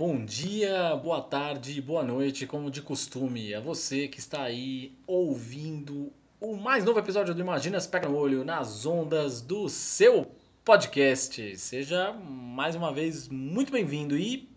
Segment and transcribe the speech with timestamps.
[0.00, 3.52] bom dia, boa tarde, boa noite, como de costume.
[3.52, 8.16] É você que está aí ouvindo o mais novo episódio do Imagina Se Pega no
[8.16, 10.30] Olho nas ondas do seu
[10.64, 11.54] podcast.
[11.58, 14.48] Seja mais uma vez muito bem-vindo e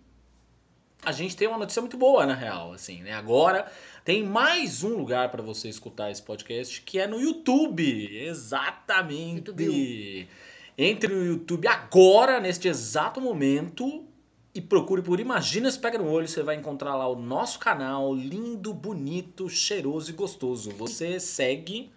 [1.04, 3.12] a gente tem uma notícia muito boa na real, assim, né?
[3.12, 3.70] Agora
[4.06, 8.18] tem mais um lugar para você escutar esse podcast que é no YouTube.
[8.18, 9.50] Exatamente.
[9.50, 10.30] YouTube.
[10.78, 14.08] Entre no YouTube agora, neste exato momento,
[14.56, 18.14] e procure por Imagina se Pega no Olho, você vai encontrar lá o nosso canal,
[18.14, 20.72] lindo, bonito, cheiroso e gostoso.
[20.72, 21.92] Você segue.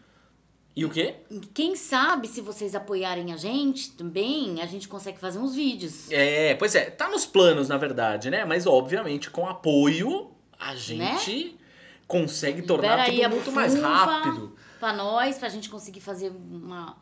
[0.75, 1.17] E o quê?
[1.55, 6.11] Quem sabe se vocês apoiarem a gente também, a gente consegue fazer uns vídeos.
[6.11, 8.45] É, pois é, tá nos planos, na verdade, né?
[8.45, 11.58] Mas obviamente, com apoio, a gente
[12.06, 13.08] consegue tornar Né?
[13.08, 14.56] Libera tudo muito mais rápido.
[14.78, 16.97] Pra nós, pra gente conseguir fazer uma,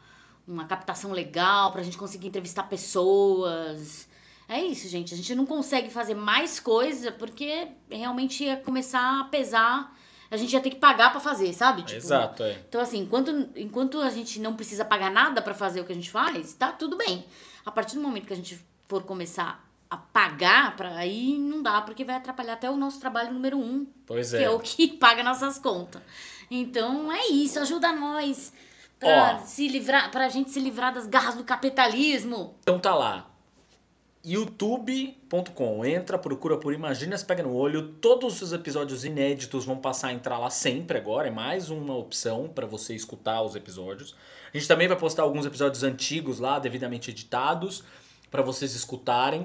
[0.46, 4.08] uma captação legal, pra gente conseguir entrevistar pessoas.
[4.48, 5.14] É isso, gente.
[5.14, 9.96] A gente não consegue fazer mais coisa porque realmente ia começar a pesar.
[10.30, 11.82] A gente ia ter que pagar pra fazer, sabe?
[11.82, 12.58] Tipo, Exato, é.
[12.68, 15.94] Então, assim, enquanto, enquanto a gente não precisa pagar nada pra fazer o que a
[15.94, 17.24] gente faz, tá tudo bem.
[17.64, 21.80] A partir do momento que a gente for começar a pagar, pra, aí não dá,
[21.82, 24.44] porque vai atrapalhar até o nosso trabalho número um, Pois que é.
[24.44, 26.02] é o que paga nossas contas.
[26.50, 28.52] Então é isso, ajuda nós
[28.98, 29.46] pra, Ó.
[29.46, 32.56] se livrar, pra gente se livrar das garras do capitalismo.
[32.62, 33.30] Então tá lá.
[34.24, 35.84] youtube.com.
[35.84, 37.88] Entra, procura por Imagina se Pega no Olho.
[38.00, 41.28] Todos os episódios inéditos vão passar a entrar lá sempre agora.
[41.28, 44.16] É mais uma opção para você escutar os episódios.
[44.52, 47.84] A gente também vai postar alguns episódios antigos lá, devidamente editados,
[48.30, 49.44] para vocês escutarem.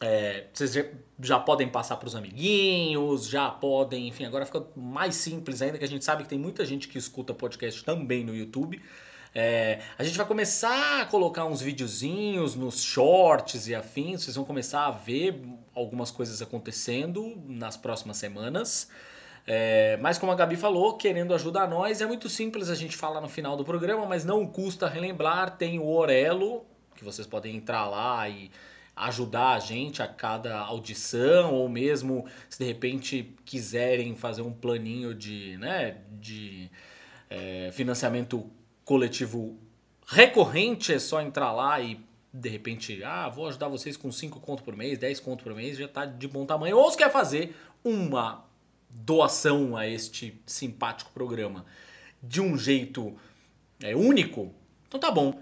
[0.00, 0.74] É, vocês
[1.20, 5.84] já podem passar para os amiguinhos, já podem, enfim, agora fica mais simples ainda, que
[5.84, 8.80] a gente sabe que tem muita gente que escuta podcast também no YouTube.
[9.40, 14.44] É, a gente vai começar a colocar uns videozinhos nos shorts e afins, vocês vão
[14.44, 15.40] começar a ver
[15.72, 18.90] algumas coisas acontecendo nas próximas semanas.
[19.46, 23.20] É, mas como a Gabi falou, querendo ajudar nós, é muito simples a gente falar
[23.20, 26.66] no final do programa, mas não custa relembrar, tem o Orelo,
[26.96, 28.50] que vocês podem entrar lá e
[28.96, 35.14] ajudar a gente a cada audição, ou mesmo se de repente quiserem fazer um planinho
[35.14, 36.68] de, né, de
[37.30, 38.50] é, financiamento
[38.88, 39.54] coletivo
[40.06, 42.00] recorrente, é só entrar lá e
[42.32, 45.76] de repente, ah, vou ajudar vocês com 5 conto por mês, 10 conto por mês,
[45.76, 46.78] já tá de bom tamanho.
[46.78, 47.54] Ou se quer fazer
[47.84, 48.46] uma
[48.88, 51.66] doação a este simpático programa
[52.22, 53.14] de um jeito
[53.82, 54.54] é, único,
[54.86, 55.38] então tá bom.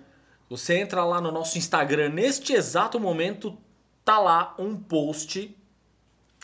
[0.51, 3.57] Você entra lá no nosso Instagram, neste exato momento,
[4.05, 5.57] tá lá um post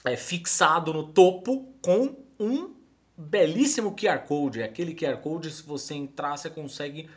[0.05, 2.82] é, fixado no topo com um
[3.17, 4.61] belíssimo QR Code.
[4.61, 7.09] É Aquele QR Code, se você entrar, você consegue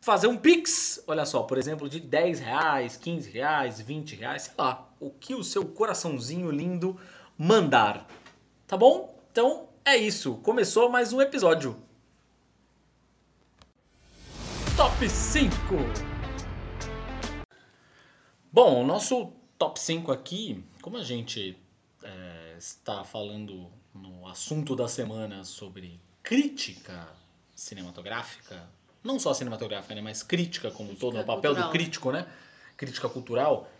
[0.00, 1.02] fazer um Pix.
[1.06, 4.88] Olha só, por exemplo, de 10 reais, 15 reais, 20 reais, sei lá.
[5.00, 6.98] O que o seu coraçãozinho lindo
[7.36, 8.06] mandar.
[8.66, 9.16] Tá bom?
[9.30, 10.36] Então é isso.
[10.36, 11.76] Começou mais um episódio.
[14.76, 15.54] Top 5.
[18.52, 21.56] Bom, o nosso top 5 aqui, como a gente
[22.02, 27.08] é, está falando no assunto da semana sobre crítica
[27.54, 28.68] cinematográfica,
[29.02, 31.70] não só cinematográfica, né, mas crítica como um todo, o papel do cultural.
[31.70, 32.26] crítico, né?
[32.76, 33.70] Crítica cultural,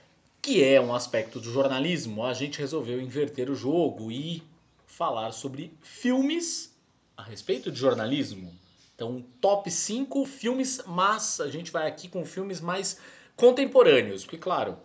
[0.42, 4.42] que é um aspecto do jornalismo, a gente resolveu inverter o jogo e
[4.86, 6.74] falar sobre filmes
[7.16, 8.52] a respeito de jornalismo.
[8.94, 12.98] Então, top 5 filmes, mas a gente vai aqui com filmes mais
[13.36, 14.76] contemporâneos, porque claro,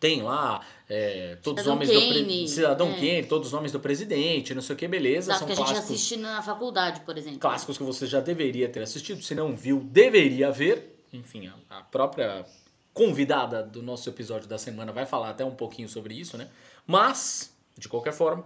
[0.00, 2.48] tem lá é, todos Cidadão os nomes do Kane, pre...
[2.48, 2.94] Cidadão é.
[2.94, 5.56] Kane, todos os nomes do presidente, não sei o que, beleza, Exato, são que a
[5.56, 7.38] gente clássicos assiste na faculdade, por exemplo.
[7.38, 9.22] clássicos que você já deveria ter assistido.
[9.22, 11.04] Se não viu, deveria ver.
[11.12, 12.46] Enfim, a, a própria
[12.94, 16.48] convidada do nosso episódio da semana vai falar até um pouquinho sobre isso, né?
[16.86, 18.44] Mas, de qualquer forma,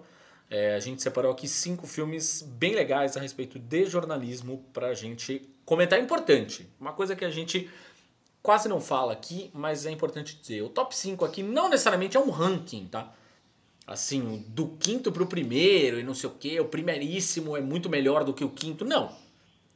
[0.51, 5.49] é, a gente separou aqui cinco filmes bem legais a respeito de jornalismo pra gente
[5.65, 5.99] comentar.
[5.99, 6.69] É importante.
[6.79, 7.71] Uma coisa que a gente
[8.45, 10.61] quase não fala aqui, mas é importante dizer.
[10.61, 13.11] O top 5 aqui não necessariamente é um ranking, tá?
[13.87, 18.23] Assim, do quinto pro primeiro e não sei o que, o primeiríssimo é muito melhor
[18.23, 18.85] do que o quinto.
[18.85, 19.11] Não.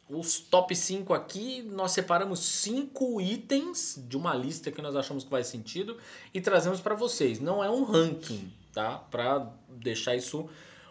[0.07, 5.31] Os top 5 aqui, nós separamos cinco itens de uma lista que nós achamos que
[5.31, 5.97] faz sentido
[6.35, 7.41] e trazemos para vocês.
[7.41, 8.99] Não é um ranking, tá?
[8.99, 10.47] Para deixar isso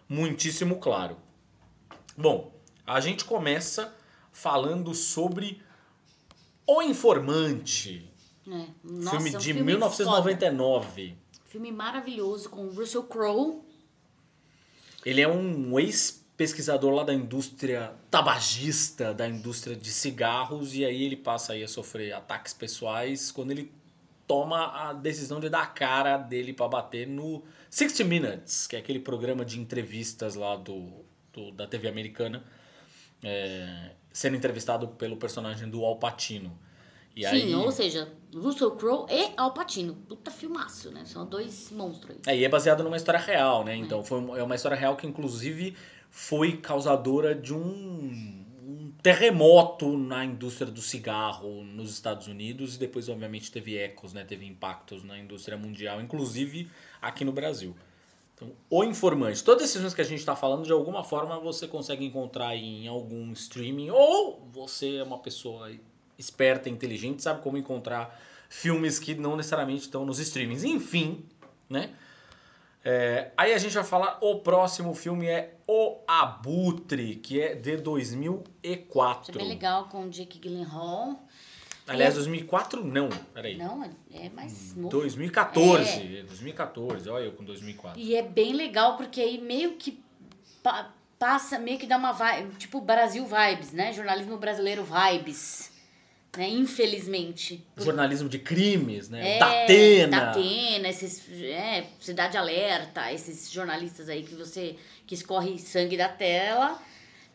[0.10, 1.16] muitíssimo claro.
[2.18, 2.52] Bom,
[2.88, 3.94] a gente começa
[4.32, 5.62] falando sobre
[6.68, 8.12] O Informante,
[8.48, 11.08] É, nossa, filme é um de filme 1999.
[11.10, 11.42] foda.
[11.46, 13.62] Filme maravilhoso com Russell Crowe.
[15.06, 21.16] Ele é um ex-pesquisador lá da indústria tabagista, da indústria de cigarros, e aí ele
[21.16, 23.72] passa aí a sofrer ataques pessoais quando ele
[24.28, 28.80] toma a decisão de dar a cara dele para bater no 60 Minutes, que é
[28.80, 32.44] aquele programa de entrevistas lá do, do- da TV americana,
[33.24, 36.58] é, sendo entrevistado pelo personagem do Al Pacino.
[37.16, 39.94] E Sim, aí, ou seja, Russell Crowe e Al Pacino.
[39.94, 41.06] Puta filmaço, né?
[41.06, 42.34] São dois monstros aí.
[42.34, 43.76] É, e é baseado numa história real, né?
[43.76, 45.76] Então foi um- é uma história real que inclusive
[46.10, 53.08] foi causadora de um, um terremoto na indústria do cigarro nos Estados Unidos e depois
[53.10, 54.26] obviamente teve ecos, né?
[54.26, 56.68] Teve impactos na indústria mundial, inclusive
[57.00, 57.76] aqui no Brasil.
[58.38, 59.44] Então, o informante.
[59.44, 62.88] Todos esses filmes que a gente está falando, de alguma forma você consegue encontrar em
[62.88, 65.72] algum streaming ou você é uma pessoa
[66.20, 70.64] esperta, inteligente, sabe como encontrar filmes que não necessariamente estão nos streamings.
[70.64, 71.26] Enfim,
[71.68, 71.96] né?
[72.86, 77.74] É, aí a gente vai falar, o próximo filme é O Abutre, que é de
[77.74, 79.36] Isso 2004.
[79.36, 81.27] é bem legal com o Jake Gyllenhaal.
[81.88, 83.58] Aliás, E 2004 não, é- peraí.
[83.58, 83.90] Não, é-
[84.26, 84.90] é mais novo.
[84.90, 88.00] 2014, 2014, olha eu com 2004.
[88.00, 90.00] E é bem legal porque aí meio que
[90.62, 93.94] pa- passa, meio que dá uma vibe, tipo Brasil vibes, né?
[93.94, 95.72] Jornalismo brasileiro vibes,
[96.36, 96.50] né?
[96.50, 97.66] Infelizmente.
[97.78, 99.36] Jornalismo de crimes, né?
[99.36, 100.20] É, da Atena.
[100.20, 104.76] Da Atena, esses, é, Cidade Alerta, esses jornalistas aí que você,
[105.08, 106.80] que escorre sangue da tela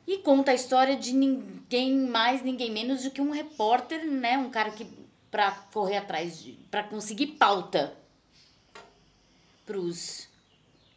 [0.06, 4.36] e conta a história de ninguém mais, ninguém menos do que um repórter, né?
[4.38, 4.86] Um cara que,
[5.30, 7.96] pra correr atrás, de, pra conseguir pauta
[9.64, 10.28] pros,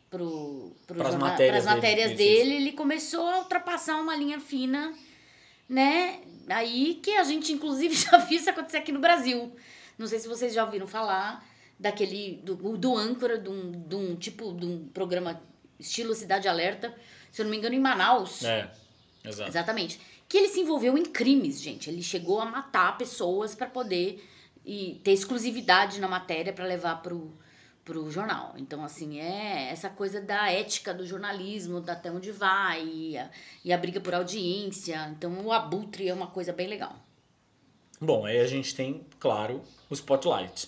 [0.09, 4.15] pro, pro Pras jorna- matérias pras dele, matérias isso, dele, ele começou a ultrapassar uma
[4.15, 4.93] linha fina,
[5.69, 6.19] né?
[6.49, 9.51] Aí que a gente, inclusive, já viu isso acontecer aqui no Brasil.
[9.97, 11.45] Não sei se vocês já ouviram falar
[11.79, 15.41] daquele, do, do âncora, de um, de um tipo, de um programa
[15.79, 16.93] estilo Cidade Alerta,
[17.31, 18.43] se eu não me engano, em Manaus.
[18.43, 18.71] É,
[19.27, 19.49] exato.
[19.49, 19.99] Exatamente.
[20.27, 21.89] Que ele se envolveu em crimes, gente.
[21.89, 24.23] Ele chegou a matar pessoas para poder
[24.65, 27.31] e ter exclusividade na matéria para levar pro,
[27.83, 28.55] pro jornal.
[28.57, 33.29] Então, assim, é essa coisa da ética do jornalismo, da até onde vai, e a,
[33.63, 35.07] e a briga por audiência.
[35.15, 36.95] Então, o abutre é uma coisa bem legal.
[38.01, 40.67] Bom, aí a gente tem, claro, o Spotlight,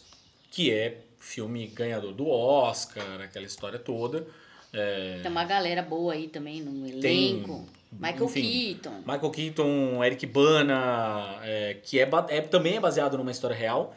[0.52, 4.26] que é filme ganhador do Oscar, aquela história toda.
[4.72, 7.66] É, Tem uma galera boa aí também no Tem, elenco.
[7.92, 8.42] Michael enfim,
[8.82, 8.98] Keaton.
[9.06, 13.96] Michael Keaton, Eric Bana, é, que é, é- também é baseado numa história real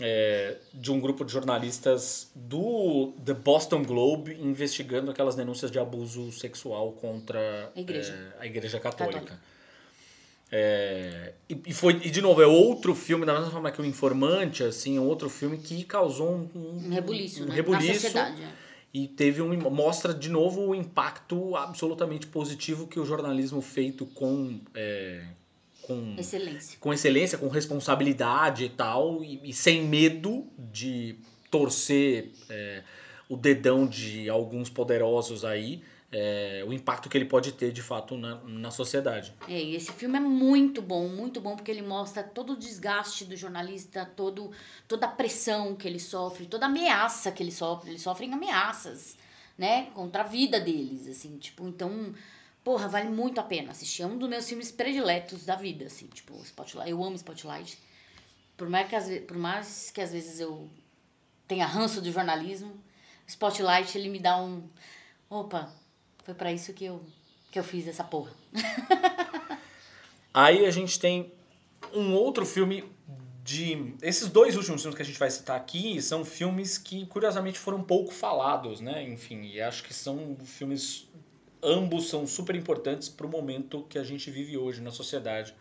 [0.00, 6.30] é, de um grupo de jornalistas do The Boston Globe investigando aquelas denúncias de abuso
[6.32, 8.12] sexual contra A igreja.
[8.38, 9.20] é, a igreja católica.
[9.20, 9.56] Católica.
[10.50, 13.84] É, e, e foi e de novo é outro filme da mesma forma que o
[13.84, 17.54] Informante assim é outro filme que causou um, Um rebuliço, um né?
[17.56, 18.42] rebuliço Na sociedade.
[18.96, 24.58] E teve um mostra de novo o impacto absolutamente positivo que o jornalismo feito com
[24.74, 25.22] é,
[25.82, 26.78] com, Excelência.
[26.80, 31.16] com excelência, com responsabilidade e tal, e, e sem medo de
[31.50, 32.82] torcer é,
[33.28, 38.16] o dedão de alguns poderosos aí, é, o impacto que ele pode ter de fato
[38.16, 39.34] na, na sociedade.
[39.48, 43.24] É, e esse filme é muito bom, muito bom, porque ele mostra todo o desgaste
[43.24, 44.50] do jornalista, todo,
[44.86, 47.90] toda a pressão que ele sofre, toda a ameaça que ele sofre.
[47.90, 49.16] Eles sofrem ameaças,
[49.58, 49.86] né?
[49.94, 52.14] Contra a vida deles, assim, tipo, então,
[52.62, 54.02] porra, vale muito a pena assistir.
[54.02, 56.90] É um dos meus filmes prediletos da vida, assim, tipo, Spotlight.
[56.90, 57.78] Eu amo Spotlight.
[58.56, 60.70] Por mais que por mais que às vezes eu
[61.48, 62.72] tenha ranço do jornalismo,
[63.26, 64.68] Spotlight, ele me dá um...
[65.28, 65.72] Opa,
[66.26, 67.00] foi pra isso que eu,
[67.52, 68.32] que eu fiz essa porra.
[70.34, 71.32] Aí a gente tem
[71.94, 72.84] um outro filme
[73.44, 73.94] de.
[74.02, 77.80] Esses dois últimos filmes que a gente vai citar aqui são filmes que, curiosamente, foram
[77.80, 79.04] pouco falados, né?
[79.04, 81.08] Enfim, e acho que são filmes.
[81.62, 85.54] Ambos são super importantes para o momento que a gente vive hoje na sociedade.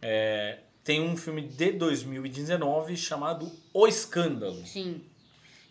[0.00, 4.64] É, tem um filme de 2019 chamado O Escândalo.
[4.66, 5.02] Sim.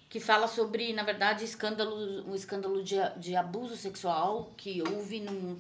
[0.10, 5.58] Que fala sobre, na verdade, escândalo, um escândalo de, de abuso sexual que houve num,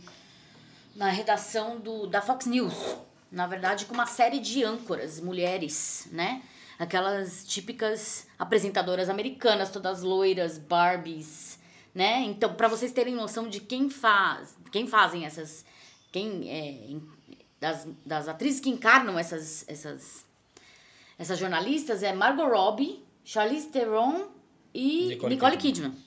[0.95, 2.95] na redação do, da Fox News.
[3.31, 6.41] Na verdade, com uma série de âncoras, mulheres, né?
[6.79, 11.59] Aquelas típicas apresentadoras americanas, todas loiras, Barbies,
[11.93, 12.21] né?
[12.21, 15.65] Então, para vocês terem noção de quem faz, quem fazem essas,
[16.11, 16.97] quem é,
[17.59, 20.25] das, das atrizes que encarnam essas, essas
[21.17, 24.27] essas jornalistas é Margot Robbie, Charlize Theron
[24.75, 25.91] e Nicole Nicole, Kidman.
[25.91, 26.05] Kidman.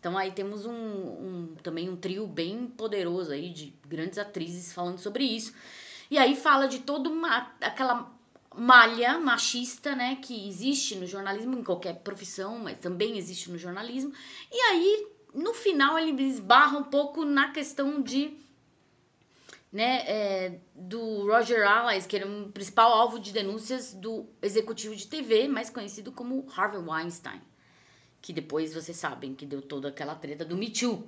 [0.00, 4.98] Então aí temos um, um, também um trio bem poderoso aí de grandes atrizes falando
[4.98, 5.52] sobre isso.
[6.10, 8.14] E aí fala de toda uma aquela
[8.54, 14.12] malha machista, né, que existe no jornalismo em qualquer profissão, mas também existe no jornalismo.
[14.50, 18.38] E aí no final ele esbarra um pouco na questão de
[19.70, 25.06] né, é, do Roger Allies, que era o principal alvo de denúncias do executivo de
[25.06, 27.42] TV, mais conhecido como Harvey Weinstein,
[28.26, 31.06] que depois vocês sabem que deu toda aquela treta do Me Too.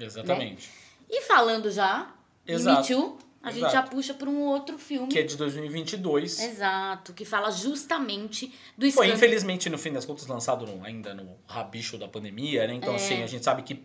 [0.00, 0.66] Exatamente.
[0.66, 0.72] Né?
[1.10, 2.10] E falando já
[2.46, 2.90] Exato.
[2.90, 3.60] em Me Too, a Exato.
[3.60, 5.08] gente já puxa para um outro filme.
[5.08, 6.40] Que é de 2022.
[6.40, 8.46] Exato, que fala justamente
[8.78, 9.14] do Foi, escândalo.
[9.14, 12.72] infelizmente, no fim das contas, lançado no- ainda no rabicho da pandemia, né?
[12.72, 12.76] É.
[12.76, 13.84] Então, assim, a gente sabe que,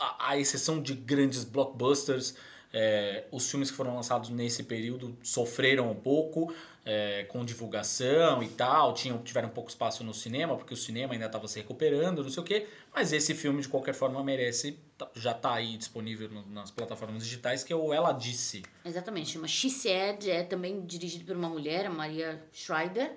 [0.00, 2.34] a, a exceção de grandes blockbusters,
[2.72, 6.52] é, os filmes que foram lançados nesse período sofreram um pouco
[6.88, 11.26] é, com divulgação e tal, tinham, tiveram pouco espaço no cinema, porque o cinema ainda
[11.26, 12.68] estava se recuperando, não sei o quê.
[12.94, 17.64] Mas esse filme, de qualquer forma, merece, tá- já está aí disponível nas plataformas digitais,
[17.64, 18.62] que é o Ela Disse.
[18.84, 23.16] Exatamente, chama She Said, é também dirigido por uma mulher, a Maria Schreider.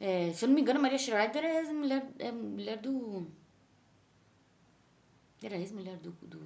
[0.00, 2.78] É, se eu não me engano, a Maria Schreider é a mulher, é a mulher
[2.78, 3.30] do.
[5.40, 6.40] Era ex-mulher do, do.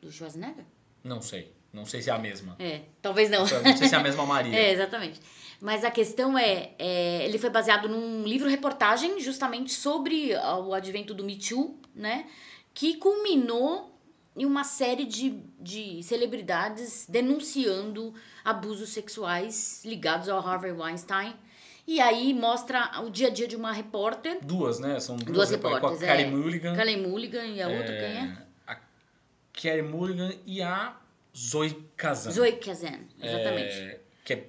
[0.00, 0.64] do Schwarzenegger?
[1.02, 1.52] Não sei.
[1.72, 2.56] Não sei se é a mesma.
[2.58, 3.40] É, talvez não.
[3.40, 4.56] Não sei se é a mesma Maria.
[4.56, 5.20] É, exatamente.
[5.60, 11.22] Mas a questão é, é, ele foi baseado num livro-reportagem justamente sobre o advento do
[11.22, 12.26] Me Too, né?
[12.72, 13.94] Que culminou
[14.34, 21.34] em uma série de, de celebridades denunciando abusos sexuais ligados ao Harvey Weinstein.
[21.86, 24.98] E aí mostra o dia a dia de uma repórter, Duas, né?
[25.00, 26.26] São duas, Duas repórteres, Com a é.
[26.26, 26.76] Mulligan.
[26.76, 28.38] Kalen Mulligan, e a outra quem é?
[28.66, 28.78] A
[29.52, 30.96] Carey Mulligan e a
[31.36, 32.30] Zoe Kazan.
[32.32, 33.72] Zoe Kazan, exatamente.
[33.74, 34.46] É, que é-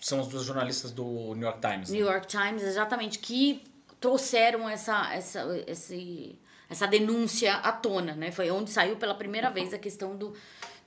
[0.00, 1.90] são as duas jornalistas do New York Times.
[1.90, 1.96] né?
[1.98, 3.62] New York Times, exatamente, que
[4.00, 6.38] trouxeram essa, essa, esse,
[6.70, 8.30] essa denúncia à tona, né?
[8.30, 10.32] Foi onde saiu pela primeira vez a questão do,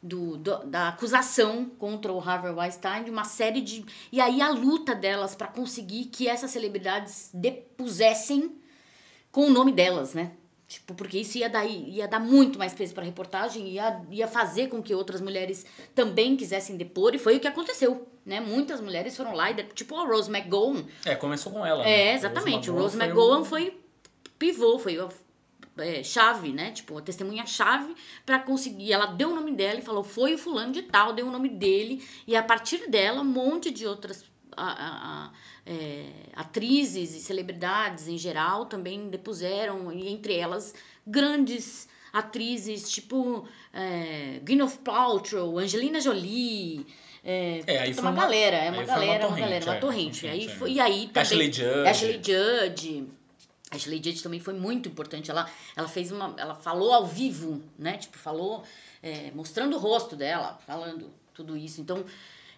[0.01, 3.85] do, do- da acusação contra o Harvey Weinstein, de uma série de...
[4.11, 8.55] E aí a luta delas para conseguir que essas celebridades depusessem
[9.31, 10.31] com o nome delas, né?
[10.73, 14.27] Tipo, porque isso ia dar, ia dar muito mais peso para a reportagem, ia, ia
[14.27, 18.39] fazer com que outras mulheres também quisessem depor, e foi o que aconteceu, né?
[18.39, 21.83] Muitas mulheres foram lá, e tipo a Rose McGowan, É, começou com ela.
[21.83, 22.13] é, né?
[22.15, 22.71] exatamente.
[22.71, 23.77] O Rose foi McGowan o- foi
[24.39, 25.07] pivô, foi a
[25.77, 26.71] é, chave, né?
[26.71, 28.91] Tipo, a testemunha-chave pra conseguir.
[28.93, 31.49] Ela deu o nome dela e falou: foi o fulano de tal, deu o nome
[31.49, 32.03] dele.
[32.27, 34.23] E a partir dela, um monte de outras
[34.57, 35.31] a-
[35.65, 36.05] é,
[36.35, 40.73] atrizes e celebridades em geral também depuseram, e entre elas
[41.05, 46.85] grandes atrizes tipo é, Gwyneth Paltrow, Angelina Jolie.
[47.25, 50.27] É, É, uma, uma- galera, é uma galera, uma torrente, galera, uma é, torrente.
[50.27, 50.73] Aí torrente, foi, é.
[50.73, 51.87] e aí também, Ashley Judd.
[51.87, 53.07] Ashley Judd.
[53.71, 55.31] Ashley Judd também foi muito importante.
[55.31, 56.35] Ela, ela fez uma.
[56.37, 57.97] Ela falou ao vivo, né?
[57.97, 58.63] Tipo, falou,
[59.01, 61.81] é, mostrando o rosto dela, falando tudo isso.
[61.81, 62.03] Então.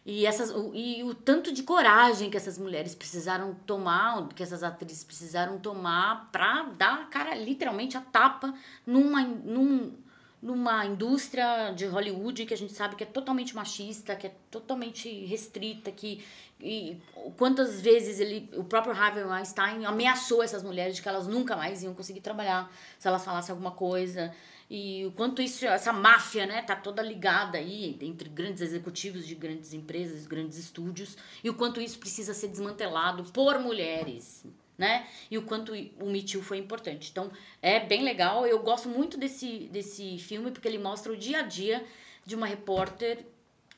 [0.06, 4.62] E, essas, o, e o tanto de coragem que essas mulheres precisaram tomar, que essas
[4.62, 8.54] atrizes precisaram tomar pra dar cara, literalmente, a tapa
[8.86, 9.94] numa, num,
[10.40, 15.10] numa indústria de Hollywood que a gente sabe que é totalmente machista, que é totalmente
[15.26, 16.24] restrita, que
[16.60, 17.02] e
[17.36, 21.84] quantas vezes ele, o próprio Harvey Weinstein ameaçou essas mulheres de que elas nunca mais
[21.84, 24.34] iam conseguir trabalhar se elas falassem alguma coisa.
[24.70, 29.36] E o quanto isso, essa máfia, né, tá toda ligada aí entre grandes executivos de
[29.36, 34.44] grandes empresas, grandes estúdios, e o quanto isso precisa ser desmantelado por mulheres,
[34.76, 35.08] né?
[35.30, 37.10] E o quanto o Too foi importante.
[37.12, 37.32] Então,
[37.62, 38.46] é bem legal.
[38.48, 41.86] Eu gosto muito desse, desse filme porque ele mostra o dia a dia
[42.26, 43.26] de uma repórter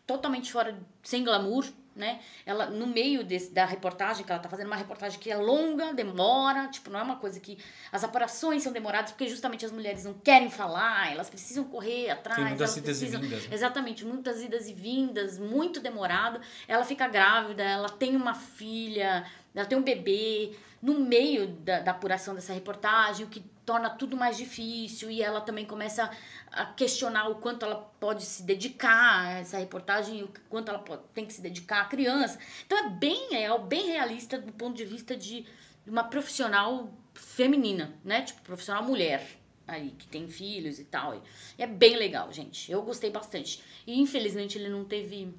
[0.05, 1.65] totalmente fora, sem glamour,
[1.97, 2.19] né?
[2.45, 5.93] Ela, no meio desse, da reportagem, que ela tá fazendo uma reportagem que é longa,
[5.93, 7.57] demora, tipo, não é uma coisa que...
[7.91, 12.37] As apurações são demoradas porque justamente as mulheres não querem falar, elas precisam correr atrás.
[12.37, 13.55] Tem muitas elas idas e precisam- vindas, né?
[13.55, 16.39] Exatamente, muitas idas e vindas, muito demorado.
[16.67, 20.53] Ela fica grávida, ela tem uma filha, ela tem um bebê.
[20.81, 25.41] No meio da, da apuração dessa reportagem, o que torna tudo mais difícil, e ela
[25.41, 26.09] também começa
[26.49, 31.03] a questionar o quanto ela pode se dedicar a essa reportagem, o quanto ela pode-
[31.13, 32.39] tem que se dedicar à criança.
[32.65, 35.45] Então é bem real, bem realista do ponto de vista de
[35.85, 38.21] uma profissional feminina, né?
[38.21, 41.21] Tipo, profissional mulher aí, que tem filhos e tal.
[41.59, 42.71] E é bem legal, gente.
[42.71, 43.61] Eu gostei bastante.
[43.85, 45.33] E infelizmente ele não teve.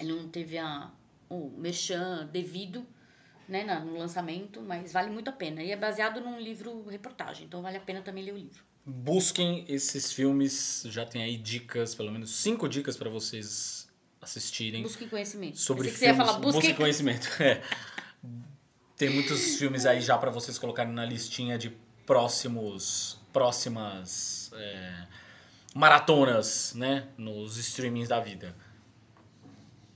[0.00, 0.90] Ele não teve a,
[1.30, 2.84] o merchan devido,
[3.48, 5.62] né, no lançamento, mas vale muito a pena.
[5.62, 8.64] E é baseado num livro reportagem, então vale a pena também ler o livro.
[8.84, 13.88] Busquem esses filmes, já tem aí dicas, pelo menos cinco dicas para vocês
[14.20, 15.58] assistirem Busquem conhecimento.
[15.58, 16.26] sobre Pensei que você ia filmes.
[16.26, 17.28] falar, busquem Busquem conhecimento.
[17.42, 17.62] É.
[18.96, 21.70] Tem muitos filmes aí já para vocês colocarem na listinha de
[22.06, 25.06] próximos próximas é,
[25.74, 27.06] maratonas, né?
[27.18, 28.56] Nos streamings da vida.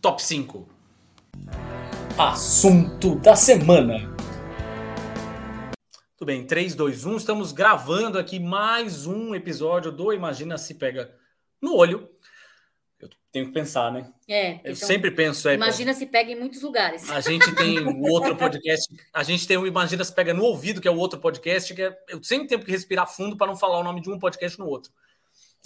[0.02, 0.68] Top 5.
[2.22, 4.14] Assunto da semana.
[6.18, 7.16] Tudo bem, 3, 2, 1.
[7.16, 11.16] Estamos gravando aqui mais um episódio do Imagina Se Pega
[11.62, 12.10] no Olho.
[13.00, 14.12] Eu tenho que pensar, né?
[14.28, 14.52] É.
[14.56, 15.48] Eu então, sempre penso.
[15.48, 17.08] É, imagina se pega em muitos lugares.
[17.08, 18.94] A gente tem o outro podcast.
[19.14, 21.80] A gente tem o Imagina se pega no ouvido, que é o outro podcast, que
[21.80, 24.58] é, eu sempre tenho que respirar fundo para não falar o nome de um podcast
[24.58, 24.92] no outro.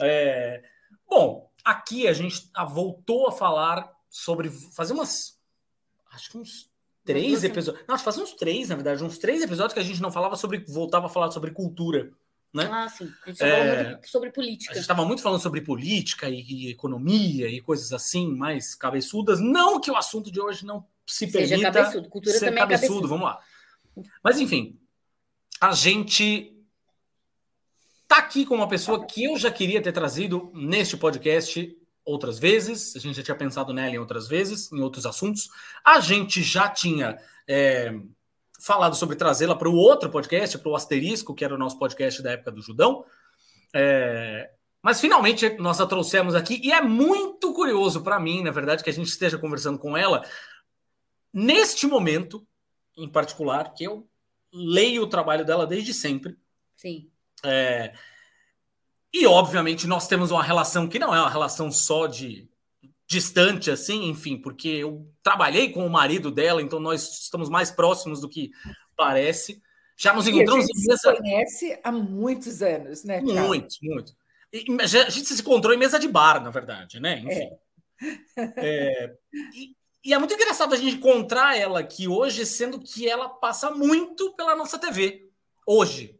[0.00, 0.62] É,
[1.10, 5.34] bom, aqui a gente voltou a falar sobre fazer umas.
[6.14, 6.70] Acho que uns
[7.04, 7.84] três episódios.
[7.86, 10.64] Não, faz uns três, na verdade, uns três episódios que a gente não falava sobre.
[10.66, 12.10] voltava a falar sobre cultura.
[12.52, 12.68] Né?
[12.70, 13.12] Ah, sim.
[13.26, 14.70] A gente é, muito sobre política.
[14.70, 19.40] A gente estava muito falando sobre política e, e, economia e coisas assim, mais cabeçudas.
[19.40, 22.08] Não que o assunto de hoje não se Seja permita cabeçudo.
[22.08, 23.08] Cultura também é cabeçudo, é cabeçudo.
[23.08, 23.40] Vamos lá.
[24.22, 24.78] Mas, enfim,
[25.60, 26.56] a gente
[28.06, 32.94] tá aqui com uma pessoa que eu já queria ter trazido neste podcast outras vezes.
[32.96, 35.48] A gente já tinha pensado nela em outras vezes, em outros assuntos.
[35.84, 37.18] A gente já tinha...
[37.46, 37.94] É,
[38.64, 42.22] falado sobre trazê-la para o outro podcast, para o Asterisco, que era o nosso podcast
[42.22, 43.04] da época do Judão.
[43.74, 44.50] É...
[44.82, 48.88] Mas finalmente nós a trouxemos aqui e é muito curioso para mim, na verdade, que
[48.88, 50.24] a gente esteja conversando com ela
[51.32, 52.46] neste momento,
[52.96, 54.08] em particular, que eu
[54.52, 56.36] leio o trabalho dela desde sempre.
[56.76, 57.10] Sim.
[57.44, 57.92] É...
[59.14, 62.48] E, obviamente, nós temos uma relação que não é uma relação só de
[63.06, 68.20] distante assim, enfim, porque eu trabalhei com o marido dela, então nós estamos mais próximos
[68.20, 68.50] do que
[68.96, 69.62] parece.
[69.96, 71.12] Já nos encontramos em mesa.
[71.12, 73.22] Se conhece há muitos anos, né?
[73.22, 73.46] Thiago?
[73.46, 74.12] Muitos, muito.
[74.80, 77.20] a gente se encontrou em mesa de bar, na verdade, né?
[77.20, 77.50] Enfim.
[78.36, 78.52] É.
[78.56, 79.14] é
[79.54, 83.70] e, e, é muito engraçado a gente encontrar ela aqui hoje, sendo que ela passa
[83.70, 85.30] muito pela nossa TV.
[85.64, 86.18] Hoje.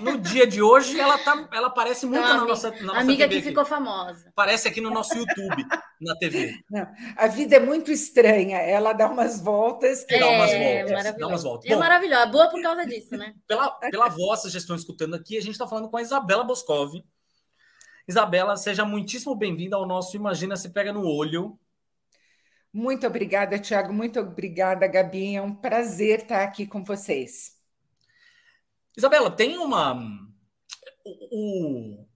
[0.00, 3.28] No dia de hoje, ela, tá, ela aparece muito então, na, nossa, na nossa amiga
[3.28, 4.28] TV que ficou famosa.
[4.28, 5.66] Aparece aqui no nosso YouTube,
[6.00, 6.54] na TV.
[6.70, 8.58] Não, a vida é muito estranha.
[8.58, 10.04] Ela dá umas voltas.
[10.04, 10.14] Que...
[10.14, 11.18] É, dá umas voltas.
[11.18, 11.70] Dá umas voltas.
[11.70, 12.22] É maravilhosa.
[12.22, 13.34] É boa por causa disso, né?
[13.48, 16.44] Pela, pela voz, vocês já estão escutando aqui, a gente está falando com a Isabela
[16.44, 16.94] Boscov.
[18.06, 21.58] Isabela, seja muitíssimo bem-vinda ao nosso Imagina Se Pega no Olho.
[22.72, 23.92] Muito obrigada, Tiago.
[23.92, 25.34] Muito obrigada, Gabi.
[25.34, 27.55] É um prazer estar aqui com vocês.
[28.96, 29.94] Isabela, tem uma.
[31.04, 32.06] O, o,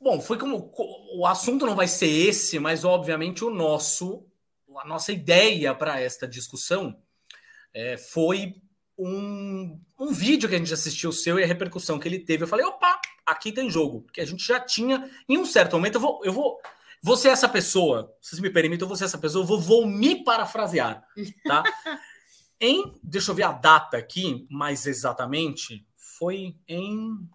[0.00, 0.70] Bom, foi como.
[1.16, 4.26] O assunto não vai ser esse, mas obviamente o nosso.
[4.76, 7.00] A nossa ideia para esta discussão
[7.72, 8.56] é, foi
[8.98, 12.42] um, um vídeo que a gente assistiu seu e a repercussão que ele teve.
[12.42, 14.02] Eu falei, opa, aqui tem jogo.
[14.02, 15.08] Porque a gente já tinha.
[15.28, 16.20] Em um certo momento, eu vou.
[16.24, 16.58] Eu
[17.04, 19.86] vou ser essa pessoa, se me permitem, eu vou ser essa pessoa, eu vou, vou
[19.86, 21.06] me parafrasear,
[21.44, 21.62] tá?
[22.58, 25.86] em, deixa eu ver a data aqui, mais exatamente,
[26.24, 27.28] foi em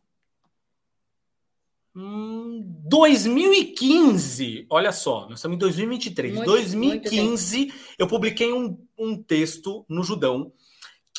[1.95, 4.65] hum, 2015.
[4.67, 6.33] Olha só, nós estamos em 2023.
[6.33, 10.51] Muito, 2015, muito eu publiquei um, um texto no Judão,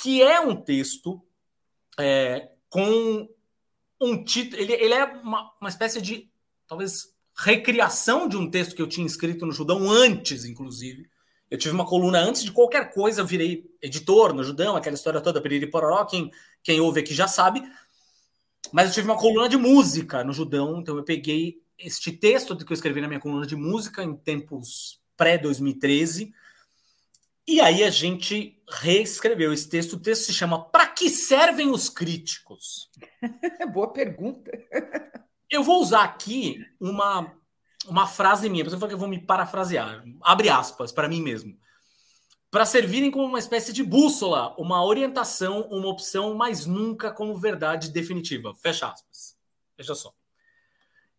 [0.03, 1.23] que é um texto
[1.97, 3.29] é, com
[4.01, 4.61] um título.
[4.61, 6.29] Ele, ele é uma, uma espécie de,
[6.67, 11.09] talvez, recriação de um texto que eu tinha escrito no Judão antes, inclusive.
[11.51, 15.21] Eu tive uma coluna antes de qualquer coisa, eu virei editor no Judão, aquela história
[15.21, 16.31] toda, Piriri Pororó, quem,
[16.63, 17.61] quem ouve aqui já sabe.
[18.73, 22.71] Mas eu tive uma coluna de música no Judão, então eu peguei este texto que
[22.71, 26.33] eu escrevi na minha coluna de música em tempos pré-2013,
[27.49, 29.95] e aí a gente reescreveu esse texto.
[29.95, 32.89] O texto se chama Para que servem os críticos?
[33.75, 34.53] Boa pergunta.
[35.51, 37.35] eu vou usar aqui uma
[37.87, 41.57] uma frase minha, por exemplo, que eu vou me parafrasear, abre aspas, para mim mesmo,
[42.51, 47.91] para servirem como uma espécie de bússola, uma orientação, uma opção, mas nunca como verdade
[47.91, 48.55] definitiva.
[48.57, 49.37] Fecha aspas.
[49.79, 50.13] Veja só.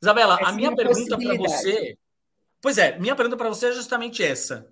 [0.01, 1.97] Isabela, essa a minha pergunta para você.
[2.59, 4.67] Pois é, minha pergunta para você é justamente essa.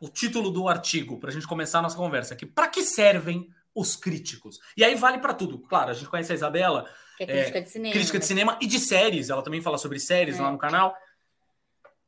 [0.00, 2.44] O título do artigo, para a gente começar a nossa conversa aqui.
[2.44, 4.58] Para que servem os críticos?
[4.76, 5.58] E aí vale para tudo.
[5.60, 6.90] Claro, a gente conhece a Isabela.
[7.16, 7.92] Que é crítica é, de cinema.
[7.92, 8.26] Crítica de né?
[8.26, 9.30] cinema e de séries.
[9.30, 10.42] Ela também fala sobre séries é.
[10.42, 10.96] lá no canal.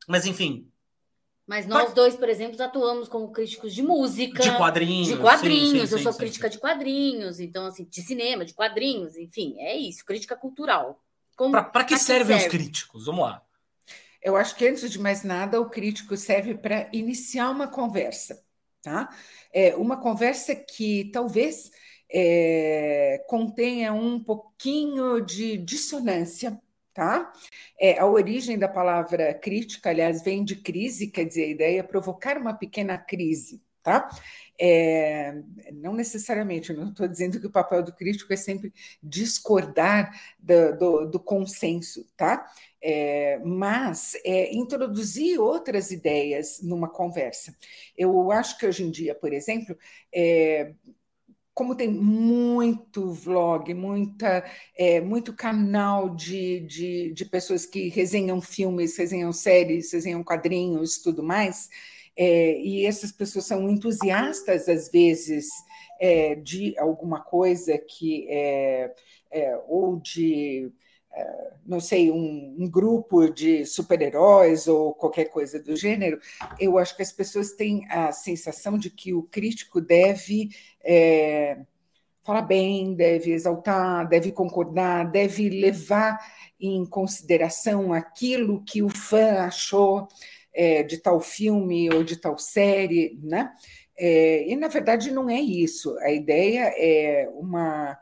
[0.07, 0.69] Mas enfim.
[1.45, 4.41] Mas nós dois, por exemplo, atuamos como críticos de música.
[4.41, 5.07] De quadrinhos.
[5.07, 5.69] De quadrinhos.
[5.69, 9.55] Sim, sim, eu sim, sou crítica de quadrinhos, então, assim, de cinema, de quadrinhos, enfim,
[9.59, 11.03] é isso, crítica cultural.
[11.35, 12.57] Para que, que servem serve?
[12.57, 13.05] os críticos?
[13.05, 13.43] Vamos lá.
[14.21, 18.41] Eu acho que, antes de mais nada, o crítico serve para iniciar uma conversa,
[18.81, 19.09] tá?
[19.51, 21.69] É uma conversa que talvez
[22.09, 26.57] é, contenha um pouquinho de dissonância
[26.93, 27.31] tá?
[27.79, 31.83] É, a origem da palavra crítica, aliás, vem de crise, quer dizer, a ideia é
[31.83, 34.09] provocar uma pequena crise, tá?
[34.59, 35.33] É,
[35.73, 41.05] não necessariamente, não estou dizendo que o papel do crítico é sempre discordar do, do,
[41.11, 42.45] do consenso, tá?
[42.81, 47.55] É, mas é, introduzir outras ideias numa conversa.
[47.97, 49.75] Eu acho que hoje em dia, por exemplo,
[50.13, 50.73] é,
[51.53, 54.43] como tem muito vlog, muita,
[54.75, 61.21] é, muito canal de, de, de, pessoas que resenham filmes, resenham séries, resenham quadrinhos, tudo
[61.21, 61.69] mais,
[62.17, 65.47] é, e essas pessoas são entusiastas, às vezes,
[65.99, 68.93] é, de alguma coisa que é,
[69.31, 70.71] é ou de
[71.65, 76.19] não sei, um, um grupo de super-heróis ou qualquer coisa do gênero,
[76.59, 80.49] eu acho que as pessoas têm a sensação de que o crítico deve
[80.83, 81.59] é,
[82.23, 86.19] falar bem, deve exaltar, deve concordar, deve levar
[86.59, 90.07] em consideração aquilo que o fã achou
[90.53, 93.51] é, de tal filme ou de tal série, né?
[93.97, 95.97] É, e na verdade não é isso.
[95.99, 97.97] A ideia é uma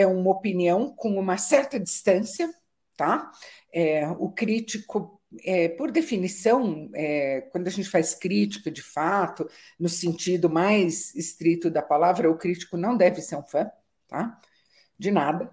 [0.00, 2.52] é uma opinião com uma certa distância,
[2.96, 3.30] tá?
[3.72, 9.88] É, o crítico, é, por definição, é, quando a gente faz crítica de fato, no
[9.88, 13.70] sentido mais estrito da palavra, o crítico não deve ser um fã,
[14.08, 14.40] tá?
[14.98, 15.52] De nada.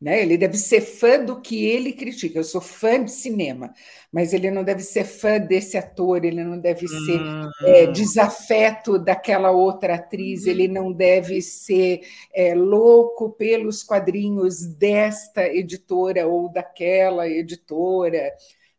[0.00, 0.22] Né?
[0.22, 2.38] Ele deve ser fã do que ele critica.
[2.38, 3.72] Eu sou fã de cinema,
[4.12, 7.50] mas ele não deve ser fã desse ator, ele não deve ser uhum.
[7.62, 10.50] é, desafeto daquela outra atriz, uhum.
[10.50, 12.02] ele não deve ser
[12.34, 18.32] é, louco pelos quadrinhos desta editora ou daquela editora.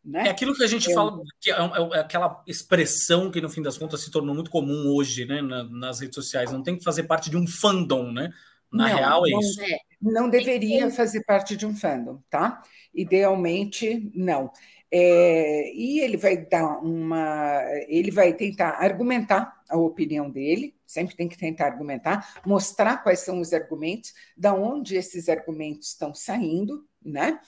[0.06, 0.28] Né?
[0.28, 3.60] É aquilo que a gente é, fala, que é, é, aquela expressão que no fim
[3.60, 6.52] das contas se tornou muito comum hoje né, nas redes sociais.
[6.52, 8.32] Não tem que fazer parte de um fandom, né?
[8.72, 9.60] Na não, real é isso.
[9.62, 9.78] É.
[10.12, 12.62] Não deveria fazer parte de um fandom, tá?
[12.94, 14.52] Idealmente, não.
[14.90, 17.60] É, e ele vai dar uma.
[17.88, 23.40] Ele vai tentar argumentar a opinião dele, sempre tem que tentar argumentar, mostrar quais são
[23.40, 27.40] os argumentos, da onde esses argumentos estão saindo, né?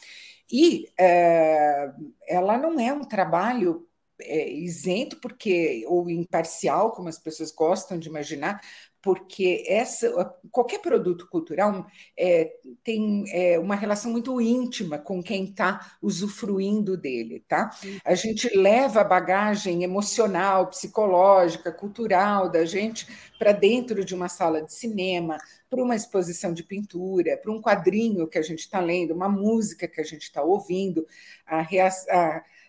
[0.51, 1.93] E é,
[2.27, 3.87] ela não é um trabalho
[4.21, 8.61] é, isento porque ou imparcial, como as pessoas gostam de imaginar,
[9.09, 12.53] porque essa, qualquer produto cultural é,
[12.85, 17.71] tem é, uma relação muito íntima com quem está usufruindo dele, tá?
[18.05, 24.61] A gente leva a bagagem emocional, psicológica, cultural da gente para dentro de uma sala
[24.61, 25.39] de cinema,
[25.71, 29.89] para uma exposição de pintura, para um quadrinho que a gente está lendo, uma música
[29.89, 31.07] que a gente está ouvindo,
[31.47, 31.63] a,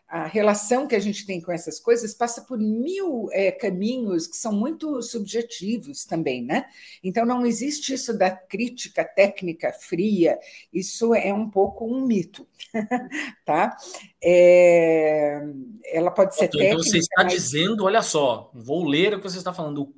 [0.09, 4.35] a relação que a gente tem com essas coisas passa por mil é, caminhos que
[4.35, 6.65] são muito subjetivos também, né?
[7.03, 10.39] Então não existe isso da crítica técnica fria,
[10.73, 12.47] isso é um pouco um mito,
[13.45, 13.77] tá?
[14.21, 15.43] É,
[15.85, 16.81] ela pode ser então, técnica.
[16.81, 17.33] Então você está mas...
[17.33, 19.93] dizendo, olha só, vou ler o que você está falando,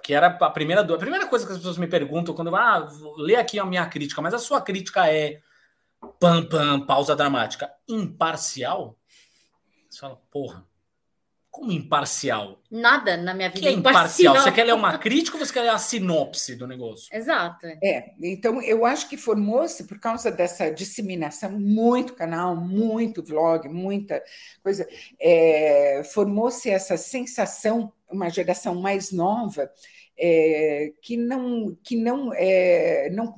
[0.00, 2.78] que era a primeira a primeira coisa que as pessoas me perguntam quando eu ah,
[2.78, 5.40] vou ler aqui a minha crítica, mas a sua crítica é
[6.20, 8.96] pam pam pausa dramática imparcial?
[9.96, 10.66] Você fala, porra,
[11.50, 12.60] como imparcial?
[12.70, 14.34] Nada na minha vida que é imparcial.
[14.36, 17.08] Você quer ler uma crítica ou você quer ler a sinopse do negócio?
[17.10, 17.66] Exato.
[17.82, 24.22] É, então eu acho que formou-se por causa dessa disseminação, muito canal, muito vlog, muita
[24.62, 24.86] coisa,
[25.18, 29.72] é, formou-se essa sensação, uma geração mais nova,
[30.18, 33.34] é, que não, que não, é, não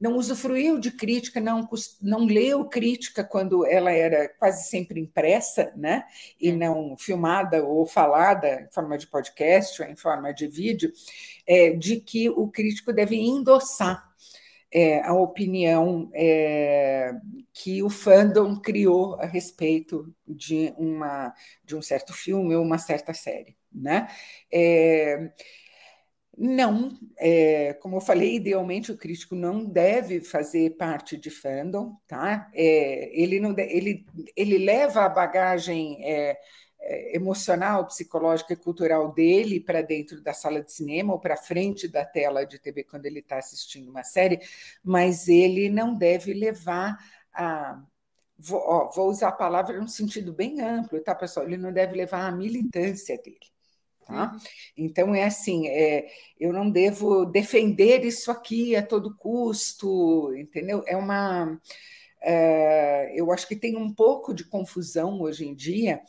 [0.00, 1.68] não usufruiu de crítica, não,
[2.00, 6.04] não leu crítica quando ela era quase sempre impressa, né?
[6.40, 6.52] e é.
[6.52, 10.90] não filmada ou falada em forma de podcast ou em forma de vídeo,
[11.46, 14.10] é, de que o crítico deve endossar
[14.72, 17.12] é, a opinião é,
[17.52, 21.34] que o fandom criou a respeito de, uma,
[21.64, 23.56] de um certo filme ou uma certa série.
[23.72, 24.08] Né?
[24.52, 25.30] É,
[26.42, 32.50] não, é, como eu falei, idealmente o crítico não deve fazer parte de fandom, tá?
[32.54, 36.38] É, ele, não, ele, ele leva a bagagem é,
[36.80, 41.86] é emocional, psicológica e cultural dele para dentro da sala de cinema ou para frente
[41.86, 44.40] da tela de TV quando ele está assistindo uma série,
[44.82, 46.96] mas ele não deve levar
[47.34, 47.82] a.
[48.38, 51.44] Vou, ó, vou usar a palavra num sentido bem amplo, tá, pessoal?
[51.46, 53.59] Ele não deve levar a militância dele.
[54.06, 54.32] Tá?
[54.32, 54.38] Uhum.
[54.76, 56.08] Então, é assim: é,
[56.38, 60.82] eu não devo defender isso aqui a todo custo, entendeu?
[60.86, 61.58] É uma.
[62.22, 66.00] É, eu acho que tem um pouco de confusão hoje em dia,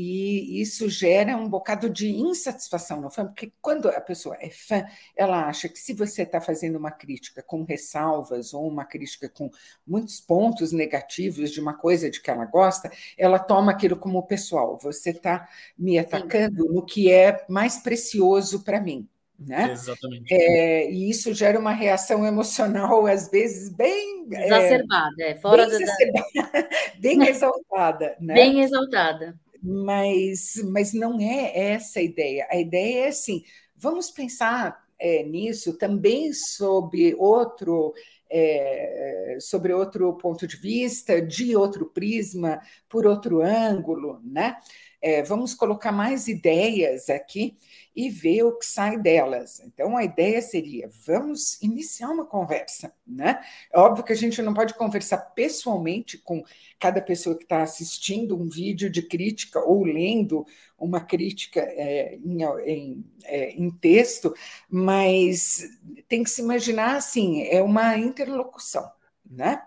[0.00, 4.86] e isso gera um bocado de insatisfação no fã, porque quando a pessoa é fã,
[5.16, 9.50] ela acha que se você está fazendo uma crítica com ressalvas ou uma crítica com
[9.84, 14.78] muitos pontos negativos de uma coisa de que ela gosta, ela toma aquilo como pessoal.
[14.80, 16.74] Você está me atacando Sim.
[16.74, 19.08] no que é mais precioso para mim.
[19.36, 19.72] Né?
[19.72, 20.32] Exatamente.
[20.32, 25.78] É, e isso gera uma reação emocional, às vezes, bem é, exacerbada, é, fora bem,
[25.78, 26.68] da...
[26.98, 28.16] bem exaltada.
[28.20, 28.34] Né?
[28.34, 29.36] Bem exaltada.
[29.62, 32.46] Mas, mas não é essa a ideia.
[32.50, 33.42] A ideia é assim:
[33.76, 37.92] vamos pensar é, nisso também sob outro.
[38.30, 44.58] É, sobre outro ponto de vista, de outro prisma, por outro ângulo, né?
[45.00, 47.56] É, vamos colocar mais ideias aqui
[47.94, 49.60] e ver o que sai delas.
[49.60, 53.40] Então, a ideia seria: vamos iniciar uma conversa, né?
[53.72, 56.42] É óbvio que a gente não pode conversar pessoalmente com
[56.78, 60.46] cada pessoa que está assistindo um vídeo de crítica ou lendo
[60.78, 64.32] uma crítica é, em, em, é, em texto,
[64.70, 65.62] mas
[66.08, 68.88] tem que se imaginar assim: é uma interlocução,
[69.28, 69.62] né?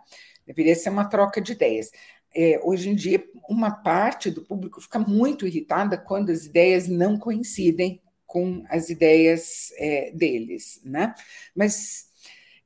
[0.45, 1.91] Deveria ser uma troca de ideias.
[2.33, 7.17] É, hoje em dia, uma parte do público fica muito irritada quando as ideias não
[7.17, 11.13] coincidem com as ideias é, deles, né?
[11.53, 12.05] Mas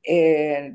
[0.06, 0.72] é,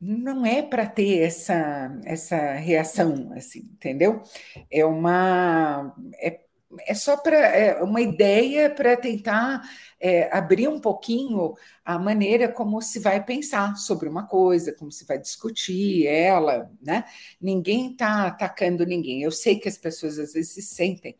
[0.00, 4.22] não é para ter essa, essa reação, assim, entendeu?
[4.70, 6.40] É uma é,
[6.86, 9.62] é só para é uma ideia para tentar
[10.00, 11.54] é, abrir um pouquinho
[11.84, 17.04] a maneira como se vai pensar sobre uma coisa, como se vai discutir ela, né?
[17.40, 19.22] Ninguém está atacando ninguém.
[19.22, 21.16] Eu sei que as pessoas às vezes se sentem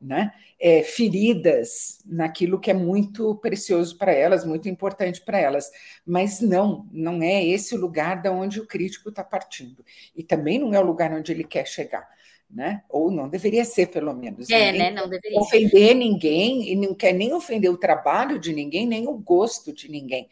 [0.00, 5.70] né, é, feridas naquilo que é muito precioso para elas, muito importante para elas.
[6.06, 9.84] Mas não, não é esse o lugar da onde o crítico está partindo.
[10.16, 12.08] E também não é o lugar onde ele quer chegar.
[12.52, 12.82] Né?
[12.88, 14.50] Ou não deveria ser, pelo menos.
[14.50, 14.90] É, né?
[14.90, 15.94] Não deveria ofender ser.
[15.94, 20.28] ninguém e não quer nem ofender o trabalho de ninguém, nem o gosto de ninguém.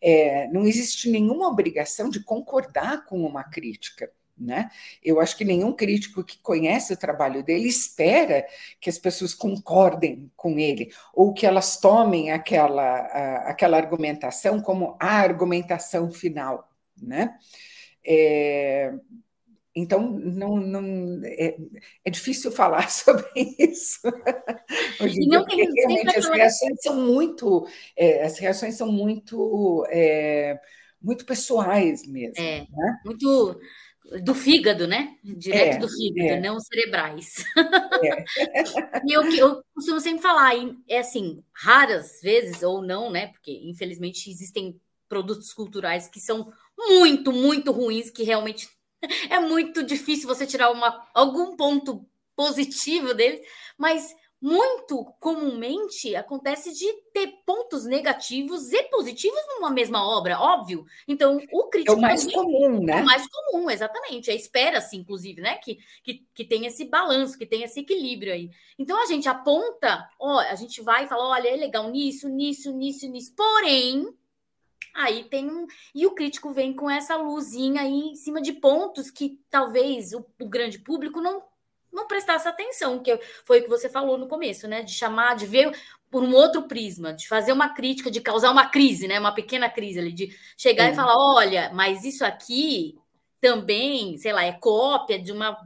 [0.00, 4.10] É, não existe nenhuma obrigação de concordar com uma crítica.
[4.36, 4.70] Né?
[5.02, 8.44] Eu acho que nenhum crítico que conhece o trabalho dele espera
[8.80, 14.96] que as pessoas concordem com ele ou que elas tomem aquela, a, aquela argumentação como
[14.98, 16.68] a argumentação final.
[17.00, 17.34] Né?
[18.04, 18.92] É,
[19.74, 21.56] então, não, não é,
[22.04, 23.26] é, difícil falar sobre
[23.58, 24.00] isso.
[25.00, 30.58] Hoje dia, porque realmente as reações são muito, é, as reações são muito, é,
[31.00, 32.42] muito pessoais mesmo.
[32.42, 33.00] É, né?
[33.04, 33.58] muito
[34.22, 35.16] do fígado, né?
[35.22, 36.40] Direto é, do fígado, é.
[36.40, 37.44] não cerebrais.
[38.02, 38.24] É.
[39.06, 40.52] e eu, eu costumo sempre falar,
[40.88, 43.28] é assim, raras vezes, ou não, né?
[43.28, 48.68] Porque infelizmente existem produtos culturais que são muito, muito ruins, que realmente
[49.30, 53.40] é muito difícil você tirar uma, algum ponto positivo deles,
[53.76, 60.84] mas muito comumente acontece de ter pontos negativos e positivos numa mesma obra, óbvio.
[61.06, 61.92] Então, o crítico.
[61.92, 62.98] É o mais comum, né?
[62.98, 64.32] É o mais comum, exatamente.
[64.32, 65.58] É espera-se, inclusive, né?
[65.58, 68.50] Que, que, que tem esse balanço, que tem esse equilíbrio aí.
[68.76, 72.72] Então, a gente aponta, ó, a gente vai e fala: olha, é legal nisso, nisso,
[72.72, 73.32] nisso, nisso.
[73.36, 74.12] Porém,
[74.94, 75.66] aí tem um.
[75.94, 80.24] E o crítico vem com essa luzinha aí em cima de pontos que talvez o,
[80.40, 81.42] o grande público não
[81.92, 84.82] não prestasse atenção, que foi o que você falou no começo, né?
[84.82, 85.76] De chamar, de ver
[86.10, 89.20] por um outro prisma, de fazer uma crítica, de causar uma crise, né?
[89.20, 90.92] Uma pequena crise ali, de chegar é.
[90.92, 92.98] e falar: olha, mas isso aqui
[93.40, 95.58] também, sei lá, é cópia de uma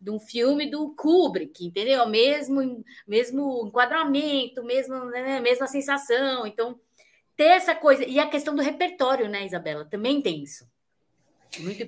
[0.00, 2.06] de um filme do Kubrick, entendeu?
[2.08, 5.40] Mesmo mesmo enquadramento, mesmo né?
[5.40, 6.46] mesma sensação.
[6.46, 6.78] Então,
[7.38, 9.84] ter essa coisa e a questão do repertório, né, Isabela?
[9.84, 10.68] Também tem isso.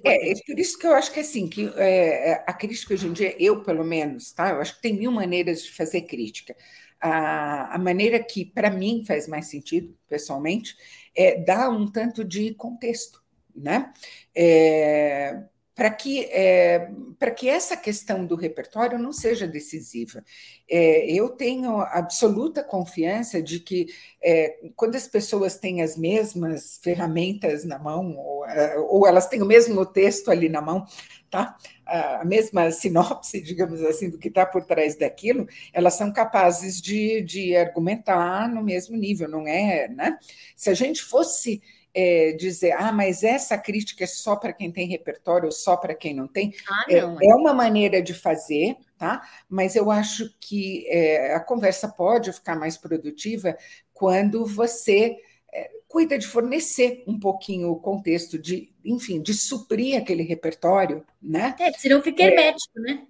[0.05, 3.09] É, é, por isso que eu acho que assim que é, é, a crítica hoje
[3.09, 4.51] em dia, eu pelo menos, tá?
[4.51, 6.57] Eu acho que tem mil maneiras de fazer crítica.
[7.01, 10.77] A, a maneira que para mim faz mais sentido, pessoalmente,
[11.15, 13.21] é dar um tanto de contexto,
[13.55, 13.93] né?
[14.33, 15.43] É,
[15.81, 16.91] para que, é,
[17.35, 20.23] que essa questão do repertório não seja decisiva.
[20.71, 23.87] É, eu tenho absoluta confiança de que
[24.23, 29.41] é, quando as pessoas têm as mesmas ferramentas na mão, ou, é, ou elas têm
[29.41, 30.85] o mesmo texto ali na mão,
[31.31, 31.57] tá?
[31.87, 37.23] a mesma sinopse, digamos assim, do que está por trás daquilo, elas são capazes de,
[37.23, 39.89] de argumentar no mesmo nível, não é?
[39.89, 40.19] Né?
[40.55, 41.63] Se a gente fosse
[41.95, 45.95] é, dizer, ah, mas essa crítica é só para quem tem repertório ou só para
[45.95, 46.55] quem não tem.
[46.69, 49.23] Ah, não, é, é, uma maneira de fazer, tá?
[49.49, 53.57] Mas eu acho que é, a conversa pode ficar mais produtiva
[53.93, 55.17] quando você
[55.53, 61.57] é, cuida de fornecer um pouquinho o contexto, de, enfim, de suprir aquele repertório, né?
[61.59, 62.27] É, senão fica é.
[62.27, 63.07] hermético, né?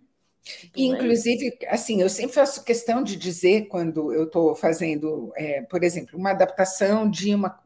[0.74, 5.84] É Inclusive, assim, eu sempre faço questão de dizer quando eu estou fazendo, é, por
[5.84, 7.60] exemplo, uma adaptação de uma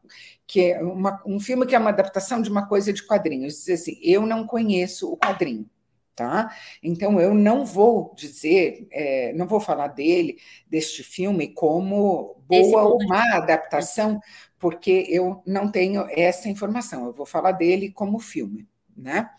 [0.47, 3.55] que é uma, um filme que é uma adaptação de uma coisa de quadrinhos.
[3.55, 5.69] Dizer assim, eu não conheço o quadrinho,
[6.15, 6.55] tá?
[6.81, 12.99] Então eu não vou dizer, é, não vou falar dele, deste filme, como boa ou
[13.07, 14.19] má adaptação,
[14.59, 17.05] porque eu não tenho essa informação.
[17.05, 19.29] Eu vou falar dele como filme, né?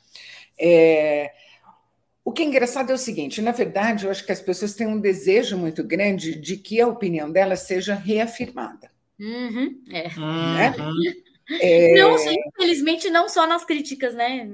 [0.58, 1.32] É,
[2.24, 4.88] o que é engraçado é o seguinte: na verdade, eu acho que as pessoas têm
[4.88, 8.90] um desejo muito grande de que a opinião delas seja reafirmada.
[9.18, 10.08] Uhum, é.
[10.18, 11.25] Uhum.
[11.48, 11.94] É...
[11.94, 14.48] Não, infelizmente, não só nas críticas, né?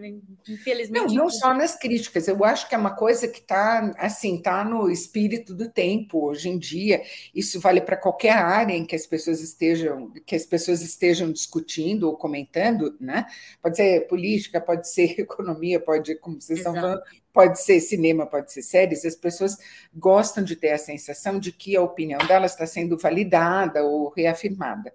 [0.47, 1.15] Infelizmente.
[1.15, 2.29] Não, não só nas críticas.
[2.29, 6.51] Eu acho que é uma coisa que está assim, tá no espírito do tempo hoje
[6.51, 7.03] em dia.
[7.35, 12.09] Isso vale para qualquer área em que as pessoas estejam, que as pessoas estejam discutindo
[12.09, 13.27] ou comentando, né?
[13.63, 16.77] Pode ser política, pode ser economia, pode, como vocês Exato.
[16.77, 17.03] estão falando,
[17.33, 19.05] pode ser cinema, pode ser séries.
[19.05, 19.57] As pessoas
[19.95, 24.93] gostam de ter a sensação de que a opinião delas está sendo validada ou reafirmada.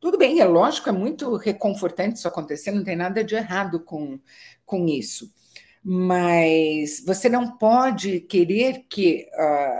[0.00, 4.18] Tudo bem, é lógico, é muito reconfortante isso acontecer, não tem nada de errado com,
[4.64, 5.30] com isso.
[5.84, 9.28] Mas você não pode querer que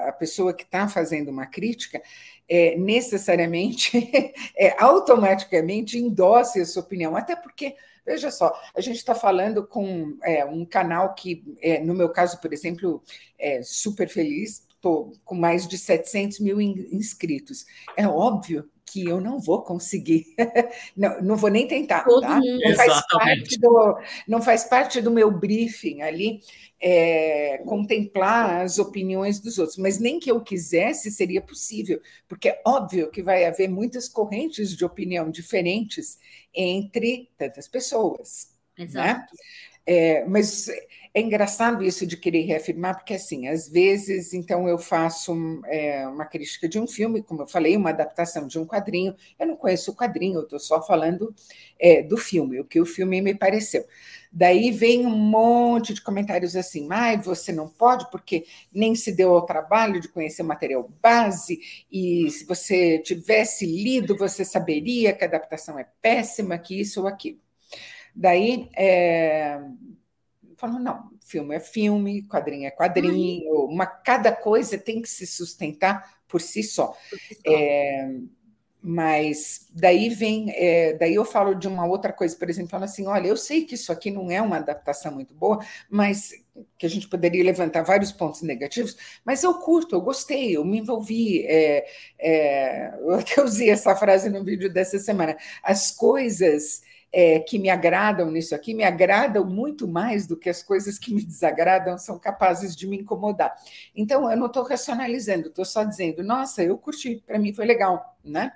[0.06, 2.02] a, pessoa que está fazendo uma crítica
[2.48, 4.10] é, necessariamente,
[4.56, 10.16] é, automaticamente endosse a sua opinião, até porque Veja só, a gente está falando com
[10.24, 13.02] é, um canal que, é, no meu caso, por exemplo,
[13.38, 17.66] é super feliz, estou com mais de 700 mil inscritos.
[17.96, 20.34] É óbvio que eu não vou conseguir,
[20.96, 22.40] não, não vou nem tentar, tá?
[22.40, 26.40] não, faz parte do, não faz parte do meu briefing ali
[26.80, 32.62] é, contemplar as opiniões dos outros, mas nem que eu quisesse seria possível, porque é
[32.66, 36.18] óbvio que vai haver muitas correntes de opinião diferentes
[36.54, 38.50] entre tantas pessoas.
[38.78, 38.84] Né?
[38.84, 39.34] Exato.
[39.34, 39.40] Né?
[39.86, 40.68] É, mas
[41.12, 45.34] é engraçado isso de querer reafirmar, porque assim, às vezes, então eu faço
[45.66, 49.14] é, uma crítica de um filme, como eu falei, uma adaptação de um quadrinho.
[49.38, 51.34] Eu não conheço o quadrinho, eu estou só falando
[51.80, 53.84] é, do filme, o que o filme me pareceu.
[54.32, 59.34] Daí vem um monte de comentários assim, mas você não pode, porque nem se deu
[59.34, 61.58] ao trabalho de conhecer o material base,
[61.90, 67.08] e se você tivesse lido, você saberia que a adaptação é péssima, que isso ou
[67.08, 67.40] aquilo.
[68.14, 69.60] Daí é,
[70.60, 73.72] falam, não, filme é filme, quadrinho é quadrinho, uhum.
[73.72, 76.88] uma, cada coisa tem que se sustentar por si só.
[77.08, 77.40] Por si só.
[77.50, 78.14] É,
[78.82, 83.06] mas daí vem, é, daí eu falo de uma outra coisa, por exemplo, falo assim,
[83.06, 86.32] olha, eu sei que isso aqui não é uma adaptação muito boa, mas
[86.78, 90.78] que a gente poderia levantar vários pontos negativos, mas eu curto, eu gostei, eu me
[90.78, 91.86] envolvi, é,
[92.18, 97.68] é, eu até usei essa frase no vídeo dessa semana, as coisas é, que me
[97.68, 102.18] agradam nisso aqui me agradam muito mais do que as coisas que me desagradam são
[102.18, 103.54] capazes de me incomodar.
[103.94, 108.16] Então, eu não estou racionalizando, estou só dizendo, nossa, eu curti, para mim foi legal,
[108.24, 108.52] né?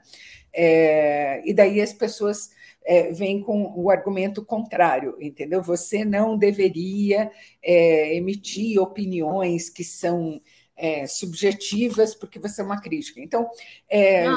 [0.52, 2.50] É, e daí as pessoas
[2.84, 5.60] é, vêm com o argumento contrário, entendeu?
[5.62, 10.40] Você não deveria é, emitir opiniões que são
[10.76, 13.20] é, subjetivas porque você é uma crítica.
[13.20, 13.48] Então,
[13.88, 14.36] é, ah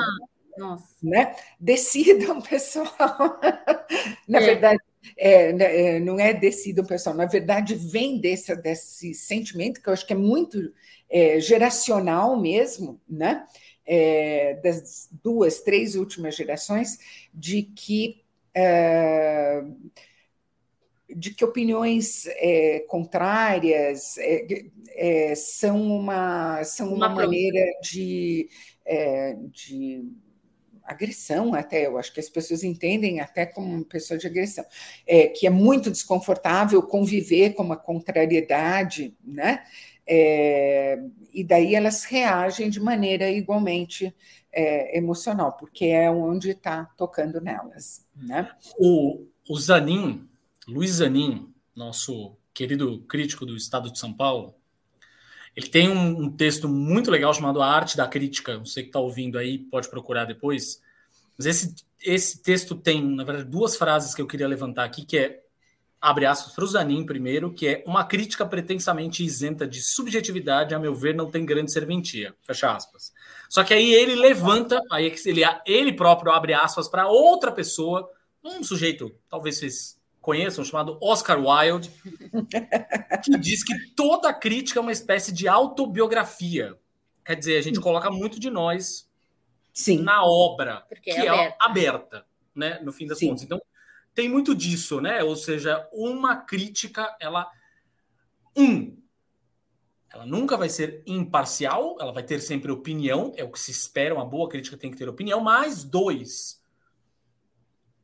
[0.57, 0.95] nossa.
[1.01, 1.35] Né?
[1.59, 3.39] Decidam, pessoal.
[4.27, 4.45] na é.
[4.45, 4.81] verdade,
[5.15, 7.15] é, né, é, não é decidam, pessoal.
[7.15, 10.73] Na verdade, vem desse, desse sentimento que eu acho que é muito
[11.09, 13.45] é, geracional mesmo, né?
[13.85, 16.97] É, das duas, três últimas gerações,
[17.33, 18.21] de que
[18.53, 19.63] é,
[21.15, 28.49] de que opiniões é, contrárias é, é, são uma, são uma, uma maneira de,
[29.51, 30.03] de
[30.87, 34.65] agressão até, eu acho que as pessoas entendem até como pessoa de agressão,
[35.05, 39.63] é, que é muito desconfortável conviver com uma contrariedade, né?
[40.09, 40.97] É,
[41.33, 44.15] e daí elas reagem de maneira igualmente
[44.53, 48.05] é, emocional, porque é onde está tocando nelas.
[48.15, 48.49] Né?
[48.79, 50.25] O, o Zanin,
[50.65, 54.55] Luiz Zanin, nosso querido crítico do Estado de São Paulo,
[55.57, 58.59] ele tem um, um, texto muito legal chamado A Arte da Crítica.
[58.59, 60.83] Você que está ouvindo aí pode procurar depois.
[61.35, 65.17] Mas esse, esse texto tem, na verdade, duas frases que eu queria levantar aqui, que
[65.17, 65.41] é,
[65.99, 70.79] abre aspas, para o Zanin primeiro, que é uma crítica pretensamente isenta de subjetividade, a
[70.79, 72.35] meu ver, não tem grande serventia.
[72.43, 73.11] Fecha aspas.
[73.49, 78.07] Só que aí ele levanta, aí é ele, ele próprio abre aspas para outra pessoa,
[78.43, 79.96] um sujeito, talvez vocês
[80.27, 81.89] conheçam, chamado Oscar Wilde,
[83.23, 86.77] que diz que toda crítica é uma espécie de autobiografia.
[87.23, 89.09] Quer dizer, a gente coloca muito de nós
[89.71, 90.01] Sim.
[90.01, 91.43] na obra, Porque que é aberta.
[91.43, 92.79] é aberta, né?
[92.83, 93.29] No fim das Sim.
[93.29, 93.43] contas.
[93.43, 93.61] Então,
[94.13, 95.23] tem muito disso, né?
[95.23, 97.49] Ou seja, uma crítica, ela.
[98.55, 98.97] Um,
[100.13, 104.15] Ela nunca vai ser imparcial, ela vai ter sempre opinião, é o que se espera,
[104.15, 105.39] uma boa crítica tem que ter opinião.
[105.39, 106.61] Mais dois,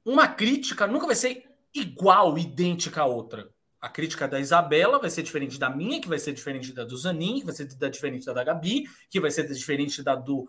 [0.05, 3.49] uma crítica nunca vai ser igual, idêntica à outra.
[3.81, 6.95] A crítica da Isabela vai ser diferente da minha, que vai ser diferente da do
[6.95, 10.47] Zanin, que vai ser da, diferente da da Gabi, que vai ser diferente da do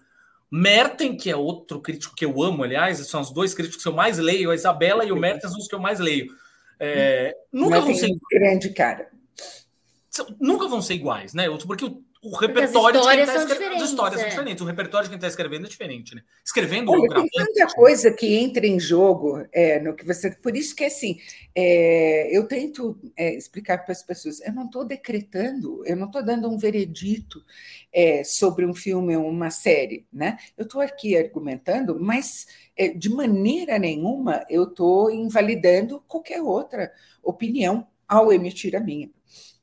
[0.51, 3.95] Merten, que é outro crítico que eu amo, aliás, são os dois críticos que eu
[3.95, 6.33] mais leio, a Isabela e o Merten são os que eu mais leio.
[6.79, 9.09] É, nunca vão ser grande cara.
[10.41, 11.47] Nunca vão ser iguais, né?
[11.67, 13.75] Porque o, o repertório de quem tá escrevendo.
[13.75, 14.23] As histórias é.
[14.23, 14.63] são diferentes.
[14.63, 16.23] O repertório de quem está escrevendo é diferente, né?
[16.45, 20.31] Escrevendo Olha, tem tanta coisa que entra em jogo é, no que você.
[20.31, 21.19] Por isso que assim,
[21.55, 26.25] é, eu tento é, explicar para as pessoas, eu não estou decretando, eu não estou
[26.25, 27.45] dando um veredito
[27.93, 30.39] é, sobre um filme ou uma série, né?
[30.57, 36.91] Eu estou aqui argumentando, mas é, de maneira nenhuma eu estou invalidando qualquer outra
[37.23, 39.11] opinião ao emitir a minha,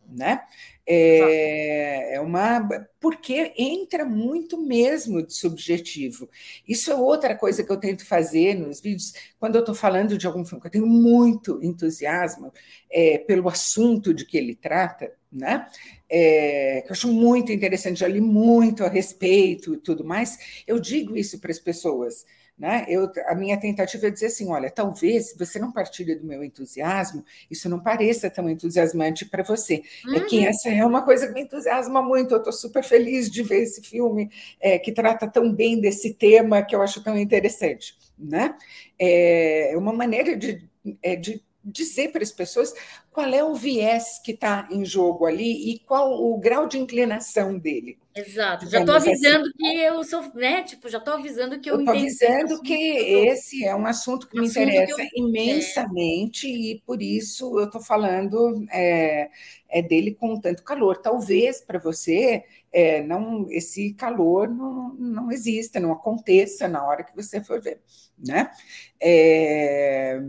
[0.07, 0.41] né?
[0.85, 2.67] É, é, uma.
[2.99, 6.29] Porque entra muito mesmo de subjetivo.
[6.67, 10.27] Isso é outra coisa que eu tento fazer nos vídeos, quando eu estou falando de
[10.27, 12.51] algum filme, que eu tenho muito entusiasmo
[12.89, 15.67] é, pelo assunto de que ele trata, né?
[16.09, 20.63] É, que eu acho muito interessante, já li muito a respeito e tudo mais.
[20.67, 22.25] Eu digo isso para as pessoas.
[22.61, 22.85] Né?
[22.87, 26.43] Eu, a minha tentativa é dizer assim: olha, talvez se você não partilha do meu
[26.43, 29.81] entusiasmo, isso não pareça tão entusiasmante para você.
[30.05, 30.15] Uhum.
[30.15, 30.45] É que uhum.
[30.45, 32.35] essa é uma coisa que me entusiasma muito.
[32.35, 36.61] Eu estou super feliz de ver esse filme é, que trata tão bem desse tema
[36.61, 37.95] que eu acho tão interessante.
[38.15, 38.55] Né?
[38.99, 40.63] É uma maneira de,
[41.01, 42.73] é, de dizer para as pessoas
[43.11, 47.57] qual é o viés que está em jogo ali e qual o grau de inclinação
[47.57, 47.97] dele.
[48.13, 48.69] Exato.
[48.69, 49.57] Já estou avisando assim.
[49.57, 50.63] que eu sou, né?
[50.63, 54.41] Tipo, já estou avisando que eu, estou avisando que esse é um assunto que um
[54.41, 55.27] me assunto interessa que eu...
[55.27, 56.49] imensamente é.
[56.49, 59.29] e por isso eu estou falando é,
[59.69, 60.97] é, dele com tanto calor.
[60.97, 67.15] Talvez para você é, não esse calor não, não exista, não aconteça na hora que
[67.15, 67.81] você for ver,
[68.17, 68.51] né?
[68.99, 70.21] É,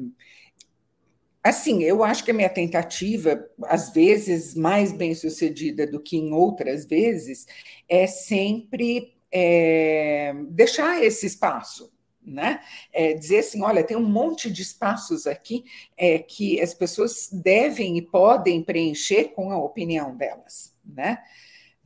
[1.44, 6.32] Assim, eu acho que a minha tentativa, às vezes mais bem sucedida do que em
[6.32, 7.46] outras vezes,
[7.88, 11.92] é sempre é, deixar esse espaço,
[12.24, 12.60] né?
[12.92, 15.64] É dizer assim, olha, tem um monte de espaços aqui
[15.96, 21.18] é, que as pessoas devem e podem preencher com a opinião delas, né?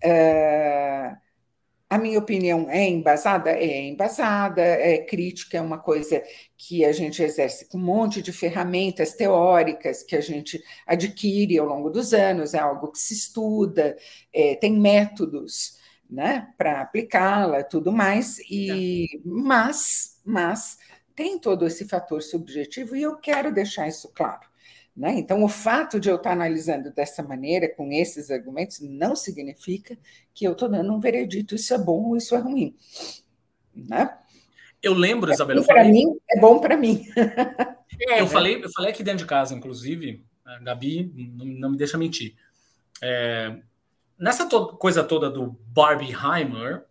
[0.02, 1.16] É,
[1.96, 3.50] a minha opinião é embasada?
[3.50, 6.22] É embasada, é crítica, é uma coisa
[6.56, 11.66] que a gente exerce com um monte de ferramentas teóricas que a gente adquire ao
[11.66, 13.96] longo dos anos, é algo que se estuda,
[14.32, 15.78] é, tem métodos
[16.08, 19.18] né, para aplicá-la, tudo mais, e é.
[19.24, 20.78] mas, mas
[21.14, 24.46] tem todo esse fator subjetivo e eu quero deixar isso claro.
[24.96, 25.18] Né?
[25.18, 29.98] Então, o fato de eu estar analisando dessa maneira, com esses argumentos, não significa
[30.32, 32.74] que eu estou dando um veredito, isso é bom ou isso é ruim.
[33.74, 34.16] Né?
[34.82, 35.62] Eu lembro, Isabela.
[35.62, 35.92] Para falei...
[35.92, 37.06] mim, é bom para mim.
[38.08, 41.76] É, eu, falei, eu falei aqui dentro de casa, inclusive, a Gabi não, não me
[41.76, 42.34] deixa mentir.
[43.02, 43.54] É,
[44.18, 46.86] nessa to coisa toda do Barbieheimer,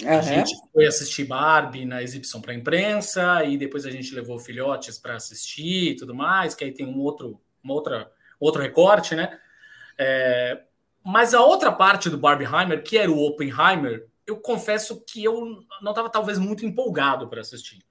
[0.00, 0.08] uhum.
[0.08, 4.38] a gente foi assistir Barbie na exibição para a imprensa, e depois a gente levou
[4.38, 9.14] filhotes para assistir e tudo mais, que aí tem um outro uma outra, outro recorte,
[9.14, 9.38] né?
[9.98, 10.62] É,
[11.04, 15.92] mas a outra parte do Barbieheimer, que era o Oppenheimer, eu confesso que eu não
[15.92, 17.82] estava talvez muito empolgado para assistir.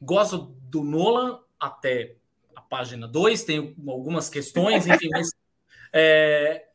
[0.00, 2.16] Gosto do Nolan até
[2.54, 5.30] a página 2, tenho algumas questões, enfim, mas
[5.92, 6.68] é,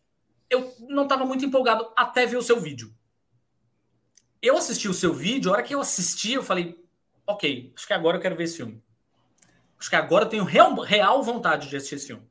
[0.49, 2.93] eu não estava muito empolgado até ver o seu vídeo.
[4.41, 6.77] Eu assisti o seu vídeo, a hora que eu assisti, eu falei,
[7.25, 8.83] ok, acho que agora eu quero ver esse filme.
[9.79, 12.23] Acho que agora eu tenho real, real vontade de assistir esse filme.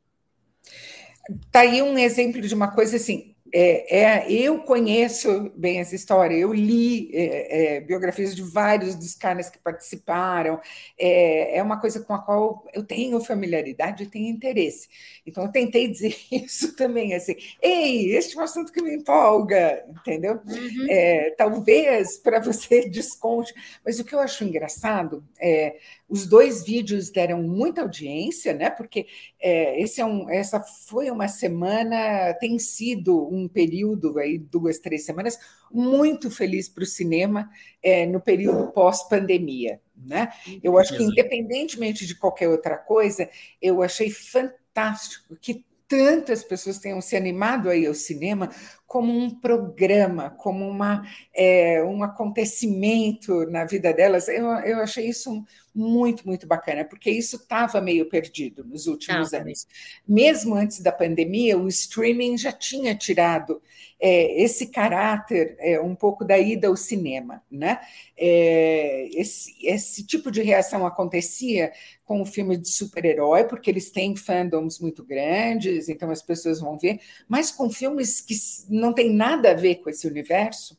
[1.50, 3.36] Tá aí um exemplo de uma coisa assim.
[3.52, 9.14] É, é, eu conheço bem essa história, eu li é, é, biografias de vários dos
[9.14, 10.60] caras que participaram,
[10.98, 14.88] é, é, uma coisa com a qual eu tenho familiaridade e tenho interesse.
[15.24, 19.84] Então, eu tentei dizer isso também, assim, ei, este é um assunto que me empolga,
[19.88, 20.40] entendeu?
[20.44, 20.86] Uhum.
[20.90, 25.76] É, talvez para você desconte, mas o que eu acho engraçado é
[26.08, 28.70] os dois vídeos deram muita audiência, né?
[28.70, 29.06] Porque
[29.40, 35.04] é, esse é um, essa foi uma semana, tem sido um período aí, duas, três
[35.04, 35.38] semanas,
[35.70, 37.50] muito feliz para o cinema
[37.82, 39.80] é, no período pós-pandemia.
[39.96, 40.28] Né?
[40.62, 43.28] Eu acho que, independentemente de qualquer outra coisa,
[43.60, 48.50] eu achei fantástico que tantas pessoas tenham se animado aí ao cinema
[48.86, 54.28] como um programa, como uma, é, um acontecimento na vida delas.
[54.28, 59.38] Eu, eu achei isso muito, muito bacana, porque isso estava meio perdido nos últimos ah,
[59.38, 59.66] anos.
[60.08, 63.60] Mesmo antes da pandemia, o streaming já tinha tirado
[64.00, 67.42] é, esse caráter é, um pouco da ida ao cinema.
[67.50, 67.78] Né?
[68.16, 71.72] É, esse, esse tipo de reação acontecia
[72.06, 76.78] com o filme de super-herói, porque eles têm fandoms muito grandes, então as pessoas vão
[76.78, 78.34] ver, mas com filmes que
[78.76, 80.78] não tem nada a ver com esse universo,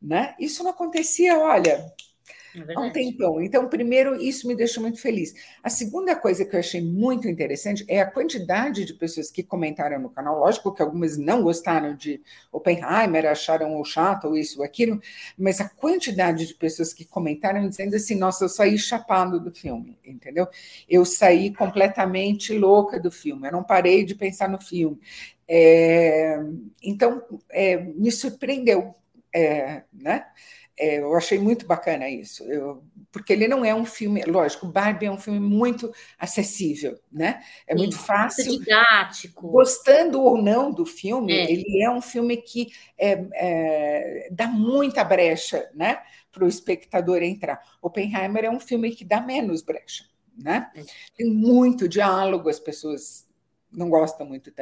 [0.00, 0.34] né?
[0.38, 1.84] Isso não acontecia, olha,
[2.68, 3.40] é há um tempão.
[3.40, 5.34] Então, primeiro, isso me deixou muito feliz.
[5.62, 9.98] A segunda coisa que eu achei muito interessante é a quantidade de pessoas que comentaram
[9.98, 10.38] no canal.
[10.38, 15.00] Lógico que algumas não gostaram de Oppenheimer, acharam o chato ou isso ou aquilo,
[15.36, 19.98] mas a quantidade de pessoas que comentaram dizendo assim: nossa, eu saí chapado do filme,
[20.04, 20.46] entendeu?
[20.88, 24.98] Eu saí completamente louca do filme, eu não parei de pensar no filme.
[25.48, 26.38] É,
[26.82, 28.94] então, é, me surpreendeu,
[29.32, 30.26] é, né?
[30.78, 35.06] É, eu achei muito bacana isso, eu, porque ele não é um filme, lógico, Barbie
[35.06, 37.42] é um filme muito acessível, né?
[37.66, 38.44] É muito fácil.
[38.44, 39.48] Muito didático.
[39.48, 41.50] Gostando ou não do filme, é.
[41.50, 42.68] ele é um filme que
[42.98, 45.98] é, é dá muita brecha, né?
[46.30, 47.58] Para o espectador entrar.
[47.80, 50.04] Oppenheimer é um filme que dá menos brecha,
[50.36, 50.70] né?
[50.76, 50.82] É.
[51.16, 53.25] Tem muito diálogo, as pessoas
[53.72, 54.52] não gosta muito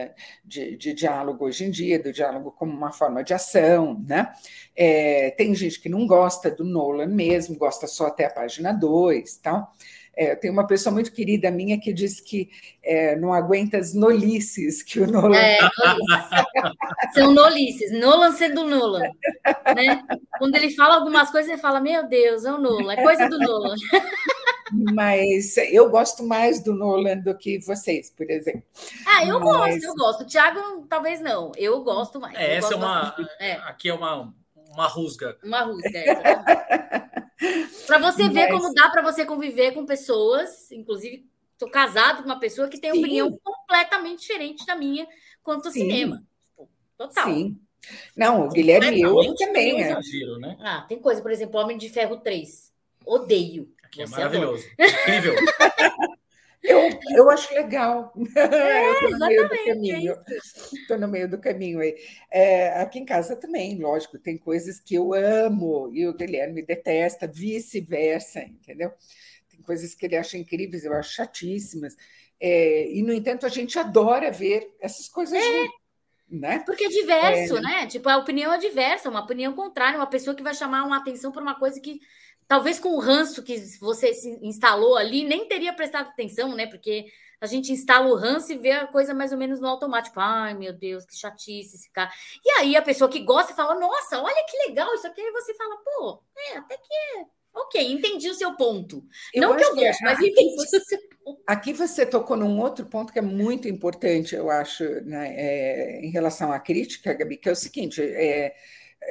[0.45, 4.33] de, de, diálogo hoje em dia, do diálogo como uma forma de ação, né?
[4.75, 9.37] É, tem gente que não gosta do Nolan mesmo, gosta só até a página 2
[9.39, 9.73] tal.
[10.17, 12.49] É, tem uma pessoa muito querida minha que diz que
[12.83, 15.37] é, não aguenta as nolices que o Nolan.
[15.37, 15.59] É,
[17.13, 19.03] São nolices, Nolan sendo Nolan.
[19.75, 20.05] Né?
[20.39, 23.39] Quando ele fala algumas coisas, ele fala: Meu Deus, é o Nolan, é coisa do
[23.39, 23.75] Nolan.
[24.93, 28.62] Mas eu gosto mais do Nolan do que vocês, por exemplo.
[29.07, 29.49] Ah, eu Mas...
[29.49, 30.20] gosto, eu gosto.
[30.22, 31.53] O Thiago, talvez não.
[31.57, 32.35] Eu gosto mais.
[32.37, 33.16] É, essa é uma.
[33.39, 33.53] É.
[33.53, 34.35] Aqui é uma,
[34.72, 35.39] uma rusga.
[35.43, 36.14] Uma rusga, é.
[37.87, 42.41] para você ver como dá para você conviver com pessoas, inclusive estou casado com uma
[42.41, 42.99] pessoa que tem Sim.
[42.99, 45.07] opinião completamente diferente da minha
[45.43, 45.81] quanto ao Sim.
[45.81, 46.25] cinema.
[46.51, 47.25] Tipo, total.
[47.25, 47.61] Sim.
[48.16, 49.83] Não, o Guilherme e eu, eu também.
[49.83, 49.91] É.
[49.91, 50.57] Exagero, né?
[50.61, 52.72] Ah, tem coisa, por exemplo, Homem de Ferro 3.
[53.05, 53.74] Odeio.
[53.95, 54.67] Que é maravilhoso.
[54.79, 55.35] Incrível.
[56.67, 58.11] Eu, eu acho legal.
[58.35, 60.17] É, Estou no meio do caminho.
[60.73, 61.95] Estou no meio do caminho aí.
[62.31, 67.27] É, aqui em casa também, lógico, tem coisas que eu amo e o Guilherme detesta,
[67.27, 68.91] vice-versa, entendeu?
[69.51, 71.95] Tem coisas que ele acha incríveis, eu acho chatíssimas.
[72.41, 75.67] É, e, no entanto, a gente adora ver essas coisas é.
[76.29, 76.61] Né?
[76.61, 77.61] Porque é diverso, é.
[77.61, 77.87] né?
[77.87, 81.31] Tipo, a opinião é diversa, uma opinião contrária, uma pessoa que vai chamar uma atenção
[81.31, 82.01] por uma coisa que
[82.47, 84.11] talvez com o ranço que você
[84.43, 86.66] instalou ali, nem teria prestado atenção, né?
[86.66, 87.07] Porque
[87.41, 90.18] a gente instala o ranço e vê a coisa mais ou menos no automático.
[90.18, 92.11] Ai, meu Deus, que chatice esse cara.
[92.45, 95.20] E aí a pessoa que gosta fala, nossa, olha que legal isso aqui.
[95.20, 97.27] Aí você fala, pô, é, até que é.
[97.55, 99.05] Ok, entendi o seu ponto.
[99.33, 101.43] Eu Não que eu gosto, mas entendi o seu ponto.
[101.47, 106.11] Aqui você tocou num outro ponto que é muito importante, eu acho, né, é, em
[106.11, 108.55] relação à crítica, Gabi, que é o seguinte: é,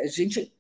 [0.04, 0.54] a gente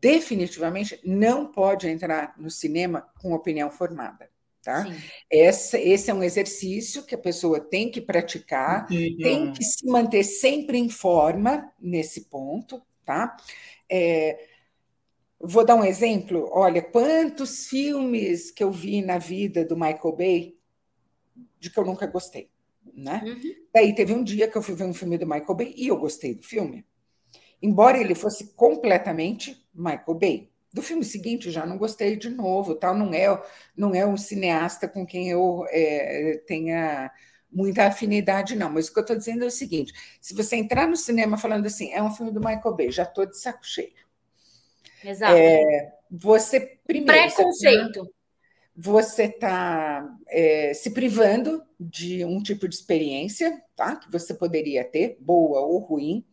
[0.00, 4.28] definitivamente não pode entrar no cinema com opinião formada.
[4.62, 4.86] Tá?
[5.30, 9.16] Esse, esse é um exercício que a pessoa tem que praticar, uhum.
[9.16, 12.82] tem que se manter sempre em forma nesse ponto.
[13.04, 13.36] Tá?
[13.88, 14.49] É,
[15.40, 16.48] vou dar um exemplo.
[16.52, 20.60] Olha, quantos filmes que eu vi na vida do Michael Bay
[21.58, 22.50] de que eu nunca gostei.
[22.94, 23.22] Né?
[23.24, 23.54] Uhum.
[23.72, 25.96] Daí teve um dia que eu fui ver um filme do Michael Bay e eu
[25.96, 26.84] gostei do filme.
[27.62, 30.50] Embora ele fosse completamente Michael Bay.
[30.72, 32.96] Do filme seguinte já não gostei de novo, tal.
[32.96, 33.42] Não é,
[33.76, 37.10] não é um cineasta com quem eu é, tenha
[37.52, 38.70] muita afinidade, não.
[38.70, 41.66] Mas o que eu estou dizendo é o seguinte: se você entrar no cinema falando
[41.66, 43.92] assim, é um filme do Michael Bay, já estou de saco cheio.
[45.04, 45.36] Exato.
[45.36, 47.34] É, você primeiro.
[47.34, 48.12] Preconceito.
[48.76, 53.96] Você está é, se privando de um tipo de experiência, tá?
[53.96, 56.24] Que você poderia ter, boa ou ruim.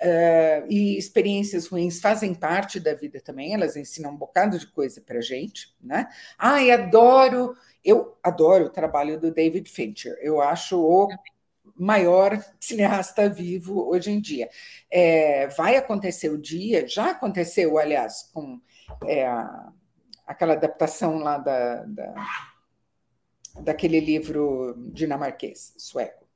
[0.00, 5.00] Uh, e experiências ruins fazem parte da vida também, elas ensinam um bocado de coisa
[5.00, 6.06] para gente, né?
[6.38, 11.08] Ai, adoro, eu adoro o trabalho do David Fincher, eu acho o
[11.78, 14.48] maior cineasta vivo hoje em dia.
[14.90, 18.60] É, vai acontecer o dia, já aconteceu, aliás, com
[19.06, 19.26] é,
[20.26, 22.14] aquela adaptação lá da, da,
[23.60, 26.27] daquele livro dinamarquês, sueco.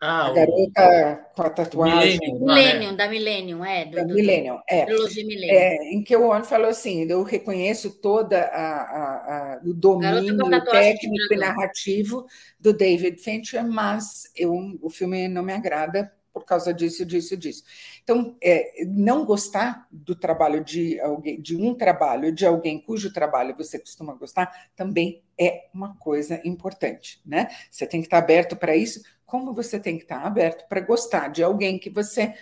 [0.00, 1.34] Ah, a garota o...
[1.34, 2.20] com a tatuagem.
[2.38, 3.84] Millennium, da Millennium, é.
[3.84, 4.84] Do, da do, Millennium, é.
[4.84, 5.56] Trilogia Millennium.
[5.56, 10.64] É, em que o Ono falou assim: eu reconheço toda a, a, a o domínio
[10.66, 12.26] técnico e narrativo
[12.60, 17.64] do David Fincher, mas eu, o filme não me agrada por causa disso, disso, disso.
[18.02, 23.56] Então, é, não gostar do trabalho de alguém, de um trabalho de alguém cujo trabalho
[23.56, 27.48] você costuma gostar, também é uma coisa importante, né?
[27.70, 31.28] Você tem que estar aberto para isso, como você tem que estar aberto para gostar
[31.28, 32.34] de alguém que você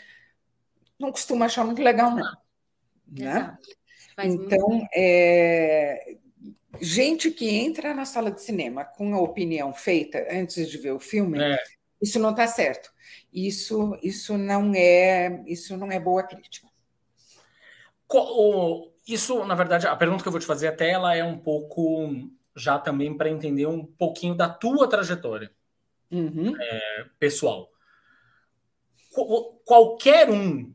[0.97, 2.37] não costuma achar muito legal, não.
[3.09, 3.59] Né?
[4.23, 6.17] Então, é,
[6.81, 11.01] gente que entra na sala de cinema com a opinião feita antes de ver o
[11.01, 11.59] filme, é.
[12.01, 12.93] isso não está certo.
[13.33, 16.69] Isso, isso não é, isso não é boa crítica.
[19.05, 22.31] Isso, na verdade, a pergunta que eu vou te fazer até ela é um pouco
[22.55, 25.51] já também para entender um pouquinho da tua trajetória
[26.11, 26.55] uhum.
[26.61, 27.71] é, pessoal.
[29.65, 30.75] Qualquer um,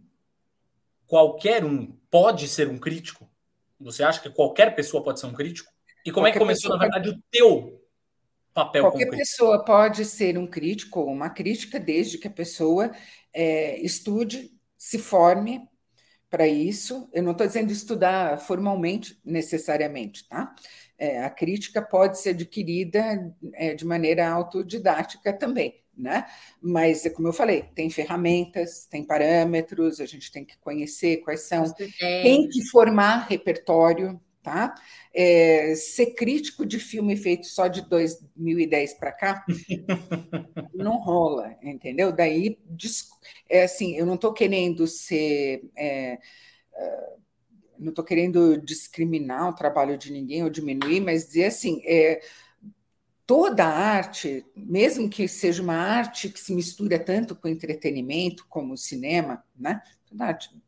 [1.06, 3.30] qualquer um pode ser um crítico?
[3.80, 5.72] Você acha que qualquer pessoa pode ser um crítico?
[6.06, 7.82] E como qualquer é que começou, na verdade, o teu
[8.54, 12.92] papel Qualquer pessoa pode ser um crítico ou uma crítica, desde que a pessoa
[13.34, 15.68] é, estude, se forme
[16.30, 17.10] para isso.
[17.14, 20.56] Eu não estou dizendo estudar formalmente, necessariamente, tá?
[21.02, 26.28] É, a crítica pode ser adquirida é, de maneira autodidática também, né?
[26.62, 31.66] Mas, como eu falei, tem ferramentas, tem parâmetros, a gente tem que conhecer quais são,
[31.98, 34.76] tem que formar repertório, tá?
[35.12, 39.44] É, ser crítico de filme feito só de 2010 para cá
[40.72, 42.12] não rola, entendeu?
[42.12, 42.60] Daí,
[43.50, 45.64] é assim, eu não estou querendo ser.
[45.76, 46.20] É,
[46.76, 47.22] é,
[47.82, 52.22] não estou querendo discriminar o trabalho de ninguém ou diminuir, mas dizer assim, é,
[53.26, 58.78] toda arte, mesmo que seja uma arte que se mistura tanto com entretenimento como o
[58.78, 59.82] cinema, né?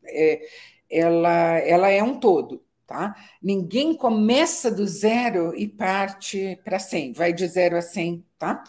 [0.04, 0.40] É,
[0.90, 2.64] ela, ela é um todo.
[2.86, 3.16] Tá?
[3.42, 8.62] Ninguém começa do zero e parte para 100, vai de zero a 100, tá?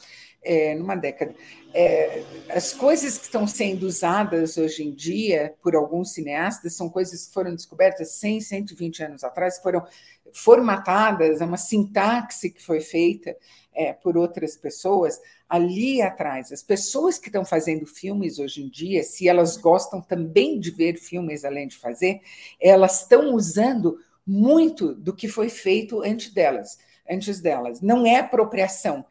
[0.47, 1.33] É, numa década.
[1.73, 7.25] É, as coisas que estão sendo usadas hoje em dia por alguns cineastas são coisas
[7.25, 9.83] que foram descobertas 100, 120 anos atrás, foram
[10.31, 13.35] formatadas, é uma sintaxe que foi feita
[13.73, 15.19] é, por outras pessoas
[15.49, 16.51] ali atrás.
[16.51, 20.97] As pessoas que estão fazendo filmes hoje em dia, se elas gostam também de ver
[20.97, 22.21] filmes além de fazer,
[22.59, 26.77] elas estão usando muito do que foi feito antes delas.
[27.09, 27.81] Antes delas.
[27.81, 29.05] Não é apropriação,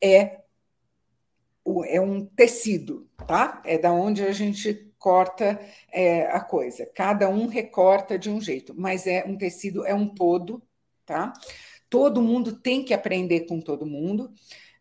[0.00, 0.38] é
[1.86, 3.62] é um tecido, tá?
[3.64, 5.58] É da onde a gente corta
[5.92, 6.86] é, a coisa.
[6.94, 10.62] Cada um recorta de um jeito, mas é um tecido, é um todo,
[11.06, 11.32] tá?
[11.88, 14.32] Todo mundo tem que aprender com todo mundo.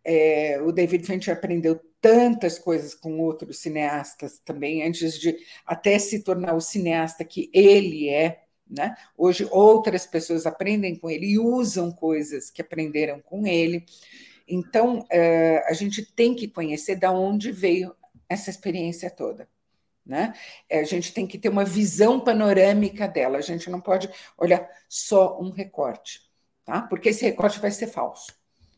[0.04, 6.24] É, o David Fincher aprendeu tantas coisas com outros cineastas também, antes de até se
[6.24, 8.44] tornar o cineasta que ele é.
[8.70, 8.96] Né?
[9.18, 13.86] Hoje, outras pessoas aprendem com ele e usam coisas que aprenderam com ele.
[14.50, 17.96] Então, é, a gente tem que conhecer de onde veio
[18.28, 19.48] essa experiência toda.
[20.06, 20.34] Né?
[20.68, 24.68] É, a gente tem que ter uma visão panorâmica dela, a gente não pode olhar
[24.88, 26.22] só um recorte,
[26.66, 26.82] tá?
[26.82, 28.34] porque esse recorte vai ser falso.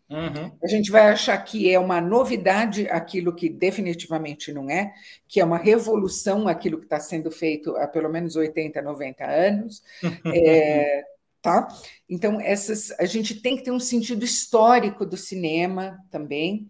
[0.10, 0.52] Uhum.
[0.62, 4.94] A gente vai achar que é uma novidade aquilo que definitivamente não é,
[5.26, 9.82] que é uma revolução aquilo que está sendo feito há pelo menos 80, 90 anos.
[10.26, 11.06] é,
[11.42, 11.68] tá?
[12.08, 16.70] Então, essas, a gente tem que ter um sentido histórico do cinema também.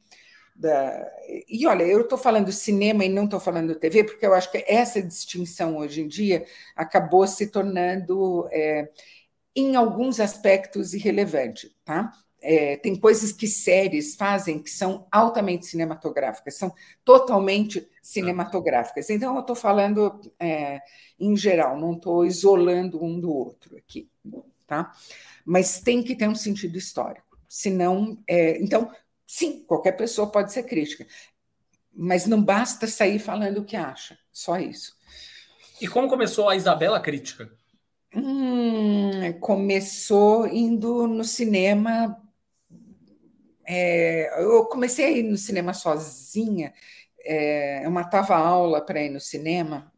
[0.55, 1.11] Da,
[1.49, 4.63] e olha, eu estou falando cinema e não estou falando TV, porque eu acho que
[4.67, 6.45] essa distinção hoje em dia
[6.75, 8.89] acabou se tornando, é,
[9.55, 11.75] em alguns aspectos, irrelevante.
[11.83, 12.11] Tá?
[12.41, 19.09] É, tem coisas que séries fazem que são altamente cinematográficas, são totalmente cinematográficas.
[19.09, 20.81] Então, eu estou falando é,
[21.19, 24.09] em geral, não estou isolando um do outro aqui,
[24.71, 24.93] tá?
[25.45, 27.37] Mas tem que ter um sentido histórico.
[27.45, 28.89] Senão, é, então,
[29.27, 31.05] sim, qualquer pessoa pode ser crítica,
[31.93, 34.95] mas não basta sair falando o que acha, só isso.
[35.81, 37.51] E como começou a Isabela crítica?
[38.15, 42.17] Hum, começou indo no cinema
[43.65, 46.73] é, eu comecei a ir no cinema sozinha,
[47.19, 49.91] é, eu matava aula para ir no cinema,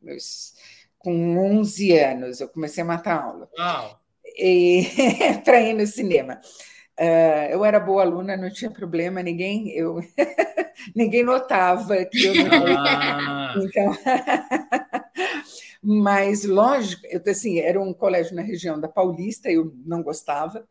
[0.97, 3.49] com 11 anos, eu comecei a matar aula.
[5.43, 6.39] para ir no cinema.
[6.99, 9.99] Uh, eu era boa aluna, não tinha problema, ninguém, eu,
[10.95, 12.65] ninguém notava que eu não.
[12.77, 13.55] Ah.
[13.57, 13.91] Então,
[15.81, 20.67] mas lógico, eu assim, era um colégio na região da Paulista, eu não gostava.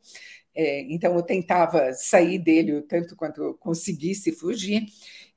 [0.55, 4.85] É, então, eu tentava sair dele o tanto quanto eu conseguisse fugir.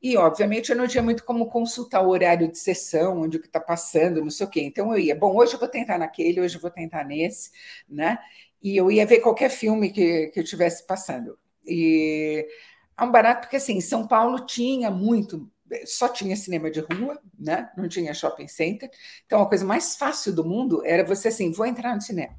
[0.06, 3.48] E, obviamente, eu não tinha muito como consultar o horário de sessão, onde o que
[3.48, 4.62] está passando, não sei o quê.
[4.62, 7.50] Então, eu ia, bom, hoje eu vou tentar naquele, hoje eu vou tentar nesse,
[7.90, 8.20] né?
[8.62, 11.40] E eu ia ver qualquer filme que, que eu estivesse passando.
[11.66, 12.48] E
[12.96, 15.52] é um barato, porque, assim, São Paulo tinha muito
[15.88, 17.72] só tinha cinema de rua, né?
[17.76, 18.88] não tinha shopping center.
[19.26, 22.38] Então, a coisa mais fácil do mundo era você assim: vou entrar no cinema.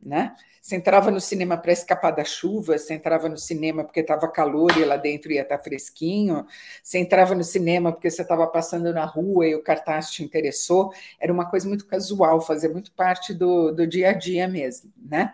[0.00, 0.34] Né?
[0.68, 4.76] Você entrava no cinema para escapar da chuva, você entrava no cinema porque estava calor
[4.76, 6.44] e lá dentro ia estar tá fresquinho,
[6.82, 10.92] você entrava no cinema porque você estava passando na rua e o cartaz te interessou.
[11.18, 14.92] Era uma coisa muito casual, fazia muito parte do, do dia a dia mesmo.
[15.02, 15.32] Né?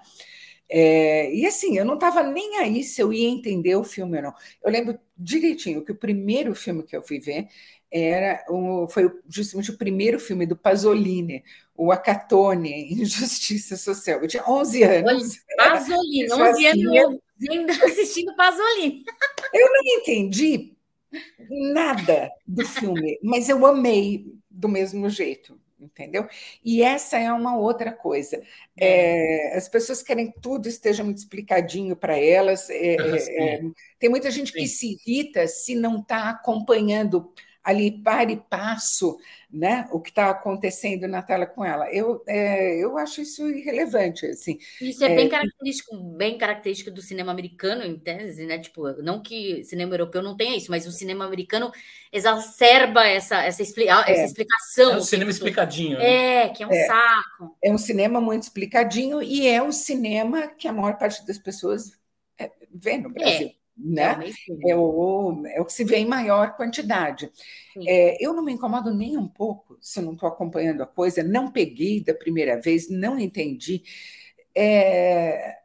[0.69, 4.23] É, e assim, eu não estava nem aí se eu ia entender o filme ou
[4.23, 4.35] não.
[4.63, 7.49] Eu lembro direitinho que o primeiro filme que eu fui ver
[7.91, 11.43] era o, foi justamente o primeiro filme do Pasolini,
[11.77, 14.21] o Acatone, Injustiça Social.
[14.21, 15.41] Eu tinha 11 anos.
[15.57, 17.21] Pasolini, 11 anos
[17.51, 19.05] ainda assistindo Pasolini.
[19.53, 20.77] Eu não entendi
[21.73, 26.27] nada do filme, mas eu amei do mesmo jeito entendeu?
[26.65, 28.43] E essa é uma outra coisa.
[28.77, 32.71] É, é as pessoas querem que tudo esteja muito explicadinho para elas.
[32.71, 33.61] É, é, é,
[33.99, 39.17] tem muita gente que se irrita se não está acompanhando ali para e passo
[39.55, 41.89] né, o que está acontecendo na tela com ela.
[41.93, 44.27] Eu, é, eu acho isso irrelevante.
[44.27, 44.59] Assim.
[44.81, 48.59] Isso é, é bem característico, bem característico do cinema americano, em tese, né?
[48.59, 51.71] Tipo, não que cinema europeu não tenha isso, mas o cinema americano
[52.13, 53.93] exacerba essa, essa, expli é.
[53.93, 54.93] essa explicação.
[54.93, 55.99] É um cinema explicadinho.
[55.99, 56.45] Né?
[56.45, 56.87] É, que é um é.
[56.87, 57.57] saco.
[57.63, 61.93] É um cinema muito explicadinho e é o cinema que a maior parte das pessoas
[62.39, 63.53] é, vê no Brasil.
[63.77, 64.33] É né?
[64.67, 67.31] É o, é o que se vê em maior quantidade.
[67.87, 71.23] É, eu não me incomodo nem um pouco se eu não estou acompanhando a coisa,
[71.23, 73.83] não peguei da primeira vez, não entendi.
[74.55, 75.57] É,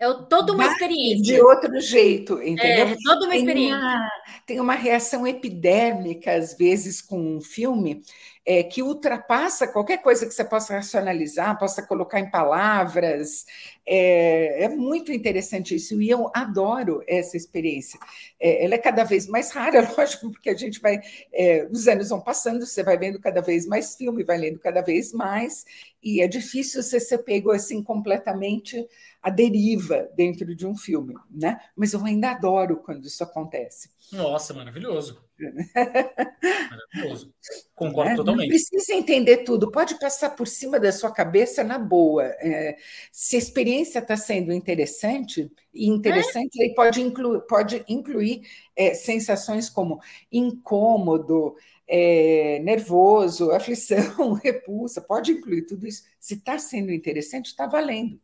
[0.00, 1.24] é toda uma experiência.
[1.24, 2.86] De outro jeito, entendeu?
[2.86, 3.76] É, toda uma experiência.
[3.76, 4.10] Tem uma,
[4.46, 8.02] tem uma reação epidérmica, às vezes, com um filme
[8.48, 13.44] é, que ultrapassa qualquer coisa que você possa racionalizar, possa colocar em palavras.
[13.86, 18.00] É, é muito interessante isso, e eu adoro essa experiência.
[18.40, 20.98] É, ela é cada vez mais rara, lógico, porque a gente vai.
[21.30, 24.80] É, os anos vão passando, você vai vendo cada vez mais filme, vai lendo cada
[24.80, 25.66] vez mais,
[26.02, 28.88] e é difícil você ser pego assim completamente
[29.22, 31.60] a deriva dentro de um filme, né?
[31.76, 33.90] Mas eu ainda adoro quando isso acontece.
[34.10, 35.27] Nossa, maravilhoso.
[36.94, 37.32] maravilhoso.
[37.74, 38.42] Concordo é, totalmente.
[38.42, 42.24] Não precisa entender tudo, pode passar por cima da sua cabeça na boa.
[42.24, 42.76] É,
[43.12, 46.64] se a experiência está sendo interessante, e interessante, é.
[46.64, 48.42] aí pode, inclu, pode incluir
[48.74, 51.54] é, sensações como incômodo,
[51.86, 56.02] é, nervoso, aflição, repulsa, pode incluir tudo isso.
[56.18, 58.20] Se está sendo interessante, está valendo.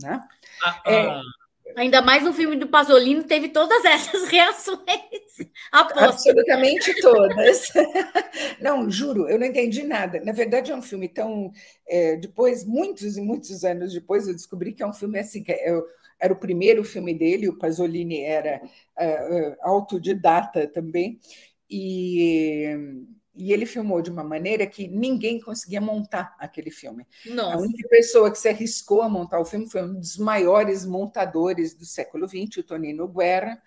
[0.00, 0.20] Né?
[0.62, 1.22] Ah, é, ah.
[1.76, 4.80] Ainda mais no filme do Pasolini teve todas essas reações.
[5.70, 5.98] Aposto.
[6.04, 7.68] Absolutamente todas.
[8.60, 10.20] Não, juro, eu não entendi nada.
[10.24, 11.52] Na verdade, é um filme tão.
[11.86, 15.42] É, depois, muitos e muitos anos depois, eu descobri que é um filme assim.
[15.42, 15.80] Que é,
[16.20, 21.20] era o primeiro filme dele, o Pasolini era uh, autodidata também.
[21.70, 23.08] E
[23.38, 27.06] e ele filmou de uma maneira que ninguém conseguia montar aquele filme.
[27.24, 27.54] Nossa.
[27.54, 31.72] A única pessoa que se arriscou a montar o filme foi um dos maiores montadores
[31.72, 33.62] do século XX, o Tonino Guerra,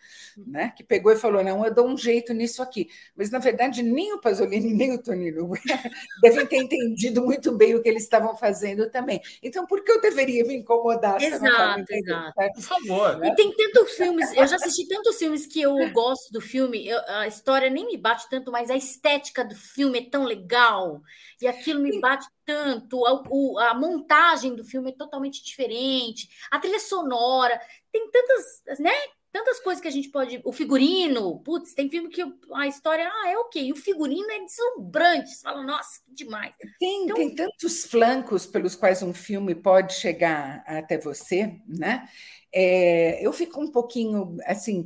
[0.46, 2.90] né, que pegou e falou: Não, eu dou um jeito nisso aqui.
[3.16, 5.90] Mas, na verdade, nem o Pasolini nem o Tonino Guerra
[6.22, 9.22] devem ter entendido muito bem o que eles estavam fazendo também.
[9.42, 11.22] Então, por que eu deveria me incomodar?
[11.22, 12.34] Exato, exato.
[12.56, 13.18] Por favor.
[13.20, 13.30] Né?
[13.30, 17.00] E tem tantos filmes, eu já assisti tantos filmes que eu gosto do filme, eu,
[17.08, 21.02] a história nem me bate tanto, mas a estética do filme é tão legal,
[21.42, 26.60] e aquilo me bate tanto, a, o, a montagem do filme é totalmente diferente, a
[26.60, 27.60] trilha sonora,
[27.92, 28.92] tem tantas, né?
[29.32, 30.42] Tantas coisas que a gente pode.
[30.44, 32.22] O figurino, putz, tem filme que
[32.54, 33.66] a história ah, é ok.
[33.66, 35.30] E o figurino é deslumbrante.
[35.30, 36.54] Você fala, nossa, que demais.
[36.78, 42.10] Tem, então, tem tantos flancos pelos quais um filme pode chegar até você, né?
[42.54, 44.86] É, eu fico um pouquinho assim.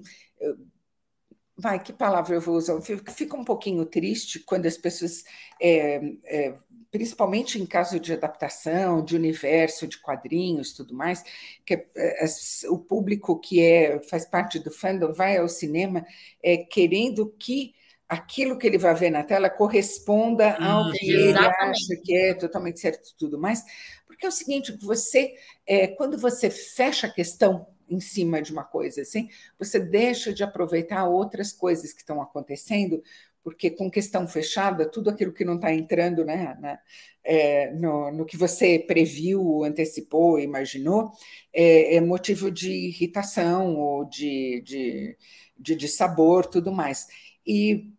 [1.58, 2.78] Vai, que palavra eu vou usar?
[2.82, 5.24] Fica um pouquinho triste quando as pessoas,
[5.62, 6.54] é, é,
[6.92, 11.24] principalmente em caso de adaptação, de universo, de quadrinhos, tudo mais,
[11.66, 12.26] que é,
[12.70, 16.06] o público que é, faz parte do fandom vai ao cinema
[16.44, 17.74] é, querendo que
[18.08, 22.82] aquilo que ele vai ver na tela corresponda ao que ele acha que é totalmente
[22.82, 23.64] certo e tudo mais.
[24.06, 25.34] Porque é o seguinte, você,
[25.66, 30.44] é, quando você fecha a questão em cima de uma coisa assim, você deixa de
[30.44, 33.02] aproveitar outras coisas que estão acontecendo,
[33.44, 36.80] porque com questão fechada, tudo aquilo que não está entrando né,
[37.24, 41.12] é, no, no, que você previu, antecipou, imaginou,
[41.54, 45.18] é, é motivo de irritação ou de, de,
[45.58, 47.08] de, de sabor, tudo mais.
[47.46, 47.92] E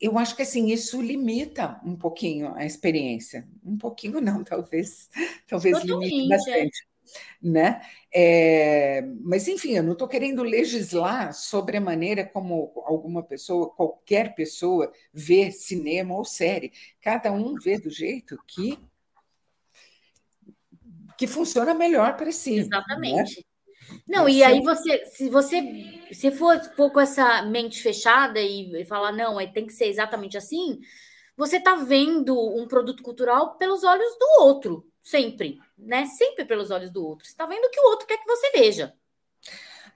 [0.00, 3.46] eu acho que assim isso limita um pouquinho a experiência.
[3.64, 5.08] Um pouquinho não, talvez,
[5.46, 6.89] talvez limite bastante.
[7.42, 7.80] Né?
[8.12, 14.34] É, mas, enfim, eu não estou querendo legislar sobre a maneira como alguma pessoa, qualquer
[14.34, 16.72] pessoa, vê cinema ou série.
[17.00, 18.78] Cada um vê do jeito que,
[21.16, 22.56] que funciona melhor para si.
[22.56, 22.60] Né?
[22.60, 23.38] Exatamente.
[23.38, 23.50] Né?
[24.06, 25.62] Não, e aí você, se você
[26.12, 29.86] se for, for com essa mente fechada e, e falar, não, é, tem que ser
[29.86, 30.80] exatamente assim,
[31.36, 36.06] você está vendo um produto cultural pelos olhos do outro, sempre, né?
[36.06, 37.26] Sempre pelos olhos do outro.
[37.26, 38.94] Você está vendo o que o outro quer que você veja.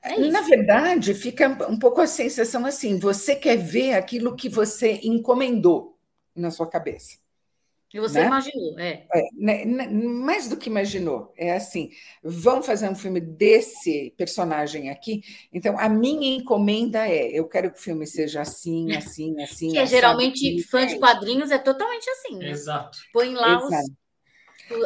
[0.02, 5.00] É Na verdade, fica um pouco a sensação assim: você quer ver aquilo que você
[5.02, 5.98] encomendou
[6.34, 7.24] na sua cabeça.
[7.94, 8.26] E você né?
[8.26, 9.06] imaginou, é.
[9.14, 11.32] é né, né, mais do que imaginou.
[11.36, 11.90] É assim:
[12.24, 15.22] vamos fazer um filme desse personagem aqui.
[15.52, 19.70] Então, a minha encomenda é: eu quero que o filme seja assim, assim, assim.
[19.70, 22.50] Que é geralmente fã de quadrinhos é totalmente assim, né?
[22.50, 22.98] Exato.
[23.12, 23.72] Põe lá os,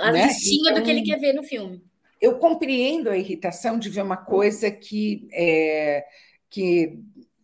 [0.01, 0.27] a né?
[0.27, 1.83] listinha então, do que ele então, quer ver no filme.
[2.21, 6.05] Eu compreendo a irritação de ver uma coisa que, é,
[6.51, 6.99] que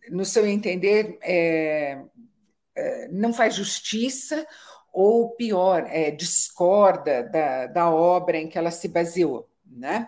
[0.09, 2.01] no seu entender, é,
[2.75, 4.45] é, não faz justiça
[4.91, 9.49] ou pior, é, discorda da, da obra em que ela se baseou.
[9.65, 10.07] Né?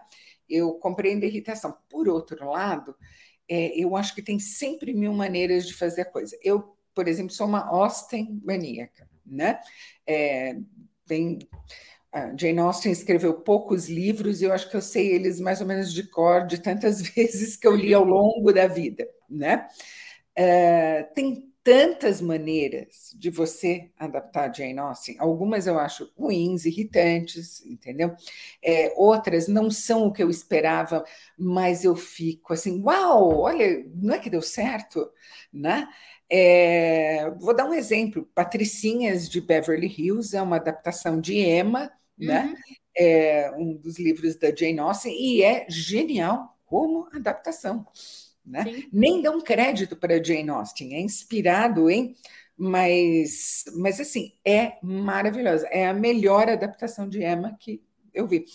[0.50, 1.78] Eu compreendo a irritação.
[1.90, 2.96] Por outro lado,
[3.50, 6.38] é, eu acho que tem sempre mil maneiras de fazer a coisa.
[6.42, 9.10] Eu, por exemplo, sou uma Austen maníaca.
[9.26, 9.60] Né?
[10.06, 10.58] É,
[11.06, 11.40] tem,
[12.38, 15.94] Jane Austen escreveu poucos livros e eu acho que eu sei eles mais ou menos
[15.94, 19.08] de cor de tantas vezes que eu li ao longo da vida.
[19.30, 19.68] Né?
[20.36, 25.18] É, tem tantas maneiras de você adaptar Jane Austen.
[25.20, 28.16] Algumas eu acho ruins, irritantes, entendeu?
[28.64, 31.04] É, outras não são o que eu esperava,
[31.38, 35.12] mas eu fico assim, uau, olha, não é que deu certo,
[35.52, 35.90] né?
[36.30, 38.30] É, vou dar um exemplo.
[38.36, 42.44] Patricinhas de Beverly Hills é uma adaptação de Emma, né?
[42.44, 42.52] uhum.
[42.52, 42.56] né?
[43.00, 47.86] É um dos livros da Jane Austen e é genial como adaptação.
[48.46, 48.84] Né?
[48.92, 52.16] Nem dão crédito para Jane Austen, é inspirado em,
[52.58, 55.68] mas, mas assim, é maravilhosa.
[55.68, 58.46] É a melhor adaptação de Emma que eu vi.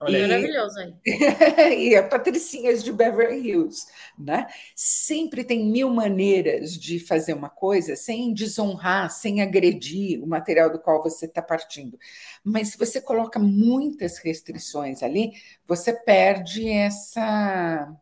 [0.00, 0.94] Olha, e, maravilhoso aí.
[1.90, 3.86] e a Patricinhas de Beverly Hills,
[4.16, 4.46] né?
[4.74, 10.78] Sempre tem mil maneiras de fazer uma coisa sem desonrar, sem agredir o material do
[10.78, 11.98] qual você está partindo.
[12.44, 15.32] Mas se você coloca muitas restrições ali,
[15.66, 17.92] você perde essa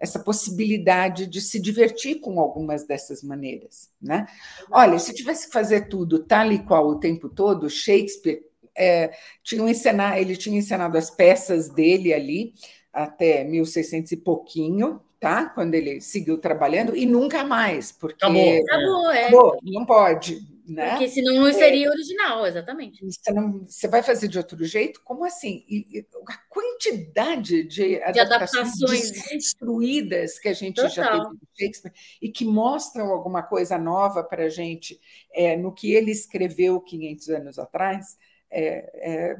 [0.00, 3.90] essa possibilidade de se divertir com algumas dessas maneiras.
[4.00, 4.26] Né?
[4.70, 8.47] Olha, se tivesse que fazer tudo tal e qual o tempo todo, Shakespeare
[8.78, 9.10] é,
[9.42, 12.54] tinha encenar, ele tinha encenado as peças dele ali
[12.92, 15.46] até 1600 e pouquinho, tá?
[15.50, 19.22] Quando ele seguiu trabalhando, e nunca mais, porque acabou, acabou, é.
[19.26, 20.40] acabou não pode.
[20.68, 20.90] Né?
[20.90, 23.02] Porque senão não seria é, original, exatamente.
[23.02, 25.00] Você, não, você vai fazer de outro jeito?
[25.02, 25.64] Como assim?
[25.66, 30.90] E, a quantidade de, de adaptações destruídas que a gente Total.
[30.90, 35.00] já teve de Shakespeare e que mostram alguma coisa nova para a gente
[35.32, 38.18] é, no que ele escreveu 500 anos atrás,
[38.50, 39.36] é, é,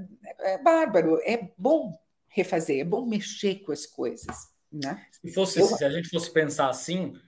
[0.52, 1.20] é bárbaro.
[1.24, 1.98] É bom
[2.28, 4.36] refazer, é bom mexer com as coisas.
[4.72, 5.04] Né?
[5.12, 5.66] Se, fosse, Eu...
[5.66, 7.18] se a gente fosse pensar assim,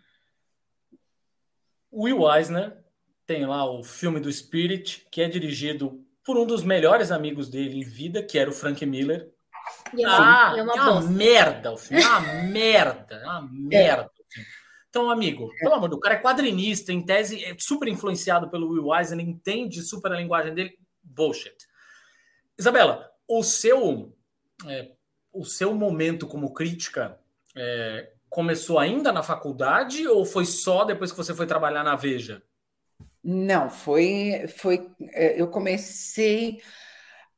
[1.92, 2.76] Will Eisner
[3.26, 7.78] tem lá o filme do Spirit, que é dirigido por um dos melhores amigos dele
[7.78, 9.32] em vida, que era o Frank Miller.
[9.94, 13.48] E é ah, é uma, é uma merda o filme, é uma merda, é uma
[13.50, 14.10] merda.
[14.88, 18.68] Então, amigo, pelo amor do o cara é quadrinista, em tese, é super influenciado pelo
[18.68, 20.76] Will Eisner, entende super a linguagem dele.
[21.02, 21.54] Bullshit.
[22.60, 24.14] Isabela, o seu,
[24.66, 24.90] é,
[25.32, 27.18] o seu momento como crítica
[27.56, 32.42] é, começou ainda na faculdade ou foi só depois que você foi trabalhar na Veja?
[33.24, 34.90] Não, foi, foi.
[35.12, 36.60] É, eu comecei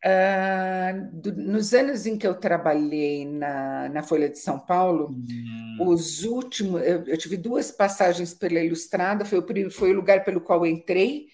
[0.05, 5.77] uh, do, nos anos em que eu trabalhei na, na Folha de São Paulo, hum.
[5.87, 6.83] os últimos.
[6.83, 11.27] Eu, eu, tive duas passagens pela Ilustrada, foi o, foi o lugar pelo qual entrei,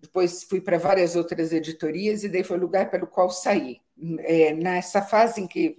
[0.00, 3.80] depois fui para várias outras editorias, e daí foi o lugar pelo qual saí.
[4.20, 5.78] É, nessa fase em que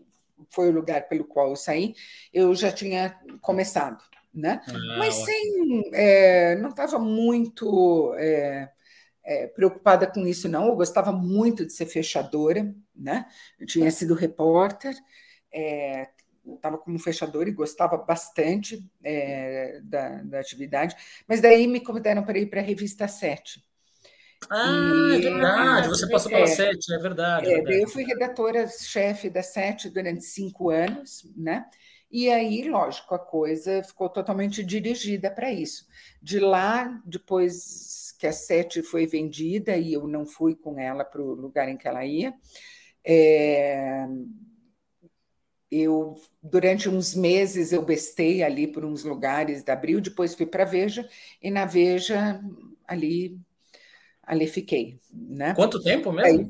[0.49, 1.95] foi o lugar pelo qual eu saí,
[2.33, 4.03] eu já tinha começado
[4.33, 4.61] né?
[4.67, 8.69] Ah, Mas sem, é, não estava muito é,
[9.23, 10.67] é, preocupada com isso, não.
[10.67, 13.25] Eu gostava muito de ser fechadora, né?
[13.59, 14.95] Eu tinha sido repórter,
[16.45, 20.95] estava é, como fechadora e gostava bastante é, da, da, atividade.
[21.27, 23.63] Mas daí me convidaram para ir para a revista 7.
[24.49, 27.47] Ah, e, é verdade, você passou pela Sete, é verdade.
[27.47, 27.81] É, verdade.
[27.81, 31.65] Eu fui redatora-chefe da Sete durante cinco anos, né?
[32.11, 35.87] E aí, lógico, a coisa ficou totalmente dirigida para isso.
[36.21, 41.21] De lá, depois que a Sete foi vendida e eu não fui com ela para
[41.21, 42.33] o lugar em que ela ia,
[43.05, 44.05] é...
[45.71, 50.65] eu durante uns meses eu bestei ali por uns lugares da Abril, depois fui para
[50.65, 51.07] Veja
[51.41, 52.41] e na Veja
[52.85, 53.39] ali
[54.31, 55.53] ali fiquei, né?
[55.53, 56.39] Quanto tempo mesmo?
[56.39, 56.49] Aí,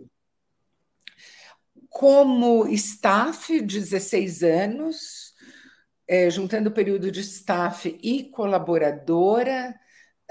[1.90, 5.34] como staff, 16 anos,
[6.08, 9.76] é, juntando o período de staff e colaboradora,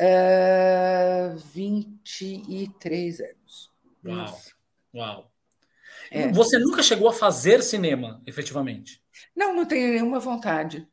[0.00, 3.70] uh, 23 anos.
[4.06, 4.40] Uau,
[4.94, 5.32] uau.
[6.12, 6.30] É.
[6.30, 9.02] Você nunca chegou a fazer cinema, efetivamente?
[9.34, 10.88] Não, não tenho nenhuma vontade.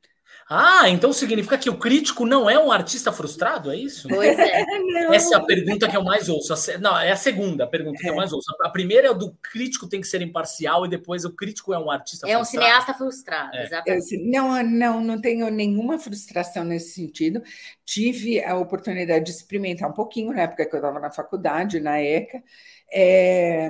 [0.50, 4.08] Ah, então significa que o crítico não é um artista frustrado, é isso?
[4.08, 4.64] Pois é.
[5.14, 6.54] Essa é a pergunta que eu mais ouço.
[6.80, 8.16] Não, é a segunda pergunta que eu é.
[8.16, 8.48] mais ouço.
[8.62, 11.92] A primeira é do crítico tem que ser imparcial e depois o crítico é um
[11.92, 12.40] artista é frustrado.
[12.40, 13.66] É um cineasta frustrado, é.
[13.66, 14.18] exatamente.
[14.18, 17.44] não, não, não tenho nenhuma frustração nesse sentido.
[17.84, 22.02] Tive a oportunidade de experimentar um pouquinho na época que eu estava na faculdade, na
[22.02, 22.42] ECA.
[22.90, 23.70] É,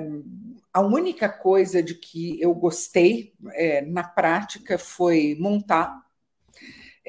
[0.72, 6.06] a única coisa de que eu gostei é, na prática foi montar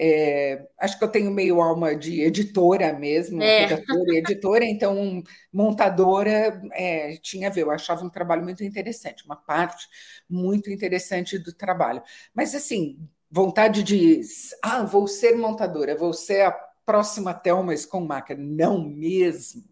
[0.02, 3.66] é, acho que eu tenho meio alma de editora mesmo, é.
[3.66, 5.22] redatora e editora, então
[5.52, 9.86] montadora é, tinha a ver, eu achava um trabalho muito interessante, uma parte
[10.30, 12.02] muito interessante do trabalho.
[12.34, 12.98] Mas assim,
[13.30, 14.22] vontade de
[14.64, 16.52] ah, vou ser montadora, vou ser a
[16.86, 19.66] próxima Thelma Schumacher, não mesmo.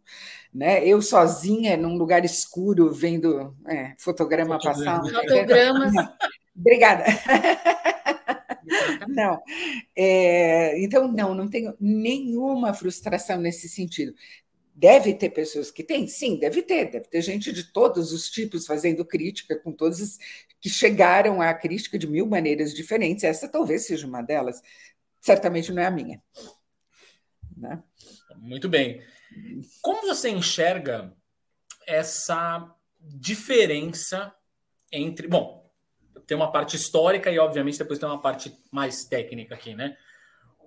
[0.54, 0.86] Né?
[0.86, 5.02] Eu sozinha num lugar escuro vendo é, fotograma passar.
[5.02, 5.94] Fotogramas.
[6.54, 7.06] Obrigada.
[9.08, 9.42] Não.
[9.96, 14.14] É, então, não, não tenho nenhuma frustração nesse sentido.
[14.74, 16.08] Deve ter pessoas que têm?
[16.08, 16.92] Sim, deve ter.
[16.92, 20.20] Deve ter gente de todos os tipos fazendo crítica, com todos
[20.62, 23.24] que chegaram à crítica de mil maneiras diferentes.
[23.24, 24.62] Essa talvez seja uma delas.
[25.20, 26.22] Certamente não é a minha.
[27.56, 27.82] Né?
[28.38, 29.02] Muito bem.
[29.82, 31.12] Como você enxerga
[31.88, 34.34] essa diferença
[34.92, 35.28] entre.
[35.28, 35.67] Bom,
[36.26, 39.96] tem uma parte histórica e, obviamente, depois tem uma parte mais técnica aqui, né?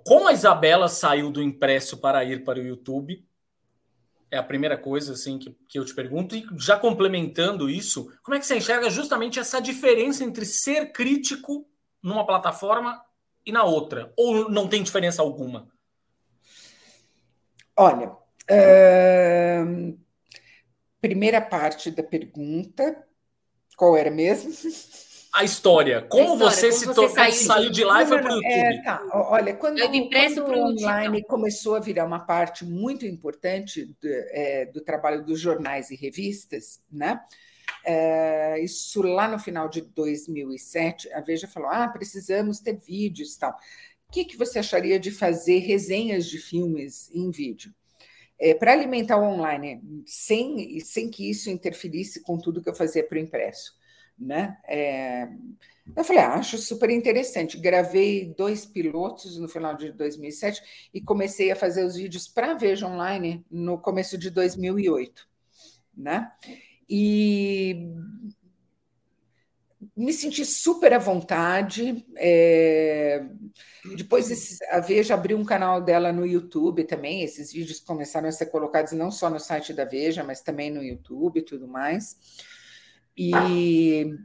[0.05, 3.25] Como a Isabela saiu do impresso para ir para o YouTube?
[4.31, 6.37] É a primeira coisa assim que, que eu te pergunto.
[6.37, 11.67] E já complementando isso, como é que você enxerga justamente essa diferença entre ser crítico
[12.03, 13.03] numa plataforma
[13.45, 14.13] e na outra?
[14.17, 15.69] Ou não tem diferença alguma?
[17.77, 19.99] Olha, uh,
[21.01, 23.07] primeira parte da pergunta,
[23.77, 24.53] qual era mesmo?
[25.33, 26.03] a história.
[26.03, 28.53] Como história, você como se você saiu, saiu, de lá e foi para o YouTube?
[28.53, 29.03] É, tá.
[29.13, 34.81] Olha, quando, quando o online começou a virar uma parte muito importante do, é, do
[34.81, 37.21] trabalho dos jornais e revistas, né?
[37.85, 43.39] É, isso lá no final de 2007, a Veja falou: ah, precisamos ter vídeos e
[43.39, 43.53] tal.
[43.53, 47.73] O que, que você acharia de fazer resenhas de filmes em vídeo?
[48.41, 53.05] É, para alimentar o online, sem, sem que isso interferisse com tudo que eu fazia
[53.05, 53.79] para o impresso
[54.21, 54.59] né?
[54.69, 55.29] É,
[55.97, 57.59] eu falei, ah, acho super interessante.
[57.59, 62.87] Gravei dois pilotos no final de 2007 e comecei a fazer os vídeos para Veja
[62.87, 65.27] Online no começo de 2008,
[65.97, 66.31] né?
[66.89, 67.93] E
[69.97, 72.05] me senti super à vontade.
[72.17, 73.25] É...
[73.97, 77.23] Depois a Veja abriu um canal dela no YouTube também.
[77.23, 80.83] Esses vídeos começaram a ser colocados não só no site da Veja, mas também no
[80.83, 82.17] YouTube e tudo mais.
[83.23, 84.17] E,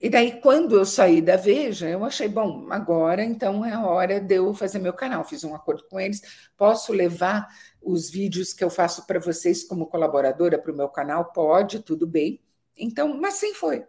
[0.00, 4.18] e daí, quando eu saí da Veja, eu achei, bom, agora então é a hora
[4.18, 5.22] de eu fazer meu canal.
[5.22, 6.22] Fiz um acordo com eles,
[6.56, 7.46] posso levar
[7.82, 11.30] os vídeos que eu faço para vocês como colaboradora para o meu canal?
[11.30, 12.40] Pode, tudo bem.
[12.74, 13.84] Então, mas sim foi.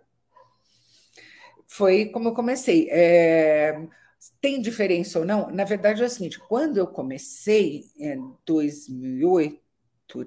[1.65, 2.89] Foi como eu comecei.
[2.91, 3.87] É,
[4.41, 5.49] tem diferença ou não?
[5.51, 9.61] Na verdade é o seguinte, quando eu comecei em 2008,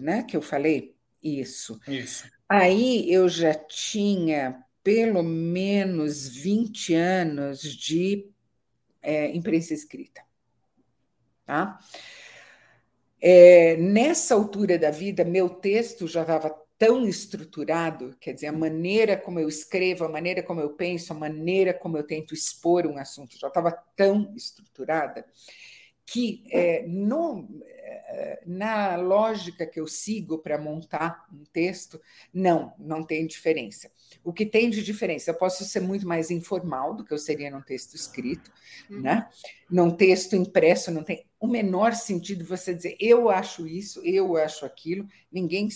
[0.00, 1.78] né, que eu falei isso.
[1.86, 2.31] Isso.
[2.54, 8.30] Aí eu já tinha pelo menos 20 anos de
[9.00, 10.22] é, imprensa escrita.
[11.46, 11.78] Tá?
[13.18, 19.16] É, nessa altura da vida, meu texto já estava tão estruturado, quer dizer, a maneira
[19.16, 22.98] como eu escrevo, a maneira como eu penso, a maneira como eu tento expor um
[22.98, 25.24] assunto já estava tão estruturada
[26.12, 31.98] que é, no, é, na lógica que eu sigo para montar um texto,
[32.34, 33.90] não, não tem diferença.
[34.22, 37.50] O que tem de diferença, eu posso ser muito mais informal do que eu seria
[37.50, 38.52] num texto escrito,
[38.90, 39.00] uhum.
[39.00, 39.26] né?
[39.70, 44.66] Num texto impresso não tem o menor sentido você dizer eu acho isso, eu acho
[44.66, 45.68] aquilo, ninguém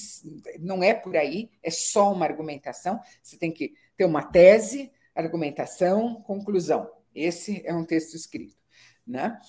[0.60, 6.16] não é por aí, é só uma argumentação, você tem que ter uma tese, argumentação,
[6.22, 6.90] conclusão.
[7.14, 8.54] Esse é um texto escrito,
[9.06, 9.40] né?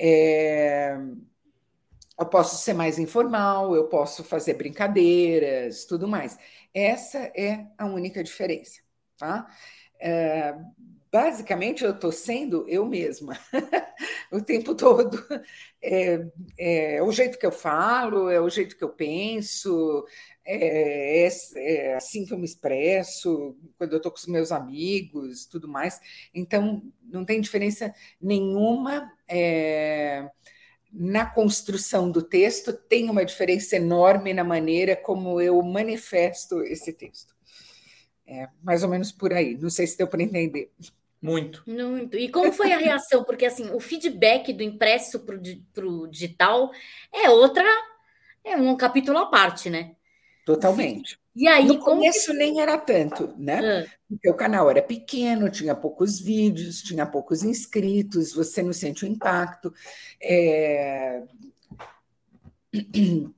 [0.00, 0.96] É,
[2.18, 6.38] eu posso ser mais informal, eu posso fazer brincadeiras, tudo mais.
[6.74, 8.80] Essa é a única diferença,
[9.16, 9.46] tá?
[10.00, 10.54] é,
[11.12, 13.38] basicamente eu estou sendo eu mesma
[14.30, 15.18] o tempo todo.
[15.82, 16.26] É,
[16.58, 20.04] é, o jeito que eu falo, é o jeito que eu penso,
[20.44, 25.46] é, é, é assim que eu me expresso, quando eu estou com os meus amigos,
[25.46, 26.00] tudo mais.
[26.34, 29.12] Então, não tem diferença nenhuma.
[29.28, 30.28] É,
[30.92, 37.34] na construção do texto, tem uma diferença enorme na maneira como eu manifesto esse texto.
[38.26, 39.56] É mais ou menos por aí.
[39.56, 40.72] Não sei se deu para entender.
[41.22, 41.62] Muito.
[41.66, 42.16] Muito.
[42.16, 43.24] E como foi a reação?
[43.24, 46.70] Porque assim, o feedback do impresso para o digital
[47.12, 47.64] é outra,
[48.42, 49.94] é um capítulo à parte, né?
[50.46, 51.20] Totalmente.
[51.36, 52.38] E aí, no começo que...
[52.38, 53.60] nem era tanto, né?
[53.60, 53.86] Ah.
[54.08, 59.08] Porque o canal era pequeno, tinha poucos vídeos, tinha poucos inscritos, você não sente o
[59.08, 59.72] impacto.
[60.20, 61.22] É...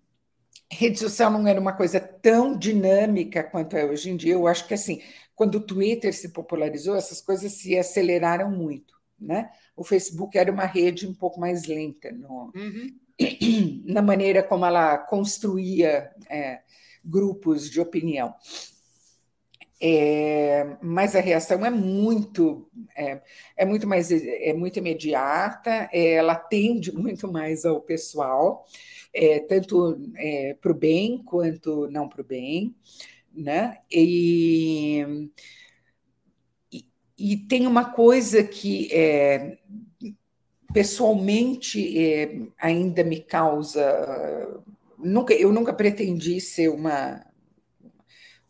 [0.75, 4.33] Rede social não era uma coisa tão dinâmica quanto é hoje em dia.
[4.33, 5.03] Eu acho que assim,
[5.43, 9.51] quando o Twitter se popularizou, essas coisas se aceleraram muito, né?
[9.77, 12.95] O Facebook era uma rede um pouco mais lenta no, uhum.
[13.85, 16.11] na maneira como ela construía.
[16.29, 16.61] É,
[17.05, 18.35] grupos de opinião.
[19.85, 23.21] É, mas a reação é muito é,
[23.57, 28.65] é, muito mais é muito imediata, é, ela atende muito mais ao pessoal,
[29.13, 32.77] é, tanto é, para o bem quanto não para o bem,
[33.35, 33.79] né?
[33.91, 35.31] E,
[36.73, 36.87] e,
[37.19, 39.59] e, tem uma coisa que é,
[40.73, 44.63] pessoalmente ainda me causa
[45.03, 47.25] nunca, eu nunca pretendi ser uma,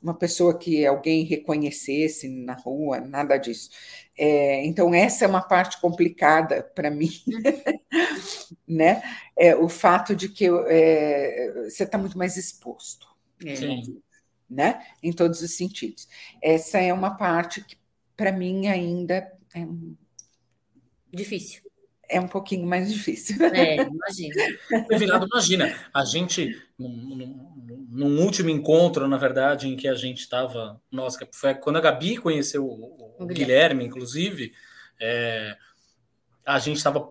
[0.00, 3.70] uma pessoa que alguém reconhecesse na rua, nada disso.
[4.16, 7.10] É, então, essa é uma parte complicada para mim,
[8.68, 9.02] né?
[9.36, 13.06] É, o fato de que é, você está muito mais exposto.
[13.44, 13.56] É.
[13.56, 14.02] Sim.
[14.52, 14.84] Né?
[15.02, 16.06] Em todos os sentidos.
[16.42, 17.76] Essa é uma parte que,
[18.16, 19.66] para mim, ainda é
[21.10, 21.62] difícil
[22.12, 23.42] é um pouquinho mais difícil.
[23.42, 24.34] É, imagina.
[24.98, 30.80] Virado, imagina, a gente, num, num, último encontro, na verdade, em que a gente estava.
[30.90, 34.52] Nossa, foi quando a Gabi conheceu o, o, Guilherme, inclusive.
[35.00, 35.56] É,
[36.44, 37.10] a gente estava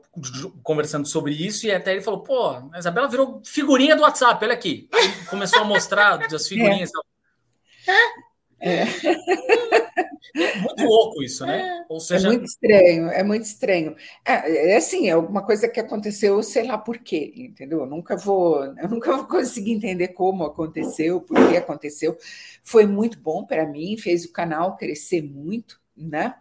[0.62, 4.54] conversando sobre isso e até ele falou: pô, a Isabela virou figurinha do WhatsApp, olha
[4.54, 4.88] aqui.
[4.94, 6.90] Aí começou a mostrar as figurinhas.
[6.90, 7.11] É.
[8.60, 8.84] É.
[10.34, 11.60] É muito louco isso, né?
[11.60, 11.86] É.
[11.90, 12.28] Ou seja...
[12.28, 13.96] É muito estranho, é muito estranho.
[14.26, 17.80] É, é assim, é alguma coisa que aconteceu, sei lá por quê, entendeu?
[17.80, 22.16] Eu nunca vou, eu nunca vou conseguir entender como aconteceu, por que aconteceu.
[22.64, 26.36] Foi muito bom para mim, fez o canal crescer muito, né?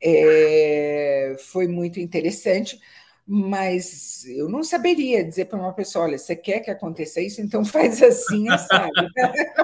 [0.00, 2.78] É, foi muito interessante
[3.26, 7.64] mas eu não saberia dizer para uma pessoa: olha, você quer que aconteça isso, então
[7.64, 8.90] faz assim, sabe?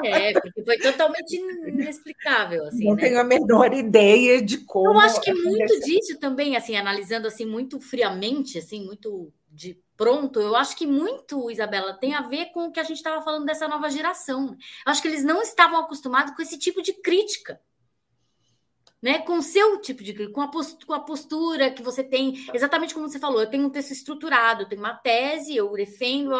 [0.04, 1.36] É, porque foi totalmente
[1.66, 2.66] inexplicável.
[2.66, 3.02] Assim, não né?
[3.02, 4.92] tenho a menor ideia de como.
[4.92, 10.40] Eu acho que muito disso também, assim, analisando assim muito friamente, assim, muito de pronto,
[10.40, 13.44] eu acho que muito, Isabela, tem a ver com o que a gente estava falando
[13.44, 14.56] dessa nova geração.
[14.86, 17.60] Eu acho que eles não estavam acostumados com esse tipo de crítica
[19.02, 22.46] né, com o seu tipo de com a, postura, com a postura que você tem,
[22.52, 26.30] exatamente como você falou, eu tenho um texto estruturado, eu tenho uma tese, eu defendo,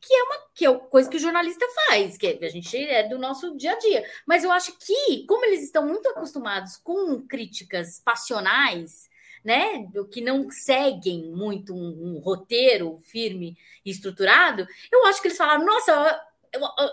[0.00, 3.18] que é uma que é coisa que o jornalista faz, que a gente é do
[3.18, 4.04] nosso dia a dia.
[4.26, 9.08] Mas eu acho que, como eles estão muito acostumados com críticas passionais,
[9.44, 15.38] né, que não seguem muito um, um roteiro firme e estruturado, eu acho que eles
[15.38, 16.20] falaram, nossa,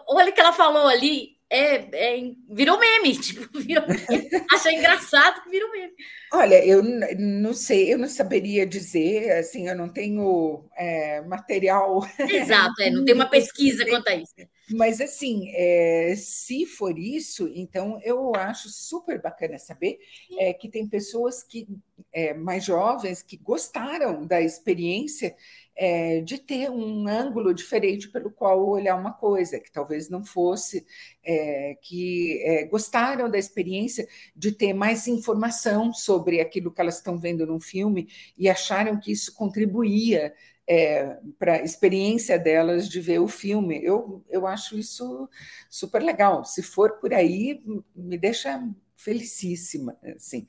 [0.07, 4.29] olha o que ela falou ali, é, é, virou meme, tipo, virou meme.
[4.51, 5.93] Achei engraçado que virou meme.
[6.33, 6.83] Olha, eu
[7.17, 12.05] não sei, eu não saberia dizer, assim, eu não tenho é, material.
[12.19, 14.33] Exato, é, não tem uma pesquisa quanto a isso.
[14.71, 19.97] Mas, assim, é, se for isso, então eu acho super bacana saber
[20.37, 21.65] é, que tem pessoas que
[22.11, 25.33] é, mais jovens que gostaram da experiência
[25.77, 30.85] é, de ter um ângulo diferente pelo qual olhar uma coisa, que talvez não fosse,
[31.23, 37.19] é, que é, gostaram da experiência de ter mais informação sobre aquilo que elas estão
[37.19, 40.33] vendo no filme e acharam que isso contribuía
[40.67, 43.79] é, para a experiência delas de ver o filme.
[43.83, 45.29] Eu, eu acho isso
[45.69, 46.43] super legal.
[46.43, 47.61] Se for por aí,
[47.95, 48.61] me deixa
[48.95, 50.47] felicíssima, assim,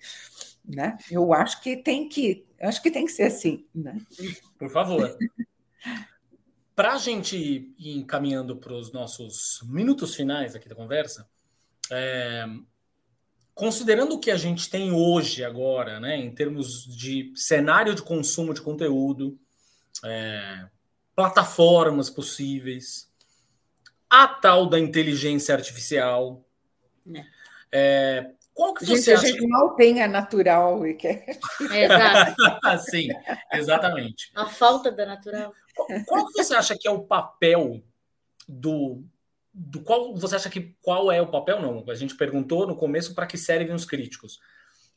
[0.69, 0.99] né?
[1.11, 4.01] Eu acho que tem que, acho que tem que ser assim, né?
[4.59, 5.17] Por favor.
[6.77, 11.29] Para a gente ir encaminhando para os nossos minutos finais aqui da conversa,
[11.91, 12.45] é,
[13.55, 18.55] considerando o que a gente tem hoje agora, né, em termos de cenário de consumo
[18.55, 19.37] de conteúdo,
[20.05, 20.69] é,
[21.17, 23.11] plataformas possíveis,
[24.09, 26.45] a tal da inteligência artificial,
[27.13, 27.25] é,
[27.73, 29.25] é Qual que gente, você acha?
[29.25, 31.25] A gente mal tem a natural e quer.
[31.73, 32.35] exato.
[32.91, 33.09] Sim,
[33.53, 34.33] exatamente.
[34.35, 35.55] A falta da natural.
[35.77, 37.81] Qual, qual que você acha que é o papel
[38.49, 39.05] do,
[39.55, 41.63] do qual você acha que qual é o papel?
[41.63, 44.41] Não, a gente perguntou no começo para que servem os críticos.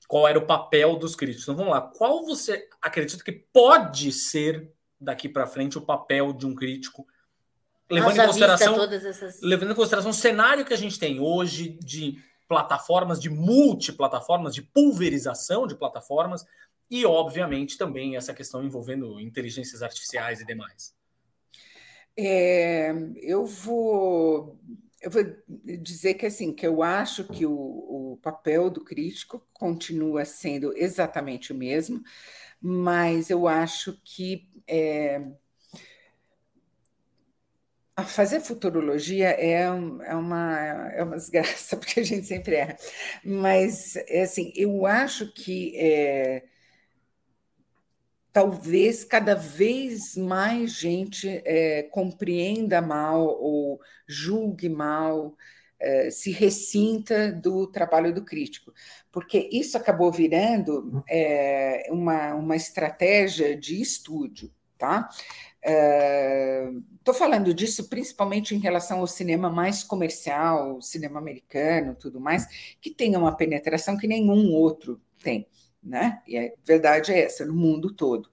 [0.07, 1.43] Qual era o papel dos críticos?
[1.43, 1.81] Então vamos lá.
[1.81, 7.05] Qual você acredita que pode ser daqui para frente o papel de um crítico?
[7.91, 9.39] Levando em consideração, essas...
[9.43, 14.61] levando em consideração o cenário que a gente tem hoje de plataformas, de multiplataformas, de
[14.61, 16.45] pulverização de plataformas,
[16.89, 20.93] e, obviamente, também essa questão envolvendo inteligências artificiais e demais.
[22.17, 22.91] É,
[23.21, 24.59] eu vou
[25.01, 25.23] eu vou
[25.79, 31.53] dizer que assim que eu acho que o, o, papel do crítico continua sendo exatamente
[31.53, 32.03] o mesmo,
[32.61, 35.25] mas eu acho que é,
[38.05, 40.59] fazer futurologia é, é, uma,
[40.91, 42.77] é uma desgraça, porque a gente sempre erra.
[43.23, 46.43] Mas, é assim, eu acho que é,
[48.31, 55.35] talvez cada vez mais gente é, compreenda mal ou julgue mal,
[55.79, 58.71] é, se ressinta do trabalho do crítico,
[59.11, 65.09] porque isso acabou virando é, uma, uma estratégia de estúdio, tá?
[65.63, 72.47] Estou uh, falando disso principalmente em relação ao cinema mais comercial, cinema americano, tudo mais,
[72.81, 75.47] que tem uma penetração que nenhum outro tem,
[75.83, 76.21] né?
[76.27, 78.27] E a verdade é essa, no mundo todo.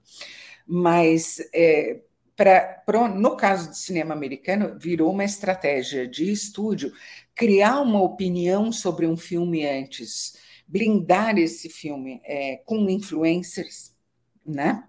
[0.65, 2.01] Mas é,
[2.35, 6.91] pra, pra, no caso do cinema americano, virou uma estratégia de estúdio
[7.35, 10.33] criar uma opinião sobre um filme antes,
[10.67, 13.95] blindar esse filme é, com influencers,
[14.45, 14.83] né?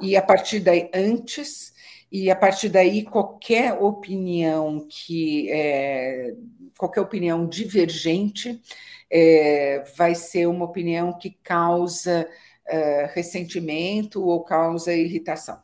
[0.00, 1.73] E a partir daí, antes
[2.14, 6.32] e a partir daí qualquer opinião que é,
[6.78, 8.62] qualquer opinião divergente
[9.10, 12.28] é, vai ser uma opinião que causa
[12.68, 15.60] é, ressentimento ou causa irritação,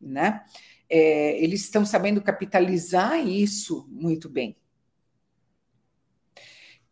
[0.00, 0.44] né?
[0.90, 4.56] É, eles estão sabendo capitalizar isso muito bem.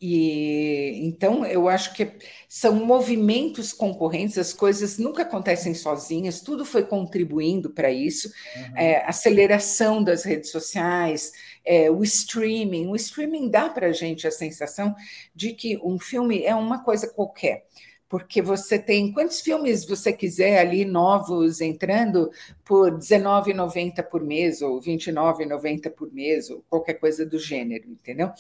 [0.07, 2.13] E então eu acho que
[2.47, 8.29] são movimentos concorrentes, as coisas nunca acontecem sozinhas, tudo foi contribuindo para isso.
[8.29, 8.77] Uhum.
[8.77, 11.33] É, aceleração das redes sociais,
[11.65, 12.89] é, o streaming.
[12.89, 14.95] O streaming dá para a gente a sensação
[15.35, 17.65] de que um filme é uma coisa qualquer
[18.09, 22.31] porque você tem quantos filmes você quiser ali novos entrando
[22.65, 28.31] por R$19,90 por mês ou R$29,90 por mês ou qualquer coisa do gênero, entendeu?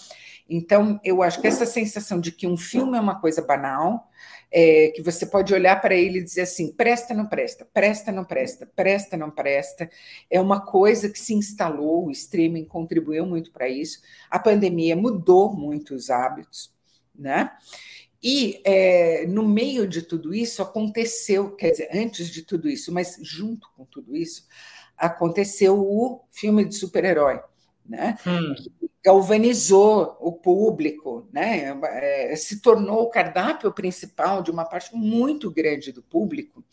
[0.49, 4.09] Então, eu acho que essa sensação de que um filme é uma coisa banal,
[4.53, 8.24] é, que você pode olhar para ele e dizer assim, presta, não presta, presta, não
[8.24, 9.91] presta, presta, não presta,
[10.31, 14.01] é uma coisa que se instalou, o streaming contribuiu muito para isso,
[14.31, 16.73] a pandemia mudou muito os hábitos,
[17.12, 17.51] né?
[18.24, 23.18] E é, no meio de tudo isso aconteceu, quer dizer, antes de tudo isso, mas
[23.20, 24.48] junto com tudo isso,
[24.96, 27.38] aconteceu o filme de super-herói,
[27.84, 28.16] né?
[28.26, 28.55] Hum.
[29.05, 31.78] galvanizou o público, né?
[31.82, 36.64] É, se tornou o cardápio principal de uma parte muito grande do público.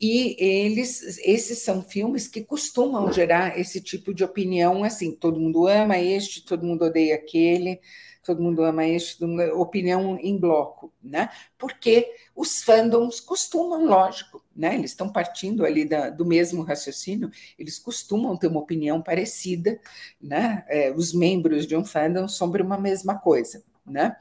[0.00, 5.66] E eles, esses são filmes que costumam gerar esse tipo de opinião, assim, todo mundo
[5.66, 7.80] ama este, todo mundo odeia aquele
[8.26, 9.24] todo mundo ama este,
[9.54, 11.30] opinião em bloco, né?
[11.56, 14.74] Porque os fandoms costumam, lógico, né?
[14.74, 19.80] Eles estão partindo ali da, do mesmo raciocínio, eles costumam ter uma opinião parecida,
[20.20, 20.64] né?
[20.68, 24.16] É, os membros de um fandom sobre uma mesma coisa, né?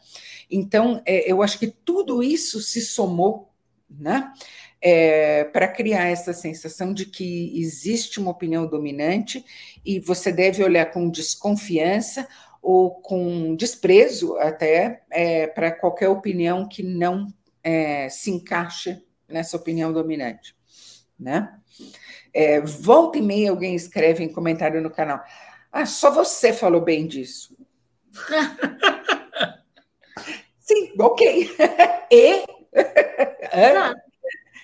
[0.49, 3.51] Então, é, eu acho que tudo isso se somou,
[3.89, 4.31] né?
[4.81, 9.43] É, para criar essa sensação de que existe uma opinião dominante
[9.83, 12.27] e você deve olhar com desconfiança
[12.65, 17.31] ou com desprezo até é, para qualquer opinião que não
[17.63, 20.55] é, se encaixe nessa opinião dominante,
[21.17, 21.59] né?
[22.33, 25.23] É, volta e meia alguém escreve em comentário no canal,
[25.71, 27.55] ah, só você falou bem disso.
[30.59, 31.51] Sim, ok.
[32.09, 32.45] e
[33.51, 33.93] é,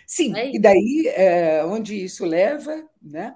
[0.08, 3.36] sim, e daí é, onde isso leva, né?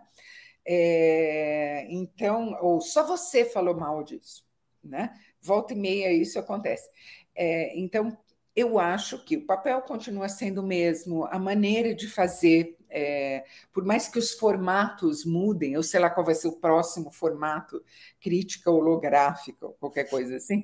[0.65, 4.44] É, então, ou só você falou mal disso
[4.87, 5.13] né?
[5.41, 6.89] Volta e meia isso acontece.
[7.35, 8.17] É, então,
[8.55, 13.43] eu acho que o papel continua sendo o mesmo, a maneira de fazer, é,
[13.73, 17.83] por mais que os formatos mudem, eu sei lá qual vai ser o próximo formato,
[18.21, 20.63] crítica holográfica, qualquer coisa assim,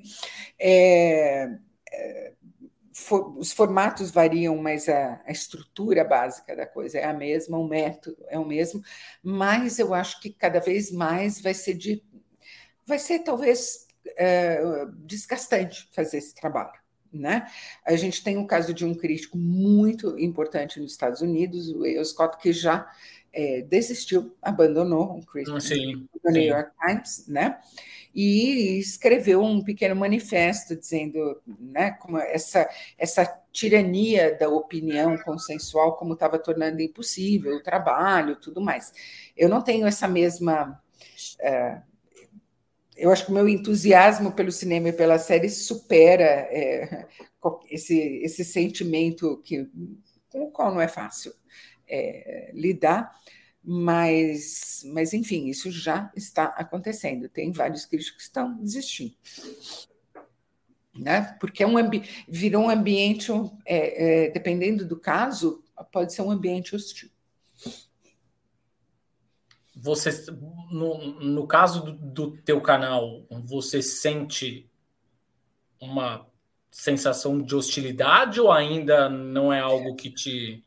[0.58, 1.54] é,
[1.92, 2.32] é,
[2.94, 7.68] for, os formatos variam, mas a, a, estrutura básica da coisa é a mesma, o
[7.68, 8.82] método é o mesmo,
[9.22, 12.02] mas eu acho que cada vez mais vai ser de.
[12.86, 13.86] Vai ser talvez
[14.16, 14.60] é,
[14.98, 16.78] desgastante fazer esse trabalho,
[17.12, 17.46] Né?
[17.84, 21.80] A gente tem o um caso de um crítico muito importante nos Estados Unidos, o
[21.80, 22.90] Wales Scott, que já
[23.32, 27.58] é, desistiu, abandonou o crítico sim, do New York Times, né?
[28.14, 32.68] e escreveu um pequeno manifesto dizendo né, como essa,
[32.98, 38.92] essa tirania da opinião consensual como estava tornando impossível o trabalho, tudo mais.
[39.36, 40.80] Eu não tenho essa mesma.
[41.40, 41.80] É,
[43.02, 47.06] eu acho que o meu entusiasmo pelo cinema e pela série supera é,
[47.70, 49.68] esse, esse sentimento que,
[50.30, 51.32] com o qual não é fácil
[51.88, 53.12] é, lidar
[53.64, 57.28] mas, mas enfim, isso já está acontecendo.
[57.28, 59.14] Tem vários críticos que estão desistindo.
[60.94, 61.36] Né?
[61.38, 61.74] Porque é um
[62.28, 63.30] virou um ambiente,
[63.64, 65.62] é, é, dependendo do caso,
[65.92, 67.08] pode ser um ambiente hostil.
[69.82, 70.10] Você,
[70.70, 74.70] no, no caso do, do teu canal, você sente
[75.80, 76.24] uma
[76.70, 80.64] sensação de hostilidade ou ainda não é algo que te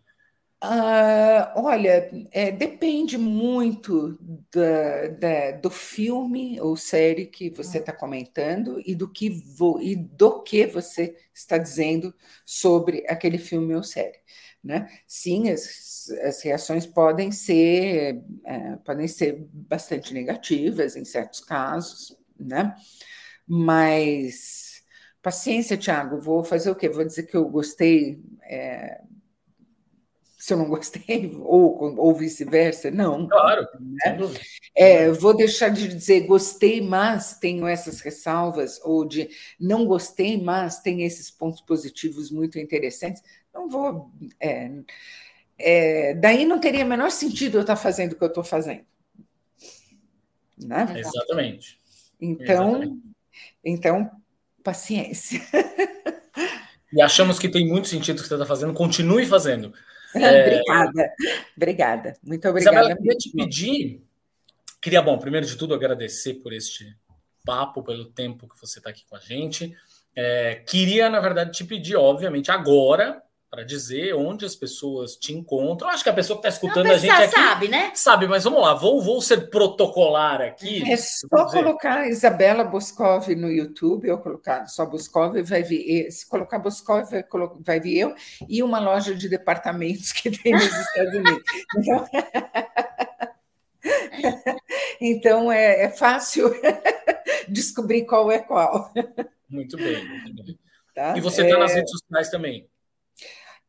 [0.64, 4.18] Uh, olha, é, depende muito
[4.52, 9.96] da, da, do filme ou série que você está comentando e do que vo, e
[9.96, 14.18] do que você está dizendo sobre aquele filme ou série.
[14.66, 14.90] Né?
[15.06, 22.76] Sim, as, as reações podem ser é, podem ser bastante negativas em certos casos, né?
[23.48, 24.84] Mas
[25.22, 26.20] paciência, Tiago.
[26.20, 26.90] Vou fazer o quê?
[26.90, 28.20] Vou dizer que eu gostei.
[28.42, 29.02] É,
[30.46, 33.28] se eu não gostei, ou, ou vice-versa, não.
[33.28, 33.68] Claro.
[33.80, 34.18] Né?
[34.76, 39.30] É, vou deixar de dizer gostei, mas tenho essas ressalvas, ou de
[39.60, 43.22] não gostei, mas tem esses pontos positivos muito interessantes.
[43.56, 44.12] Não vou.
[44.40, 44.70] É,
[45.58, 48.84] é, daí não teria o menor sentido eu estar fazendo o que eu estou fazendo.
[50.62, 50.86] Né?
[50.98, 51.80] Exatamente.
[52.20, 53.02] Então, Exatamente.
[53.64, 54.12] então,
[54.62, 55.42] paciência.
[56.92, 59.74] E achamos que tem muito sentido o que você está fazendo, continue fazendo.
[60.18, 60.62] É...
[60.62, 61.14] obrigada,
[61.58, 62.18] obrigada.
[62.24, 62.78] Muito obrigada.
[62.78, 64.02] Isabela, queria te pedir,
[64.82, 66.96] queria, bom, primeiro de tudo, agradecer por este
[67.44, 69.76] papo, pelo tempo que você está aqui com a gente.
[70.16, 73.22] É, queria, na verdade, te pedir, obviamente, agora,
[73.56, 75.90] para dizer onde as pessoas te encontram.
[75.90, 77.92] Acho que a pessoa que está escutando a, a gente aqui sabe, né?
[77.96, 80.84] Sabe, mas vamos lá, vou, vou ser protocolar aqui.
[80.92, 86.12] É só colocar Isabela Boscov no YouTube, ou colocar só Boscov, vai vir.
[86.12, 87.24] Se colocar Boscov, vai,
[87.62, 88.16] vai vir eu
[88.50, 91.44] e uma loja de departamentos que tem nos Estados Unidos.
[91.78, 92.06] Então,
[95.00, 96.54] então é, é fácil
[97.48, 98.92] descobrir qual é qual.
[99.50, 100.60] Muito bem, muito bem.
[100.94, 101.18] Tá?
[101.18, 101.60] E você está é...
[101.60, 102.68] nas redes sociais também?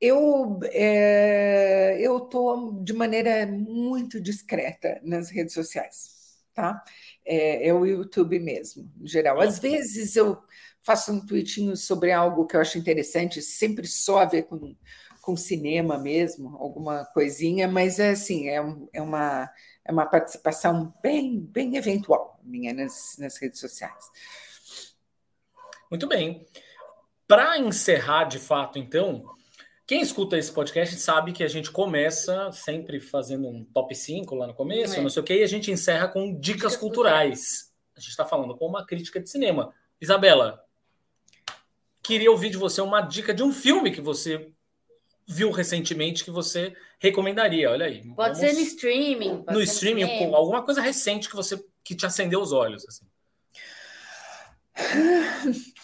[0.00, 6.82] Eu é, eu estou de maneira muito discreta nas redes sociais, tá?
[7.24, 9.40] É, é, o YouTube mesmo, em geral.
[9.40, 10.38] Às vezes eu
[10.82, 14.76] faço um tweetinho sobre algo que eu acho interessante, sempre só a ver com,
[15.20, 18.62] com cinema mesmo, alguma coisinha, mas é assim, é,
[18.92, 19.50] é, uma,
[19.84, 24.04] é uma participação bem, bem eventual minha nas, nas redes sociais.
[25.90, 26.46] Muito bem.
[27.26, 29.24] Para encerrar de fato, então,
[29.86, 34.48] quem escuta esse podcast sabe que a gente começa sempre fazendo um top 5 lá
[34.48, 35.00] no começo, é.
[35.00, 37.72] não sei o quê, e a gente encerra com dicas, dicas culturais.
[37.96, 39.72] A gente está falando com uma crítica de cinema.
[40.00, 40.64] Isabela,
[42.02, 44.50] queria ouvir de você uma dica de um filme que você
[45.26, 47.70] viu recentemente que você recomendaria.
[47.70, 48.02] Olha aí.
[48.14, 48.38] Pode vamos...
[48.38, 49.44] ser no streaming.
[49.48, 52.84] no streaming, no alguma coisa recente que você que te acendeu os olhos.
[52.88, 53.06] Assim.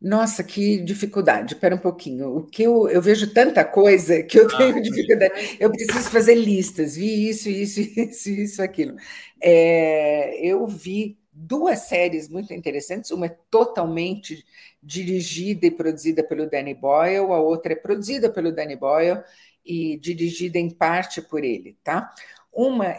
[0.00, 1.54] Nossa, que dificuldade.
[1.54, 2.36] Espera um pouquinho.
[2.36, 5.56] O que eu, eu vejo tanta coisa que eu ah, tenho dificuldade.
[5.58, 6.94] Eu preciso fazer listas.
[6.96, 8.96] Vi isso, isso, isso, isso, aquilo.
[9.40, 13.10] É, eu vi duas séries muito interessantes.
[13.10, 14.44] Uma é totalmente
[14.80, 19.22] dirigida e produzida pelo Danny Boyle, a outra é produzida pelo Danny Boyle
[19.64, 22.12] e dirigida em parte por ele, tá?
[22.52, 22.96] Uma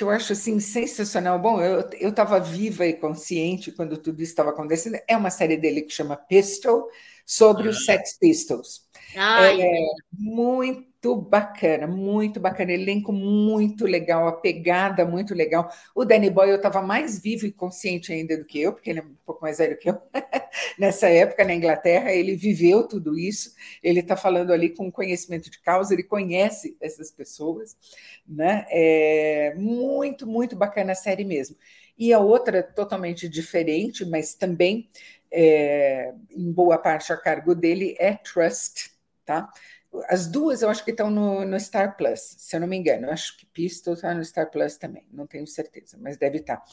[0.00, 1.38] que eu acho assim sensacional.
[1.38, 4.98] Bom, eu estava viva e consciente quando tudo isso estava acontecendo.
[5.06, 6.88] É uma série dele que chama Pistol,
[7.30, 7.70] sobre ah.
[7.70, 8.88] os Sex Pistols.
[9.14, 15.70] Ai, é muito bacana, muito bacana, elenco muito legal, a pegada muito legal.
[15.94, 19.02] O Danny Boyle estava mais vivo e consciente ainda do que eu, porque ele é
[19.02, 20.00] um pouco mais velho que eu.
[20.76, 23.54] Nessa época, na Inglaterra, ele viveu tudo isso.
[23.80, 27.76] Ele está falando ali com conhecimento de causa, ele conhece essas pessoas,
[28.26, 28.66] né?
[28.70, 31.56] É muito, muito bacana a série mesmo.
[31.96, 34.88] E a outra, totalmente diferente, mas também
[35.32, 38.90] é, em boa parte a cargo dele, é Trust,
[39.24, 39.48] tá?
[40.08, 43.06] As duas eu acho que estão no, no Star Plus, se eu não me engano.
[43.06, 46.58] Eu acho que Pistol está no Star Plus também, não tenho certeza, mas deve estar.
[46.58, 46.64] Tá.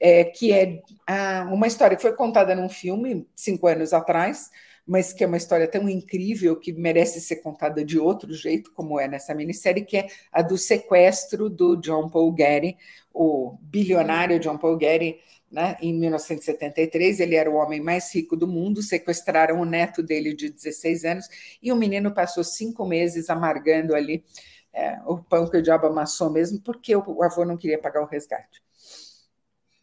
[0.00, 4.50] É, que é a, uma história que foi contada num filme cinco anos atrás,
[4.88, 8.98] mas que é uma história tão incrível que merece ser contada de outro jeito, como
[8.98, 12.74] é nessa minissérie, que é a do sequestro do John Paul Getty,
[13.12, 15.20] o bilionário John Paul Getty,
[15.52, 20.34] né, em 1973, ele era o homem mais rico do mundo, sequestraram o neto dele
[20.34, 21.28] de 16 anos
[21.62, 24.24] e o menino passou cinco meses amargando ali
[24.72, 28.00] é, o pão que o diabo amassou mesmo, porque o, o avô não queria pagar
[28.00, 28.62] o resgate.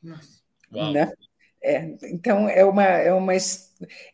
[0.02, 0.42] Nossa.
[0.72, 1.12] Né?
[1.68, 3.34] É, então é uma, é uma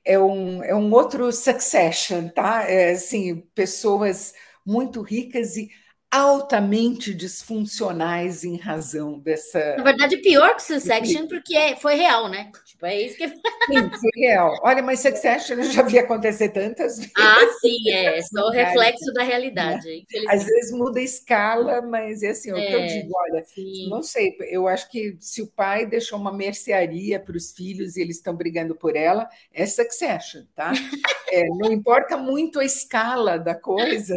[0.06, 2.64] é um, é um outro succession, tá?
[2.64, 4.34] É, assim, pessoas
[4.66, 5.70] muito ricas e
[6.10, 9.76] altamente disfuncionais em razão dessa.
[9.76, 12.52] Na verdade, pior que Succession, porque é, foi real, né?
[12.82, 13.28] Tipo, é isso que.
[13.28, 14.60] Sim, foi real.
[14.64, 17.12] Olha, mas Succession eu já vi acontecer tantas vezes.
[17.16, 18.18] Ah, sim, é.
[18.18, 20.06] É só o reflexo da realidade.
[20.28, 23.44] Às vezes muda a escala, mas é assim, o é, que eu é, digo, olha,
[23.46, 23.90] sim.
[23.90, 28.02] não sei, eu acho que se o pai deixou uma mercearia para os filhos e
[28.02, 30.72] eles estão brigando por ela, é Succession, tá?
[31.34, 34.14] É, não importa muito a escala da coisa.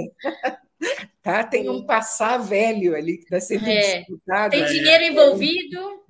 [1.23, 1.43] Tá?
[1.43, 3.98] Tem um passar velho ali que está sendo é.
[3.98, 4.51] disputado.
[4.51, 6.05] Tem dinheiro envolvido.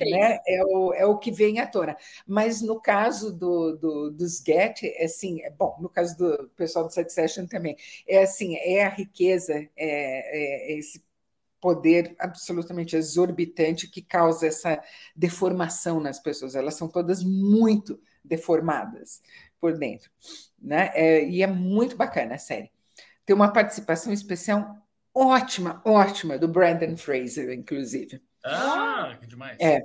[0.00, 0.38] Né?
[0.46, 1.96] É, o, é o que vem à tona.
[2.24, 6.86] Mas no caso do, do, dos Get, é assim, é, bom, no caso do pessoal
[6.86, 7.76] do Succession também,
[8.06, 11.02] é assim, é a riqueza, é, é, é esse
[11.60, 14.80] poder absolutamente exorbitante que causa essa
[15.16, 16.54] deformação nas pessoas.
[16.54, 19.20] Elas são todas muito deformadas
[19.58, 20.10] por dentro.
[20.60, 20.90] Né?
[20.94, 22.73] É, e é muito bacana a série.
[23.24, 24.76] Tem uma participação especial
[25.14, 28.22] ótima, ótima, do Brandon Fraser, inclusive.
[28.44, 29.58] Ah, que demais.
[29.60, 29.80] É.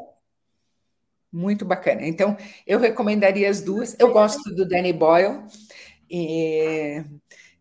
[1.31, 2.05] Muito bacana.
[2.07, 2.35] Então,
[2.65, 3.95] eu recomendaria as duas.
[3.99, 5.43] Eu gosto do Danny Boyle.
[6.09, 7.03] E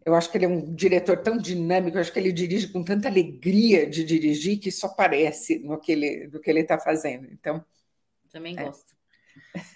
[0.09, 2.83] eu acho que ele é um diretor tão dinâmico, eu acho que ele dirige com
[2.83, 7.29] tanta alegria de dirigir que só parece no que ele, do que ele está fazendo.
[7.31, 7.63] Então,
[8.33, 8.65] também é.
[8.65, 8.97] gosto.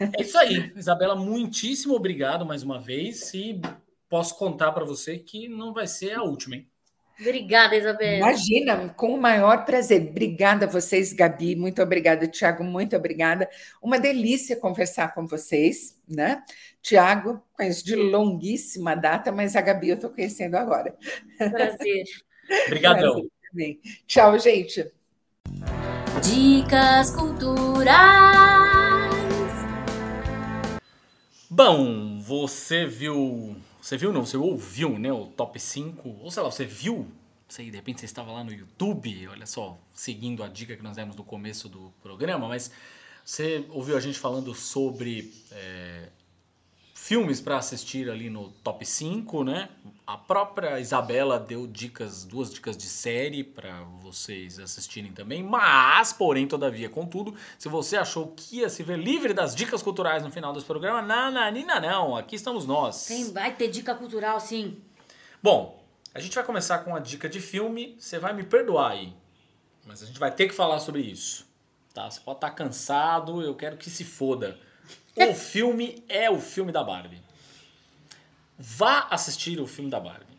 [0.01, 1.15] É isso aí, Isabela.
[1.15, 3.33] Muitíssimo obrigado mais uma vez.
[3.35, 3.61] E
[4.13, 6.69] posso contar para você que não vai ser a última, hein?
[7.19, 8.17] Obrigada, Isabela.
[8.19, 10.07] Imagina, com o maior prazer.
[10.11, 11.57] Obrigada a vocês, Gabi.
[11.57, 12.63] Muito obrigada, Tiago.
[12.63, 13.49] Muito obrigada.
[13.81, 16.43] Uma delícia conversar com vocês, né?
[16.83, 20.95] Tiago, conheço de longuíssima data, mas a Gabi eu estou conhecendo agora.
[21.39, 22.05] Prazer.
[22.67, 23.27] Obrigadão.
[24.07, 24.93] Tchau, gente.
[26.23, 28.53] Dicas culturais.
[31.49, 34.25] Bom, você viu você viu, não?
[34.25, 35.13] Você ouviu, né?
[35.13, 36.09] O top 5.
[36.09, 37.11] Ou sei lá, você viu?
[37.49, 40.97] Sei, de repente você estava lá no YouTube, olha só, seguindo a dica que nós
[40.97, 42.71] demos no começo do programa, mas
[43.25, 46.09] você ouviu a gente falando sobre é,
[47.03, 49.69] filmes para assistir ali no top 5, né?
[50.07, 56.47] A própria Isabela deu dicas, duas dicas de série para vocês assistirem também, mas, porém,
[56.47, 60.53] todavia, contudo, se você achou que ia se ver livre das dicas culturais no final
[60.53, 63.05] desse programa, nananina não, aqui estamos nós.
[63.07, 64.81] Tem, vai ter dica cultural sim.
[65.43, 65.83] Bom,
[66.15, 69.13] a gente vai começar com a dica de filme, você vai me perdoar aí,
[69.85, 71.49] mas a gente vai ter que falar sobre isso,
[71.93, 72.09] tá?
[72.09, 74.57] Você pode estar cansado, eu quero que se foda.
[75.17, 77.21] O filme é o filme da Barbie.
[78.59, 80.33] Vá assistir o filme da Barbie.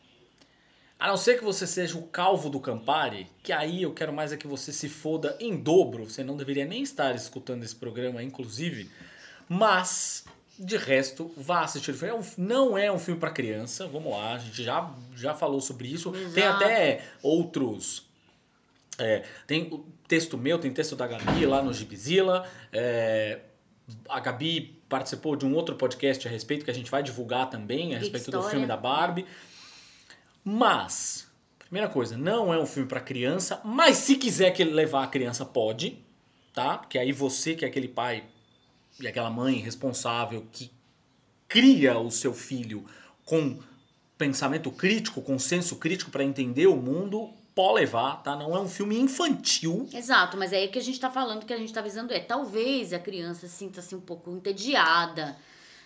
[1.03, 4.31] A não ser que você seja o calvo do Campari, que aí eu quero mais
[4.31, 6.09] é que você se foda em dobro.
[6.09, 8.89] Você não deveria nem estar escutando esse programa, inclusive.
[9.49, 10.23] Mas,
[10.57, 12.23] de resto, vá assistir o filme.
[12.23, 15.89] É não é um filme para criança, vamos lá, a gente já, já falou sobre
[15.89, 16.15] isso.
[16.15, 16.33] Exato.
[16.33, 18.07] Tem até outros.
[18.97, 22.47] É, tem texto meu, tem texto da Gabi lá no Gibizila.
[22.71, 23.41] É,
[24.07, 27.95] a Gabi participou de um outro podcast a respeito, que a gente vai divulgar também,
[27.95, 29.25] a respeito do filme da Barbie.
[30.43, 31.27] Mas,
[31.59, 35.45] primeira coisa, não é um filme para criança, mas se quiser que levar a criança,
[35.45, 35.97] pode,
[36.53, 36.77] tá?
[36.77, 38.23] Porque aí você, que é aquele pai
[38.99, 40.71] e aquela mãe responsável que
[41.47, 42.85] cria o seu filho
[43.25, 43.59] com
[44.17, 48.35] pensamento crítico, com senso crítico para entender o mundo, pode levar, tá?
[48.35, 49.87] Não é um filme infantil.
[49.93, 52.19] Exato, mas é aí que a gente tá falando, que a gente tá avisando é,
[52.19, 55.37] talvez a criança sinta-se um pouco entediada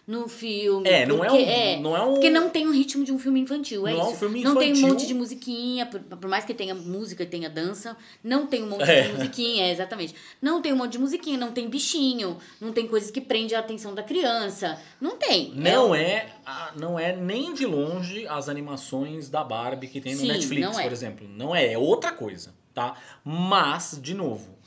[0.07, 0.89] no filme.
[0.89, 2.13] É, não é, um, é, não é um.
[2.13, 4.09] Porque não tem o ritmo de um filme infantil, é não isso.
[4.09, 4.53] É um filme infantil.
[4.53, 7.97] Não tem um monte de musiquinha, por, por, mais que tenha música e tenha dança,
[8.23, 9.01] não tem um monte é.
[9.01, 10.15] de musiquinha, é, exatamente.
[10.41, 13.59] Não tem um monte de musiquinha, não tem bichinho, não tem coisas que prendem a
[13.59, 14.81] atenção da criança.
[15.01, 15.51] Não tem.
[15.53, 16.29] Não é, é
[16.77, 20.83] não é nem de longe as animações da Barbie que tem no Sim, Netflix, é.
[20.83, 21.27] por exemplo.
[21.27, 22.95] Não é, é outra coisa, tá?
[23.25, 24.57] Mas, de novo,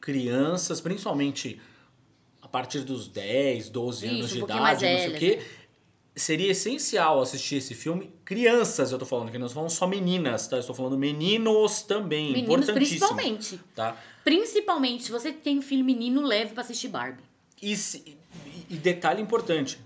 [0.00, 1.60] crianças, principalmente
[2.50, 5.42] partir dos 10, 12 Isso, anos de um idade, não sei o quê.
[6.14, 8.12] Seria essencial assistir esse filme.
[8.24, 10.56] Crianças, eu tô falando, que não falando só meninas, tá?
[10.56, 12.32] Eu estou falando meninos também.
[12.32, 13.60] Meninos, principalmente.
[13.74, 13.96] Tá?
[14.24, 17.22] Principalmente, se você tem um filho menino, leve para assistir Barbie.
[17.62, 18.18] E, e,
[18.70, 19.78] e detalhe importante: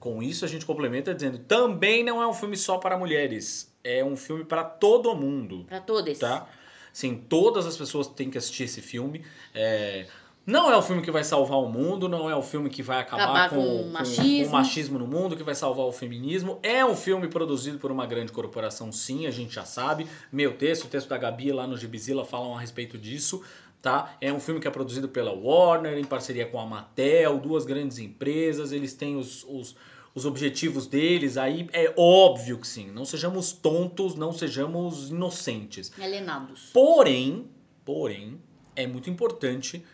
[0.00, 4.02] Com isso a gente complementa dizendo, também não é um filme só para mulheres, é
[4.04, 6.18] um filme para todo mundo, Pra todos.
[6.18, 6.48] tá?
[6.92, 9.24] Sim, todas as pessoas têm que assistir esse filme.
[9.54, 10.06] É,
[10.44, 12.98] Não é o filme que vai salvar o mundo, não é o filme que vai
[13.00, 14.46] acabar, Acabar com, com com- o com machismo.
[14.48, 16.58] o machismo no mundo, que vai salvar o feminismo.
[16.62, 20.06] É um filme produzido por uma grande corporação, sim, a gente já sabe.
[20.32, 23.42] Meu texto, o texto da Gabi lá no Gibizila falam a respeito disso.
[23.80, 24.16] Tá?
[24.20, 27.98] É um filme que é produzido pela Warner, em parceria com a Mattel, duas grandes
[27.98, 29.74] empresas, eles têm os, os,
[30.14, 32.92] os objetivos deles, aí é óbvio que sim.
[32.92, 35.90] Não sejamos tontos, não sejamos inocentes.
[36.00, 36.70] Alienados.
[36.72, 37.48] Porém,
[37.84, 38.40] porém,
[38.76, 39.84] é muito importante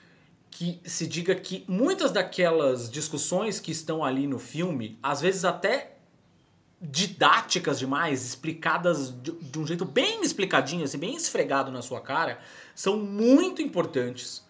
[0.51, 5.97] que se diga que muitas daquelas discussões que estão ali no filme, às vezes até
[6.81, 12.41] didáticas demais, explicadas de, de um jeito bem explicadinho, assim, bem esfregado na sua cara,
[12.75, 14.45] são muito importantes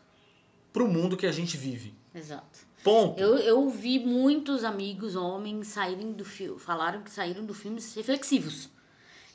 [0.73, 1.95] pro mundo que a gente vive.
[2.15, 2.69] Exato.
[2.85, 3.19] Ponto.
[3.21, 8.69] Eu, eu vi muitos amigos homens saírem do filme, falaram que saíram do filme reflexivos.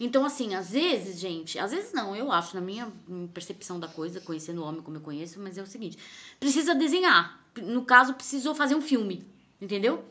[0.03, 2.91] Então, assim, às vezes, gente, às vezes não, eu acho, na minha
[3.33, 5.97] percepção da coisa, conhecendo o homem como eu conheço, mas é o seguinte:
[6.41, 7.41] precisa desenhar.
[7.61, 9.25] No caso, precisou fazer um filme,
[9.61, 10.03] entendeu?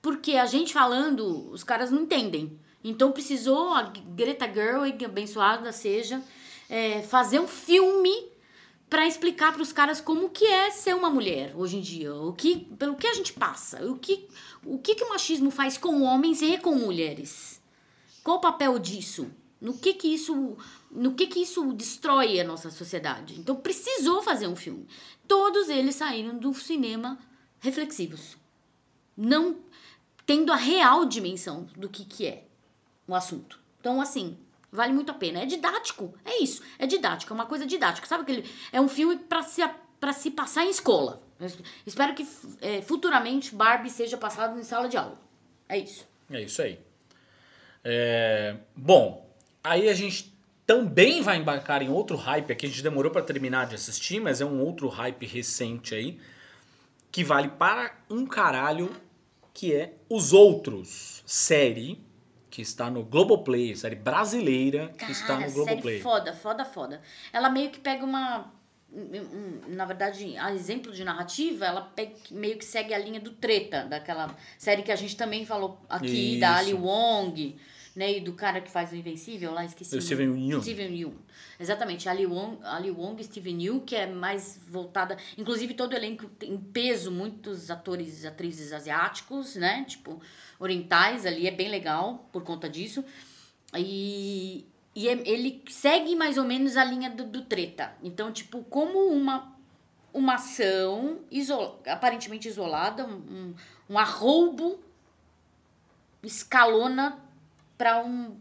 [0.00, 2.58] Porque a gente falando, os caras não entendem.
[2.82, 6.20] Então precisou a Greta Gerwig, abençoada seja,
[6.68, 8.26] é, fazer um filme
[8.90, 12.32] para explicar para os caras como que é ser uma mulher hoje em dia, o
[12.32, 14.26] que, pelo que a gente passa, o que,
[14.66, 17.51] o que que o machismo faz com homens e com mulheres.
[18.22, 19.30] Qual o papel disso?
[19.60, 20.56] No que que isso,
[20.90, 23.38] no que que isso destrói a nossa sociedade?
[23.38, 24.88] Então precisou fazer um filme.
[25.28, 27.16] Todos eles saíram do cinema
[27.60, 28.36] reflexivos,
[29.16, 29.56] não
[30.26, 32.44] tendo a real dimensão do que que é
[33.06, 33.60] o assunto.
[33.78, 34.36] Então assim,
[34.70, 35.40] vale muito a pena.
[35.40, 36.60] É didático, é isso.
[36.76, 38.06] É didático, é uma coisa didática.
[38.06, 39.62] Sabe aquele é um filme para se
[40.00, 41.22] para se passar em escola.
[41.86, 42.26] Espero que
[42.60, 45.20] é, futuramente Barbie seja passado em sala de aula.
[45.68, 46.04] É isso.
[46.28, 46.80] É isso aí.
[47.84, 49.28] É, bom,
[49.62, 50.32] aí a gente
[50.66, 52.66] também vai embarcar em outro hype aqui.
[52.66, 56.18] A gente demorou para terminar de assistir, mas é um outro hype recente aí.
[57.10, 58.90] Que vale para um caralho,
[59.52, 62.00] que é Os Outros, série
[62.48, 66.00] que está no Globoplay, série brasileira que está no série Globoplay.
[66.00, 67.00] foda, foda, foda.
[67.32, 68.52] Ela meio que pega uma.
[68.94, 73.18] um- um- Na verdade, a exemplo de narrativa, ela pega- meio que segue a linha
[73.20, 76.80] do Treta, daquela série que a gente também falou aqui, da Ali Isso.
[76.82, 77.56] Wong,
[77.94, 78.18] né?
[78.18, 79.94] E do cara que faz o Invencível lá, esqueci.
[79.94, 80.48] O o Steven.
[80.48, 80.62] Yeun.
[80.62, 81.14] Steven Yeun.
[81.60, 85.16] Exatamente, Ali Wong, Ali Wong Steven Yeun, que é mais voltada.
[85.36, 89.84] Inclusive, todo o elenco tem peso, muitos atores e atrizes asiáticos, né?
[89.86, 90.20] Tipo,
[90.58, 93.04] orientais ali, é bem legal por conta disso.
[93.76, 97.92] E, e é- ele segue mais ou menos a linha do, do treta.
[98.02, 99.54] Então, tipo, como uma,
[100.12, 101.20] uma ação
[101.86, 103.54] aparentemente isolada, um, um,
[103.90, 104.78] um arroubo
[106.22, 107.18] escalona
[107.78, 108.36] para um.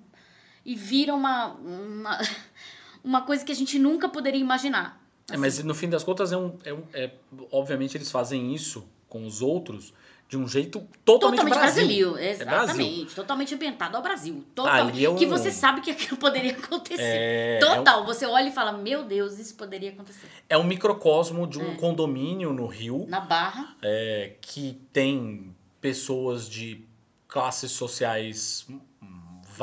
[0.65, 2.19] e vira uma, uma,
[3.03, 5.01] uma coisa que a gente nunca poderia imaginar.
[5.31, 7.11] É, mas no fim das contas, é um, é um- é-
[7.51, 9.93] obviamente eles fazem isso com os outros
[10.27, 11.85] de um jeito totalmente, Totalmente Brasil.
[12.13, 12.77] Brasil, É exatamente.
[12.77, 13.07] Brasil.
[13.15, 14.45] Totalmente ambientado ao Brasil.
[14.55, 14.93] Totalmente.
[14.95, 17.01] Ali é um- Que você sabe que aquilo poderia acontecer.
[17.01, 18.05] É, Total.
[18.05, 20.27] Você olha e fala, meu Deus, isso poderia acontecer.
[20.47, 21.75] É um microcosmo de um É.
[21.75, 26.85] condomínio no Rio Na Barra, é, que tem pessoas de
[27.27, 28.65] classes sociais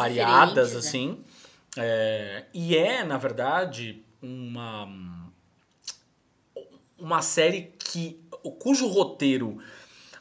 [0.03, 1.25] variadas, Diferentes, assim.
[1.77, 4.89] É, e é, na verdade, uma,
[6.99, 8.21] uma série que
[8.59, 9.59] cujo roteiro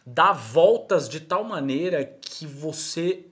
[0.06, 3.26] dá voltas de tal maneira que você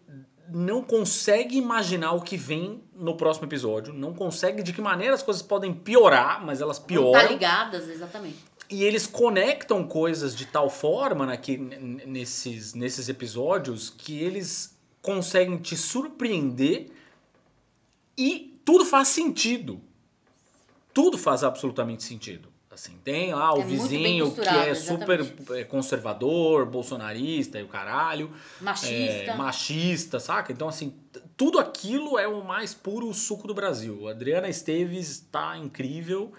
[0.50, 5.24] não consegue imaginar o que vem no próximo episódio, não consegue de que maneira as
[5.24, 7.12] coisas podem piorar, mas elas não pioram.
[7.14, 8.38] tá ligadas, exatamente.
[8.70, 14.75] E eles conectam coisas de tal forma naque, n- nesses, nesses episódios que eles
[15.06, 16.90] conseguem te surpreender
[18.18, 19.80] e tudo faz sentido.
[20.94, 22.50] Tudo faz absolutamente sentido.
[22.72, 25.54] Assim, tem lá o É vizinho que é super exatamente.
[25.54, 28.32] é, conservador, bolsonarista e o caralho.
[28.60, 29.32] Machista.
[29.32, 30.52] É, machista, saca?
[30.52, 30.94] Então, assim,
[31.38, 34.10] tudo aquilo é o mais puro suco do Brasil.
[34.10, 36.34] Adriana Esteves tá incrível.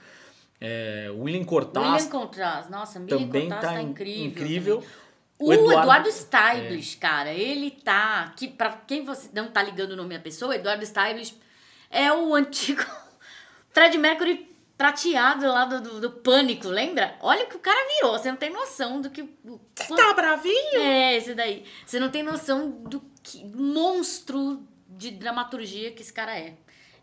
[0.61, 4.27] É, William Cortaz William Contras, nossa, William também Contras tá tá in- incrível.
[4.27, 4.77] incrível.
[4.81, 5.06] também.
[5.39, 8.33] O Eduardo- Eduardo, Stablish, cara, ele tá.
[8.37, 11.35] Que, pra quem você não tá ligando o nome da pessoa, Eduardo Stablish
[11.91, 12.85] é o antigo
[13.71, 17.17] Fred Mercury prateado lá do, do, do Pânico, lembra?
[17.21, 19.23] Olha o que o cara virou, você não tem noção do que.
[19.45, 19.61] o
[19.97, 20.77] Tá bravinho?
[20.81, 21.65] É, esse daí.
[21.85, 26.55] Você não tem noção do que monstro de dramaturgia que esse cara é.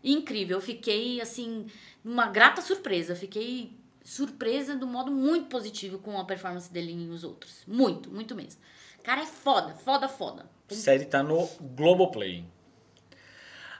[0.02, 0.58] Incrível.
[0.58, 1.66] Eu fiquei, assim,
[2.04, 3.12] uma grata surpresa.
[3.12, 3.72] Eu Fiquei
[4.04, 7.62] surpresa do modo muito positivo com a performance dele em os outros.
[7.66, 8.60] Muito, muito mesmo.
[9.02, 10.46] Cara, é foda, foda, foda.
[10.70, 12.44] A série tá no Globoplay.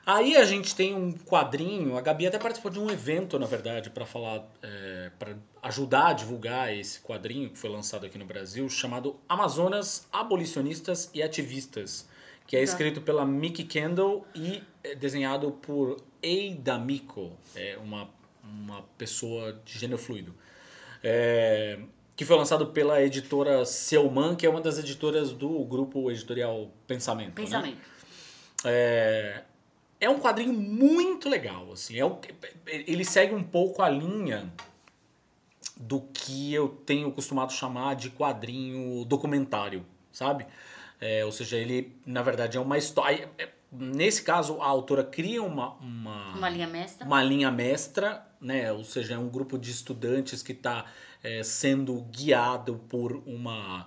[0.06, 3.88] Aí a gente tem um quadrinho, a Gabi até participou de um evento, na verdade,
[3.88, 8.68] para falar, é, para ajudar a divulgar esse quadrinho que foi lançado aqui no Brasil,
[8.68, 12.06] chamado Amazonas Abolicionistas e Ativistas,
[12.46, 12.64] que é Tá.
[12.64, 18.10] escrito pela Mickey Kendall e é desenhado por Eida Miko, é uma,
[18.44, 20.34] uma pessoa de gênero fluido.
[21.02, 21.78] É,
[22.16, 27.28] que foi lançado pela editora Selman, que é uma das editoras do grupo editorial Pensamento.
[27.28, 27.34] né?
[27.34, 27.78] Pensamento.
[28.64, 29.42] É,
[30.00, 31.98] é um quadrinho muito legal, assim.
[31.98, 32.18] É um-
[32.66, 34.50] ele segue um pouco a linha
[35.76, 40.46] do que eu tenho costumado chamar de quadrinho documentário, sabe?
[41.00, 43.28] É, ou seja, ele, na verdade, é uma história...
[43.80, 47.06] é- Nesse caso, a autora cria uma, uma, Uma linha mestra.
[47.06, 48.72] uma linha mestra, né?
[48.72, 50.86] Ou seja, é um grupo de estudantes que está
[51.42, 53.86] sendo guiado por uma,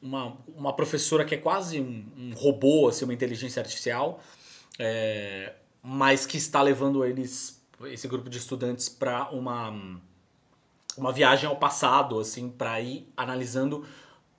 [0.00, 4.22] uma, uma professora que é quase um, um robô, assim, uma inteligência artificial,
[4.78, 5.52] é,
[5.82, 10.00] mas que está levando eles, esse grupo de estudantes, para uma,
[10.96, 13.84] uma viagem ao passado, assim, para ir analisando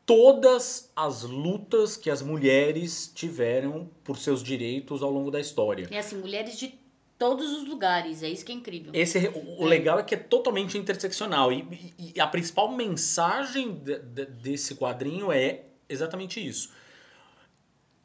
[0.05, 5.87] todas as lutas que as mulheres tiveram por seus direitos ao longo da história.
[5.91, 6.77] E assim, mulheres de
[7.17, 8.91] todos os lugares, é isso que é incrível.
[8.93, 9.67] Esse, o o É.
[9.69, 11.51] legal é que é totalmente interseccional.
[11.51, 16.71] E, e- e a principal mensagem de- de- desse quadrinho é exatamente isso.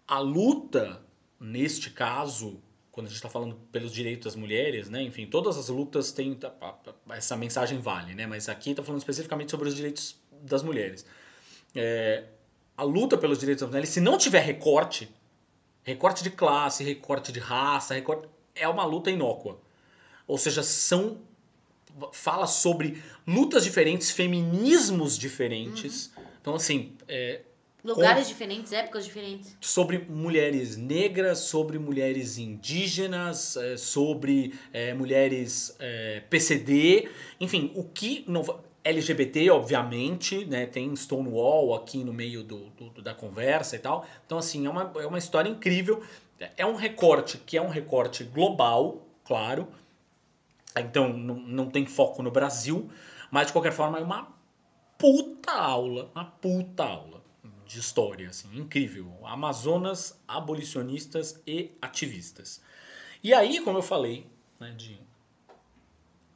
[0.06, 1.02] A luta,
[1.39, 2.60] neste caso,
[2.90, 5.02] quando a gente está falando pelos direitos das mulheres, né?
[5.02, 6.39] Enfim, todas as lutas têm.
[6.60, 6.74] a-
[7.10, 8.27] Essa mensagem vale, né?
[8.27, 11.05] Mas aqui está falando especificamente sobre os direitos das mulheres.
[11.75, 12.25] É,
[12.77, 15.15] a luta pelos direitos mulheres, se não tiver recorte,
[15.83, 19.61] recorte de classe, recorte de raça, recorte, é uma luta inócua.
[20.27, 21.19] Ou seja, são
[22.13, 26.13] fala sobre lutas diferentes, feminismos diferentes.
[26.41, 27.41] Então, assim, é,
[27.83, 29.57] Lugares diferentes, épocas diferentes.
[29.61, 37.09] sobre mulheres negras, sobre mulheres indígenas, é, sobre é, mulheres é, PCD,
[37.41, 38.43] enfim, o que não
[38.85, 40.66] LGBT, obviamente, né?
[40.66, 44.07] Tem Stonewall aqui no meio do, do- da conversa e tal.
[44.27, 46.02] Então, assim, é uma, é uma história incrível.
[46.57, 49.69] É um recorte que é um recorte global, claro.
[50.77, 52.90] Então, não, não tem foco no Brasil,
[53.31, 54.28] mas de qualquer forma é uma
[54.98, 57.23] puta aula, uma puta aula
[57.66, 59.12] de história, assim, incrível.
[59.24, 62.61] Amazonas, abolicionistas e ativistas.
[63.23, 64.27] E aí, como eu falei,
[64.59, 64.98] né, de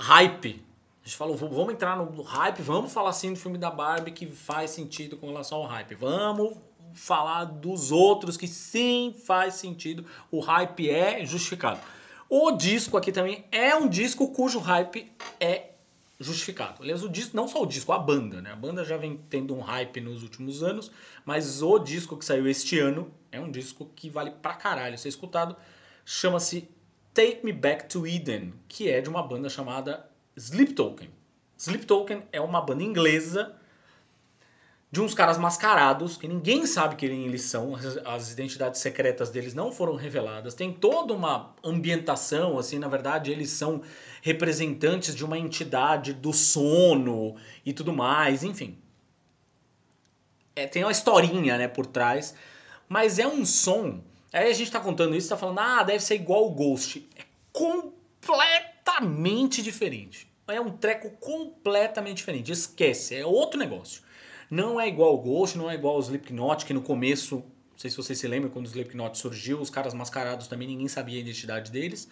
[0.01, 0.63] hype.
[1.05, 4.11] A gente falou, "V- vamos entrar no hype, vamos falar assim do filme da Barbie
[4.13, 5.95] que faz sentido com relação ao hype.
[5.97, 6.57] Vamos
[6.95, 10.07] falar dos outros que sim faz sentido.
[10.31, 11.81] O hype é justificado.
[12.29, 15.73] O disco aqui também é um disco cujo hype é
[16.19, 16.83] justificado.
[16.83, 18.53] Aliás, o disco, não só o disco, a banda, né?
[18.53, 20.91] A banda já vem tendo um hype nos últimos anos,
[21.25, 25.09] mas o disco que saiu este ano é um disco que vale pra caralho ser
[25.09, 25.55] escutado.
[26.03, 26.67] Chama-se
[27.13, 31.11] Take Me Back to Eden, que é de uma banda chamada Sleep Token.
[31.57, 33.55] Sleep Token é uma banda inglesa
[34.91, 37.75] de uns caras mascarados que ninguém sabe quem eles são,
[38.05, 40.55] as, identidades secretas deles não foram reveladas.
[40.55, 43.83] Tem toda uma ambientação, assim, na verdade, eles são
[44.23, 47.35] representantes de uma entidade do sono
[47.67, 48.79] e tudo mais, enfim.
[50.55, 52.33] É, tem uma historinha, né, por trás,
[52.89, 54.01] mas é um som.
[54.33, 57.05] Aí a gente tá contando isso, tá falando, ah, deve ser igual o Ghost.
[57.17, 58.74] É completamente
[59.63, 60.27] diferente.
[60.47, 62.53] É um treco completamente diferente.
[62.53, 64.03] Esquece, é outro negócio.
[64.51, 67.91] Não é igual o Ghost, não é igual o Slipknot, que no começo, não sei
[67.91, 71.21] se vocês se lembram, quando o Slipknot surgiu, os caras mascarados também, ninguém sabia a
[71.21, 72.09] identidade deles.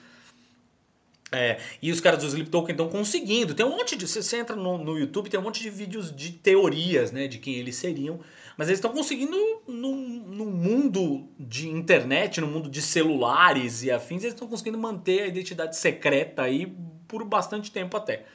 [1.35, 3.55] É, e os caras do Sleep Token estão conseguindo.
[3.55, 4.07] Tem um monte de.
[4.07, 7.27] Você entra no, no YouTube, tem um monte de vídeos de teorias, né?
[7.27, 8.21] De quem eles seriam.
[8.57, 14.35] Mas eles estão conseguindo, num mundo de internet, no mundo de celulares e afins, eles
[14.35, 16.67] estão conseguindo manter a identidade secreta aí
[17.09, 18.27] por bastante tempo até.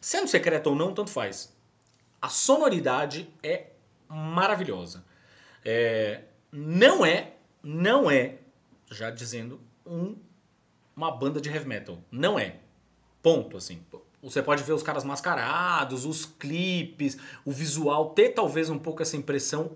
[0.00, 1.54] Sendo secreta ou não, tanto faz.
[2.20, 3.66] A sonoridade é
[4.08, 5.04] maravilhosa.
[5.64, 8.38] É, não é, não é,
[8.90, 10.16] já dizendo, um
[10.96, 11.98] uma banda de heavy metal.
[12.10, 12.56] Não é.
[13.22, 13.82] Ponto, assim.
[14.22, 19.16] Você pode ver os caras mascarados, os clipes, o visual, ter talvez um pouco essa
[19.16, 19.72] impressão,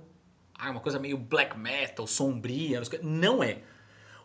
[0.56, 2.80] ah, uma coisa meio black metal, sombria.
[3.02, 3.58] Não é.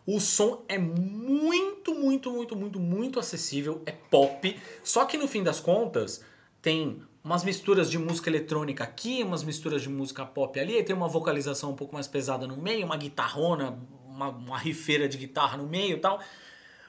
[0.06, 4.56] O som é muito, muito, muito, muito, muito acessível, é pop.
[4.84, 6.24] Só que no fim das contas,
[6.60, 11.08] tem umas misturas de música eletrônica aqui, umas misturas de música pop ali, tem uma
[11.08, 13.76] vocalização um pouco mais pesada no meio, uma guitarrona,
[14.06, 16.20] uma, uma rifeira de guitarra no meio e tal.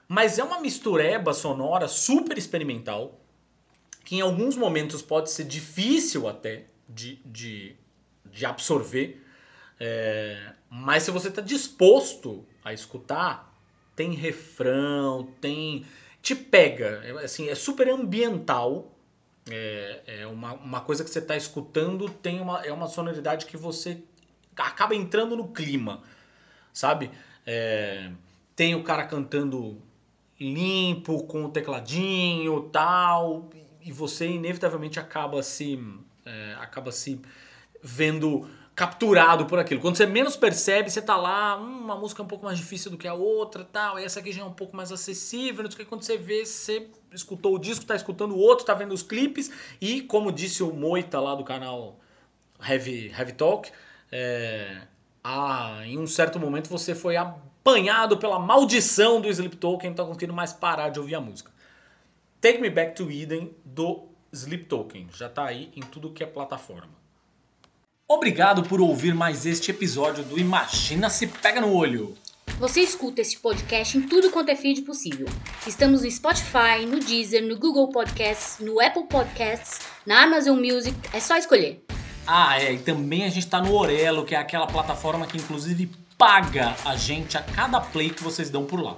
[0.07, 3.19] Mas é uma mistureba sonora super experimental,
[4.03, 7.75] que em alguns momentos pode ser difícil até de, de
[8.33, 9.23] de absorver.
[9.79, 13.53] É, mas se você está disposto a escutar,
[13.95, 15.85] tem refrão, tem.
[16.21, 17.01] te pega.
[17.23, 18.89] Assim, é super ambiental.
[19.49, 23.57] É, é uma, uma coisa que você está escutando, tem uma, é uma sonoridade que
[23.57, 24.01] você
[24.55, 26.01] acaba entrando no clima,
[26.71, 27.11] sabe?
[27.45, 28.09] É,
[28.55, 29.81] tem o cara cantando
[30.39, 33.49] limpo, com o tecladinho tal,
[33.85, 35.79] e você inevitavelmente acaba se,
[36.25, 37.19] é, acaba se
[37.81, 39.79] vendo capturado por aquilo.
[39.79, 42.89] Quando você menos percebe, você tá lá, hum, uma música é um pouco mais difícil
[42.89, 45.81] do que a outra, tal, essa aqui já é um pouco mais acessível, não sei
[45.81, 45.89] o que.
[45.89, 49.51] Quando você vê, você escutou o disco, tá escutando o outro, tá vendo os clipes,
[49.79, 51.99] e como disse o Moita lá do canal
[52.67, 53.71] Heavy, Heavy Talk,
[54.11, 54.81] é,
[55.23, 60.03] ah, em um certo momento você foi apanhado pela maldição do Sleep Token, não tá
[60.03, 61.52] conseguindo mais parar de ouvir a música.
[62.43, 66.27] Take Me Back to Eden do Sleep Token, já tá aí em tudo que é
[66.27, 66.91] plataforma.
[68.05, 72.17] Obrigado por ouvir mais este episódio do Imagina se Pega no Olho.
[72.59, 75.25] Você escuta este podcast em tudo quanto é feed possível.
[75.65, 81.21] Estamos no Spotify, no Deezer, no Google Podcasts, no Apple Podcasts, na Amazon Music, é
[81.21, 81.81] só escolher.
[82.27, 85.89] Ah, é, e também a gente tá no Orelo, que é aquela plataforma que inclusive
[86.17, 88.97] paga a gente a cada play que vocês dão por lá.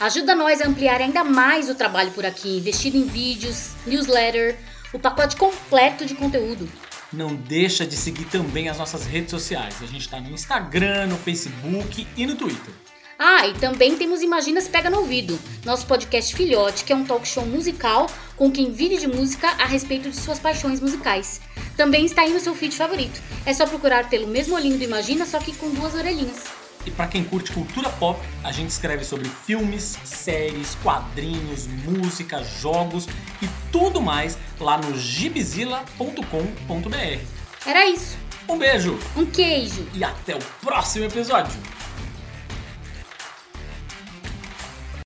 [0.00, 4.58] Ajuda nós a ampliar ainda mais o trabalho por aqui, investindo em vídeos, newsletter,
[4.92, 6.68] o pacote completo de conteúdo
[7.12, 9.76] não deixa de seguir também as nossas redes sociais.
[9.82, 12.72] A gente está no Instagram, no Facebook e no Twitter.
[13.18, 17.04] Ah, e também temos Imagina Se Pega no Ouvido, nosso podcast filhote, que é um
[17.04, 21.40] talk show musical com quem vive de música a respeito de suas paixões musicais.
[21.76, 23.20] Também está aí no seu feed favorito.
[23.44, 26.59] É só procurar pelo mesmo olhinho do Imagina, só que com duas orelhinhas.
[26.86, 33.06] E para quem curte cultura pop, a gente escreve sobre filmes, séries, quadrinhos, música, jogos
[33.42, 37.20] e tudo mais lá no gibizila.com.br.
[37.66, 38.16] Era isso.
[38.48, 38.98] Um beijo.
[39.16, 39.86] Um queijo.
[39.94, 41.52] E até o próximo episódio.